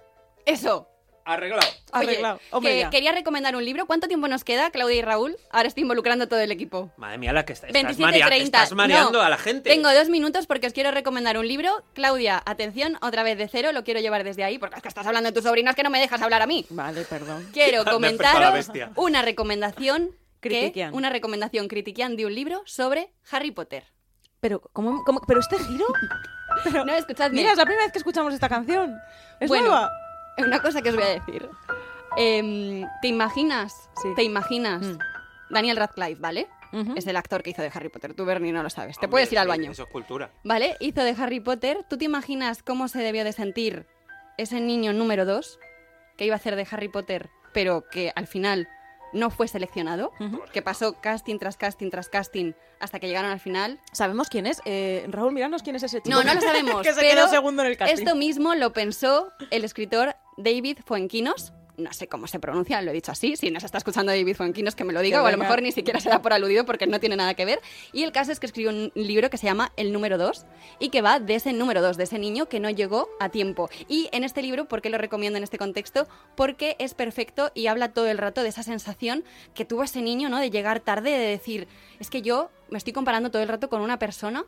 Eso. 0.45 0.89
Arreglado. 1.27 1.69
Oye, 1.93 2.05
Arreglado. 2.07 2.41
Hombre, 2.51 2.73
que 2.73 2.81
ya. 2.81 2.91
quería 2.91 3.12
recomendar 3.12 3.55
un 3.57 3.65
libro. 3.65 3.87
¿Cuánto 3.87 4.09
tiempo 4.09 4.29
nos 4.29 4.45
queda, 4.45 4.71
Claudia 4.71 4.97
y 4.97 5.03
Raúl? 5.03 5.37
Ahora 5.51 5.69
estoy 5.69 5.83
involucrando 5.83 6.25
a 6.25 6.29
todo 6.29 6.41
el 6.41 6.51
equipo. 6.53 6.91
Madre 6.97 7.19
mía, 7.19 7.33
la 7.33 7.45
que 7.45 7.53
está, 7.53 7.67
estás, 7.67 7.83
27, 7.83 8.03
marea- 8.07 8.27
30. 8.27 8.45
estás 8.62 8.73
mareando 8.77 9.12
No, 9.19 9.21
a 9.23 9.29
la 9.29 9.37
gente. 9.39 9.69
Tengo 9.71 9.93
dos 9.93 10.09
minutos 10.09 10.47
porque 10.47 10.67
os 10.69 10.73
quiero 10.73 10.91
recomendar 10.93 11.37
un 11.37 11.47
libro. 11.47 11.85
Claudia, 11.95 12.43
atención, 12.47 12.97
otra 13.03 13.23
vez 13.23 13.37
de 13.39 13.49
cero, 13.49 13.73
lo 13.73 13.85
quiero 13.85 14.01
llevar 14.01 14.25
desde 14.25 14.45
ahí 14.45 14.59
porque 14.59 14.77
es 14.77 14.83
que 14.83 14.89
estás 14.89 15.07
hablando 15.07 15.29
de 15.31 15.35
tus 15.35 15.45
sobrinas 15.45 15.75
que 15.75 15.83
no 15.83 15.91
me 15.91 15.99
dejas 16.01 16.23
hablar 16.23 16.43
a 16.43 16.47
mí. 16.47 16.65
Vale, 16.71 17.03
perdón. 17.05 17.49
Quiero 17.53 17.85
comentaros 17.85 18.71
una 18.95 19.23
recomendación 19.23 20.11
que, 20.41 20.49
Critiquian. 20.51 20.95
una 20.95 21.11
recomendación 21.11 21.67
critiquian 21.67 22.17
de 22.17 22.27
un 22.27 22.35
libro 22.35 22.62
sobre 22.67 23.12
Harry 23.31 23.51
Potter. 23.51 23.85
Pero, 24.39 24.61
¿cómo, 24.73 25.03
cómo- 25.05 25.23
pero 25.27 25.41
este 25.41 25.59
giro? 25.59 25.87
No, 26.87 26.93
escuchadme. 26.95 27.37
Mira, 27.37 27.51
es 27.53 27.59
la 27.59 27.65
primera 27.65 27.85
vez 27.85 27.93
que 27.93 27.99
escuchamos 27.99 28.33
esta 28.33 28.49
canción. 28.49 28.97
Es 29.41 29.49
Bueno, 29.49 29.67
nueva. 29.67 29.91
Una 30.38 30.61
cosa 30.61 30.83
que 30.83 30.90
os 30.90 30.94
voy 30.96 31.05
a 31.05 31.09
decir. 31.20 31.49
Em, 32.16 32.87
¿Te 33.03 33.09
imaginas? 33.09 33.90
Sí. 34.03 34.09
¿Te 34.16 34.22
imaginas? 34.22 34.83
Mm. 34.83 34.99
Daniel 35.51 35.77
Radcliffe, 35.77 36.20
¿vale? 36.20 36.49
Es 36.94 37.07
el 37.07 37.16
actor 37.16 37.42
que 37.42 37.51
hizo 37.51 37.62
de 37.62 37.70
Harry 37.72 37.88
Potter. 37.88 38.12
Tú, 38.12 38.27
Bernie, 38.27 38.53
no 38.53 38.62
lo 38.62 38.68
sabes. 38.68 38.99
Te 38.99 39.09
puedes 39.09 39.33
ir 39.33 39.38
al 39.38 39.49
baño. 39.49 39.70
Eso 39.70 39.85
es 39.85 39.88
cultura. 39.88 40.31
¿Vale? 40.44 40.77
Hizo 40.81 41.03
de 41.05 41.14
Harry 41.18 41.40
Potter. 41.40 41.87
¿Tú 41.88 41.96
te 41.96 42.05
imaginas 42.05 42.62
cómo 42.62 42.88
se 42.88 42.99
debió 42.99 43.25
de 43.25 43.33
sentir 43.33 43.87
ese 44.37 44.61
niño 44.61 44.92
número 44.92 45.25
2 45.25 45.59
que 46.18 46.27
iba 46.27 46.35
a 46.35 46.37
hacer 46.37 46.55
de 46.55 46.66
Harry 46.70 46.88
Potter, 46.88 47.31
pero 47.55 47.85
que 47.90 48.12
al 48.14 48.27
final 48.27 48.68
no 49.14 49.31
fue 49.31 49.49
seleccionado? 49.49 50.12
Ujú. 50.20 50.42
Que 50.53 50.61
pasó 50.61 51.01
casting 51.01 51.38
tras 51.38 51.57
casting 51.57 51.88
tras 51.88 52.11
casting 52.11 52.53
hasta 52.79 52.99
que 53.01 53.07
llegaron 53.07 53.31
al 53.31 53.40
final. 53.40 53.81
¿Sabemos 53.92 54.29
quién 54.29 54.46
es? 54.46 54.61
Eh, 54.66 55.07
Raúl, 55.09 55.33
míranos 55.33 55.62
quién 55.62 55.77
es 55.77 55.83
ese 55.83 56.03
chico. 56.03 56.11
No, 56.14 56.25
no 56.25 56.35
lo 56.35 56.40
sabemos. 56.42 56.83
que 56.83 56.92
se 56.92 57.01
pero 57.01 57.14
quedó 57.22 57.29
segundo 57.29 57.62
en 57.62 57.68
el 57.68 57.77
casting. 57.79 57.94
Esto 58.03 58.16
mismo 58.16 58.55
lo 58.55 58.75
pensó 58.75 59.33
el 59.51 59.64
escritor 59.64 60.14
David 60.37 60.79
Fuenquinos. 60.85 61.53
No 61.79 61.92
sé 61.92 62.09
cómo 62.09 62.27
se 62.27 62.38
pronuncia, 62.38 62.81
lo 62.81 62.90
he 62.90 62.94
dicho 62.94 63.12
así. 63.12 63.37
Si 63.37 63.51
nos 63.51 63.62
está 63.62 63.77
escuchando 63.77 64.11
David 64.11 64.35
Fuenquinos, 64.35 64.75
que 64.75 64.85
me 64.85 64.94
lo 64.94 65.01
diga, 65.03 65.22
o 65.22 65.27
a 65.27 65.31
lo 65.31 65.37
mejor 65.37 65.61
ni 65.61 65.72
siquiera 65.72 66.01
se 66.01 66.09
da 66.09 66.22
por 66.22 66.33
aludido 66.33 66.64
porque 66.64 66.87
no 66.87 67.01
tiene 67.01 67.16
nada 67.16 67.35
que 67.35 67.44
ver. 67.44 67.61
Y 67.92 68.03
el 68.03 68.12
caso 68.12 68.33
es 68.33 68.40
que 68.40 68.46
escribió 68.46 68.70
un 68.70 68.92
libro 68.94 69.29
que 69.29 69.37
se 69.37 69.46
llama 69.46 69.72
El 69.77 69.92
número 69.92 70.16
2 70.16 70.46
y 70.79 70.88
que 70.88 71.03
va 71.03 71.20
de 71.20 71.35
ese 71.35 71.53
número 71.53 71.83
2, 71.83 71.99
de 71.99 72.05
ese 72.05 72.18
niño 72.18 72.49
que 72.49 72.61
no 72.61 72.70
llegó 72.70 73.11
a 73.20 73.29
tiempo. 73.29 73.68
Y 73.88 74.09
en 74.12 74.25
este 74.25 74.40
libro, 74.40 74.66
¿por 74.66 74.81
qué 74.81 74.88
lo 74.88 74.96
recomiendo 74.96 75.37
en 75.37 75.42
este 75.42 75.59
contexto? 75.59 76.09
Porque 76.35 76.77
es 76.79 76.94
perfecto 76.94 77.51
y 77.55 77.66
habla 77.66 77.92
todo 77.92 78.07
el 78.07 78.16
rato 78.16 78.42
de 78.42 78.49
esa 78.49 78.62
sensación 78.62 79.22
que 79.55 79.66
tuvo 79.66 79.83
ese 79.83 80.01
niño, 80.01 80.31
¿no? 80.31 80.40
De 80.40 80.51
llegar 80.51 80.81
tarde, 80.81 81.11
de 81.11 81.27
decir, 81.27 81.68
es 82.01 82.09
que 82.09 82.22
yo 82.22 82.51
me 82.71 82.79
estoy 82.79 82.93
comparando 82.93 83.31
todo 83.31 83.43
el 83.43 83.49
rato 83.49 83.69
con 83.69 83.81
una 83.81 83.99
persona 83.99 84.45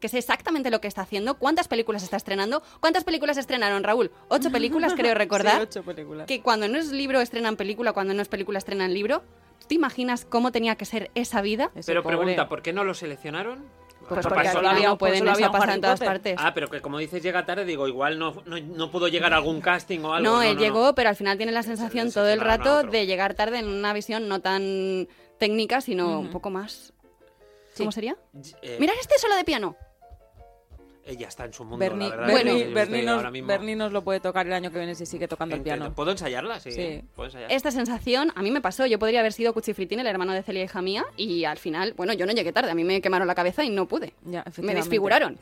que 0.00 0.08
sé 0.08 0.18
exactamente 0.18 0.70
lo 0.70 0.80
que 0.80 0.88
está 0.88 1.02
haciendo, 1.02 1.34
cuántas 1.34 1.68
películas 1.68 2.02
está 2.02 2.16
estrenando, 2.16 2.62
cuántas 2.80 3.04
películas 3.04 3.36
estrenaron, 3.36 3.84
Raúl. 3.84 4.10
Ocho 4.28 4.50
películas, 4.50 4.94
creo 4.94 5.14
recordar. 5.14 5.56
Sí, 5.56 5.62
ocho 5.62 5.82
películas. 5.82 6.26
Que 6.26 6.42
cuando 6.42 6.68
no 6.68 6.78
es 6.78 6.90
libro 6.92 7.20
estrenan 7.20 7.56
película, 7.56 7.92
cuando 7.92 8.14
no 8.14 8.22
es 8.22 8.28
película 8.28 8.58
estrenan 8.58 8.92
libro. 8.94 9.22
¿Tú 9.60 9.66
te 9.68 9.74
imaginas 9.74 10.24
cómo 10.24 10.52
tenía 10.52 10.76
que 10.76 10.84
ser 10.84 11.10
esa 11.14 11.42
vida? 11.42 11.70
Ese 11.74 11.90
Pero 11.90 12.02
pobre. 12.02 12.16
pregunta, 12.16 12.48
¿por 12.48 12.62
qué 12.62 12.72
no 12.72 12.82
lo 12.82 12.94
seleccionaron? 12.94 13.64
Pues 14.08 14.26
¿Ha 14.26 14.28
porque 14.28 14.48
no 14.48 14.98
pues 14.98 15.12
pueden, 15.12 15.22
eso 15.24 15.32
había 15.34 15.52
pasado 15.52 15.72
en 15.74 15.80
todas 15.82 16.00
partes. 16.00 16.36
Ah, 16.38 16.52
pero 16.52 16.68
que 16.68 16.80
como 16.80 16.98
dices 16.98 17.22
llega 17.22 17.46
tarde, 17.46 17.64
digo, 17.64 17.86
igual 17.86 18.18
no, 18.18 18.42
no, 18.44 18.58
no 18.58 18.90
pudo 18.90 19.06
llegar 19.06 19.32
a 19.32 19.36
algún 19.36 19.60
casting 19.60 20.00
o 20.00 20.14
algo. 20.14 20.28
no, 20.28 20.36
No, 20.36 20.42
él 20.42 20.56
no, 20.56 20.60
llegó, 20.60 20.86
no. 20.86 20.94
pero 20.96 21.10
al 21.10 21.16
final 21.16 21.36
tiene 21.36 21.52
la 21.52 21.62
sensación 21.62 22.08
se 22.08 22.14
todo 22.14 22.28
el 22.28 22.40
rato 22.40 22.82
de 22.82 23.06
llegar 23.06 23.34
tarde 23.34 23.58
en 23.60 23.68
una 23.68 23.92
visión 23.92 24.26
no 24.26 24.40
tan 24.40 25.06
técnica, 25.38 25.80
sino 25.80 26.18
un 26.18 26.30
poco 26.30 26.50
más... 26.50 26.92
¿Cómo 27.80 27.92
sería? 27.92 28.16
Eh, 28.62 28.76
Mirad 28.80 28.94
este 29.00 29.18
solo 29.18 29.34
de 29.36 29.44
piano. 29.44 29.76
ella 31.04 31.26
está 31.28 31.44
en 31.44 31.52
su 31.52 31.64
mundo, 31.64 31.78
Bernie, 31.78 32.08
la 32.08 32.14
verdad. 32.16 32.36
Estoy 32.36 32.72
Bernie 32.72 33.02
nos, 33.02 33.16
ahora 33.16 33.30
mismo- 33.32 33.48
Bernie 33.48 33.74
nos 33.74 33.90
lo 33.90 34.04
puede 34.04 34.20
tocar 34.20 34.46
el 34.46 34.52
año 34.52 34.70
que 34.70 34.78
viene 34.78 34.94
si 34.94 35.06
sigue 35.06 35.26
tocando 35.26 35.56
el 35.56 35.62
piano. 35.62 35.92
¿Puedo 35.92 36.12
ensayarla? 36.12 36.60
Sí. 36.60 36.70
Sí. 36.70 37.02
¿Puedo 37.16 37.26
ensayar? 37.28 37.50
Esta 37.50 37.70
sensación 37.72 38.32
a 38.36 38.42
mí 38.42 38.50
me 38.52 38.60
pasó. 38.60 38.86
Yo 38.86 38.98
podría 38.98 39.20
haber 39.20 39.32
sido 39.32 39.52
Cuchifritín, 39.52 39.98
el 39.98 40.06
hermano 40.06 40.32
de 40.32 40.42
Celia, 40.42 40.62
hija 40.62 40.80
mía, 40.82 41.04
y 41.16 41.44
al 41.44 41.58
final, 41.58 41.94
bueno, 41.96 42.12
yo 42.12 42.26
no 42.26 42.32
llegué 42.32 42.52
tarde. 42.52 42.70
A 42.70 42.74
mí 42.74 42.84
me 42.84 43.00
quemaron 43.00 43.26
la 43.26 43.34
cabeza 43.34 43.64
y 43.64 43.70
no 43.70 43.88
pude. 43.88 44.14
Ya, 44.24 44.44
Me 44.58 44.74
desfiguraron. 44.74 45.36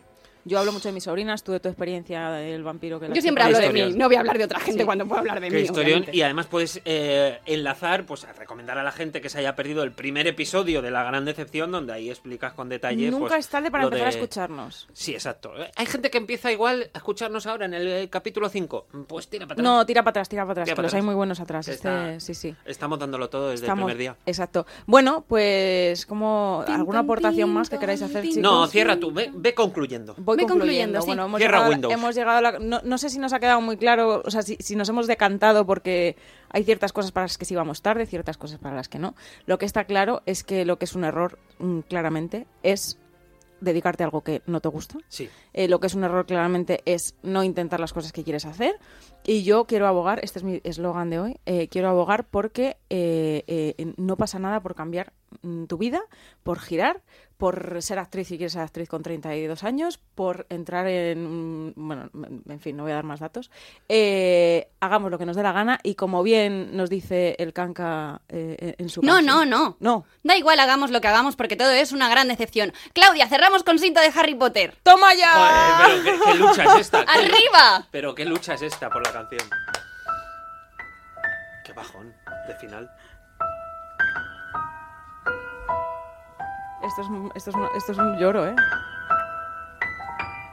Yo 0.45 0.59
hablo 0.59 0.73
mucho 0.73 0.89
de 0.89 0.93
mis 0.93 1.05
sobrinas, 1.05 1.43
tú 1.43 1.53
de 1.53 1.61
tu 1.61 1.69
experiencia 1.69 2.31
del 2.31 2.63
vampiro 2.63 2.99
que 3.01 3.09
la 3.09 3.15
Yo 3.15 3.21
siempre 3.23 3.45
hablo 3.45 3.59
de 3.59 3.71
mí. 3.73 3.93
No 3.95 4.07
voy 4.07 4.17
a 4.17 4.21
hablar 4.21 4.39
de 4.39 4.45
otra 4.45 4.61
gente 4.61 4.81
Sí. 4.81 4.85
cuando 4.87 5.07
puedo 5.07 5.19
hablar 5.21 5.41
de 5.41 5.49
Qué 5.49 5.57
mí. 5.57 5.63
historión. 5.63 6.07
Y 6.13 6.23
además 6.23 6.47
puedes 6.47 6.81
eh, 6.85 7.39
enlazar, 7.47 8.07
pues 8.07 8.25
a 8.25 8.33
recomendar 8.33 8.79
a 8.79 8.83
la 8.83 8.93
gente 8.93 9.21
que 9.21 9.29
se 9.29 9.39
haya 9.39 9.55
perdido 9.57 9.83
el 9.83 9.93
primer 9.93 10.27
episodio 10.27 10.81
de 10.83 10.91
La 10.91 11.03
Gran 11.05 11.25
Decepción, 11.25 11.71
donde 11.71 11.93
ahí 11.93 12.09
explicas 12.11 12.53
con 12.55 12.69
detalle. 12.69 13.11
Nunca 13.11 13.29
pues, 13.29 13.41
es 13.41 13.49
tarde 13.49 13.71
para 13.71 13.85
empezar 13.85 14.07
a 14.07 14.11
escucharnos. 14.11 14.89
Sí, 14.93 15.13
exacto. 15.13 15.53
Hay 15.77 15.87
gente 15.87 16.11
que 16.11 16.19
empieza 16.19 16.51
igual 16.53 16.91
a 16.95 16.99
escucharnos 16.99 17.47
ahora 17.47 17.67
en 17.67 17.75
el 17.75 17.87
eh, 17.89 18.09
capítulo 18.09 18.49
5. 18.49 18.87
Pues 19.07 19.29
tira 19.29 19.47
para 19.47 19.55
atrás. 19.55 19.65
No, 19.65 19.85
tira 19.87 20.03
para 20.03 20.11
atrás, 20.11 20.29
tira 20.29 20.43
para 20.43 20.53
atrás, 20.53 20.65
Tira 20.67 20.73
que 20.73 20.77
para 20.77 20.87
los 20.87 20.95
hay 20.95 21.03
muy 21.03 21.15
buenos 21.15 21.41
atrás. 21.41 21.69
Este, 21.69 22.21
sí, 22.21 22.35
sí. 22.35 22.55
Estamos 22.65 22.99
dándolo 22.99 23.29
todo 23.29 23.51
desde 23.51 23.65
Estamos- 23.67 23.91
el 23.91 23.97
primer 23.97 24.15
día. 24.17 24.17
Exacto. 24.27 24.67
Bueno, 24.87 25.25
pues 25.29 26.07
como 26.07 26.65
alguna 26.67 27.01
aportación 27.01 27.51
más 27.53 27.69
que 27.71 27.79
queráis 27.79 28.03
hacer, 28.03 28.23
chicos. 28.25 28.39
No, 28.39 28.67
cierra 28.67 28.99
tú, 28.99 29.13
ve, 29.13 29.31
ve 29.35 29.55
concluyendo. 29.55 30.15
Voy 30.37 30.47
concluyendo. 30.47 30.99
concluyendo, 30.99 31.01
sí. 31.03 31.07
Bueno, 31.07 31.25
hemos 31.27 31.39
Cierra 31.39 31.59
llegado, 31.59 31.71
Windows. 31.73 31.95
hemos 31.95 32.15
llegado 32.15 32.39
a 32.39 32.41
la- 32.41 32.59
no, 32.59 32.81
no 32.85 32.99
sé 32.99 33.11
si 33.11 33.19
nos 33.19 33.33
ha 33.33 33.41
quedado 33.41 33.61
muy 33.61 33.77
claro, 33.77 34.23
o 34.25 34.31
sea, 34.31 34.43
si, 34.43 34.57
si 34.61 34.77
nos 34.77 34.89
hemos 34.89 35.07
decantado 35.07 35.67
porque 35.67 36.17
hay 36.51 36.65
ciertas 36.65 36.93
cosas 36.93 37.13
para 37.13 37.25
las 37.25 37.39
que 37.39 37.45
sí 37.45 37.55
vamos 37.55 37.83
tarde, 37.83 38.07
ciertas 38.07 38.37
cosas 38.39 38.59
para 38.59 38.77
las 38.77 38.89
que 38.89 38.99
no. 38.99 39.15
Lo 39.47 39.59
que 39.59 39.67
está 39.67 39.85
claro 39.85 40.23
es 40.27 40.45
que 40.45 40.65
lo 40.65 40.79
que 40.79 40.85
es 40.87 40.95
un 40.95 41.05
error, 41.05 41.39
mm, 41.59 41.81
claramente, 41.81 42.47
es 42.63 42.99
dedicarte 43.61 44.05
a 44.05 44.07
algo 44.07 44.23
que 44.23 44.41
no 44.47 44.61
te 44.61 44.69
gusta. 44.69 44.99
Sí. 45.09 45.29
Eh, 45.53 45.67
lo 45.67 45.81
que 45.81 45.89
es 45.89 45.95
un 45.95 46.05
error 46.05 46.27
claramente 46.27 46.81
es 46.85 47.17
no 47.25 47.43
intentar 47.43 47.81
las 47.81 47.93
cosas 47.93 48.13
que 48.13 48.23
quieres 48.23 48.47
hacer. 48.47 48.77
Y 49.25 49.43
yo 49.43 49.65
quiero 49.65 49.89
abogar, 49.89 50.21
este 50.23 50.39
es 50.39 50.45
mi 50.45 50.61
eslogan 50.63 51.11
de 51.11 51.19
hoy, 51.19 51.41
eh, 51.45 51.67
quiero 51.67 51.89
abogar 51.89 52.25
porque 52.29 52.77
eh, 52.89 53.43
eh, 53.49 53.95
no 53.97 54.17
pasa 54.17 54.39
nada 54.39 54.61
por 54.61 54.77
cambiar 54.77 55.13
mm, 55.43 55.65
tu 55.65 55.77
vida, 55.77 56.01
por 56.45 56.61
girar, 56.61 57.03
por 57.39 57.81
ser 57.83 57.99
actriz 58.01 58.29
si 58.29 58.37
quieres 58.37 58.53
ser 58.53 58.63
actriz 58.63 58.89
con 58.89 59.03
32 59.03 59.63
años, 59.65 59.99
por 60.15 60.47
entrar 60.51 60.87
en... 60.89 61.73
Bueno, 61.77 62.11
en 62.49 62.61
fin, 62.61 62.77
no 62.77 62.83
voy 62.83 62.93
a 62.93 62.97
dar 62.97 63.05
más 63.05 63.21
datos. 63.21 63.51
Eh, 63.89 64.69
hagamos 64.81 65.11
lo 65.11 65.19
que 65.19 65.25
nos 65.25 65.37
dé 65.37 65.43
la 65.45 65.53
gana 65.53 65.79
y 65.85 65.95
como 65.95 66.23
bien 66.25 66.77
nos 66.77 66.91
dice 66.91 67.37
el 67.39 67.53
canca 67.53 68.21
eh, 68.29 68.75
en 68.79 68.89
su 68.89 69.01
No, 69.03 69.15
canción- 69.15 69.27
no, 69.27 69.45
no. 69.47 69.77
No. 69.79 70.05
Da 70.25 70.37
igual, 70.37 70.59
hagamos 70.61 70.91
lo 70.91 71.01
que 71.01 71.09
hagamos 71.09 71.37
porque 71.37 71.55
todo 71.57 71.71
es 71.71 71.93
una 71.93 72.09
gran 72.11 72.27
decepción. 72.29 72.73
Claudia, 72.93 73.29
cerramos 73.29 73.63
con 73.63 73.79
cinta 73.79 74.01
de 74.03 74.13
Harry 74.19 74.35
Potter. 74.35 74.75
¡Toma 74.83 75.15
ya! 75.15 75.79
Joder, 75.79 76.01
pero 76.05 76.19
qué, 76.19 76.33
qué 76.33 76.39
lucha 76.39 76.65
es 76.65 76.81
esta. 76.81 77.05
¿Qué- 77.05 77.11
¡Arriba! 77.13 77.87
Pero 77.93 78.15
qué 78.17 78.25
lucha 78.25 78.55
es 78.55 78.63
esta 78.63 78.91
por 78.91 79.07
la 79.07 79.13
canción. 79.13 79.49
Qué 81.65 81.73
bajón 81.73 82.15
de 82.49 82.55
final. 82.57 82.91
Esto 86.89 87.03
es, 87.03 87.09
un- 87.09 87.31
esto, 87.35 87.51
es 87.51 87.57
un, 87.57 87.69
esto 87.77 87.93
es 87.93 87.99
un 87.99 88.19
lloro, 88.19 88.47
¿eh? 88.47 88.57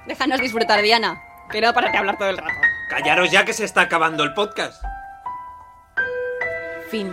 Déjanos 0.08 0.40
disfrutar, 0.40 0.82
Diana. 0.82 1.20
Que 1.50 1.62
no 1.62 1.74
para 1.74 1.98
hablar 1.98 2.18
todo 2.18 2.30
el 2.30 2.38
rato. 2.38 2.52
Callaros 2.90 3.32
ya 3.32 3.46
que 3.46 3.54
se 3.54 3.64
está 3.66 3.82
acabando 3.82 4.24
el 4.24 4.34
podcast. 4.34 4.84
Fin. 6.92 7.12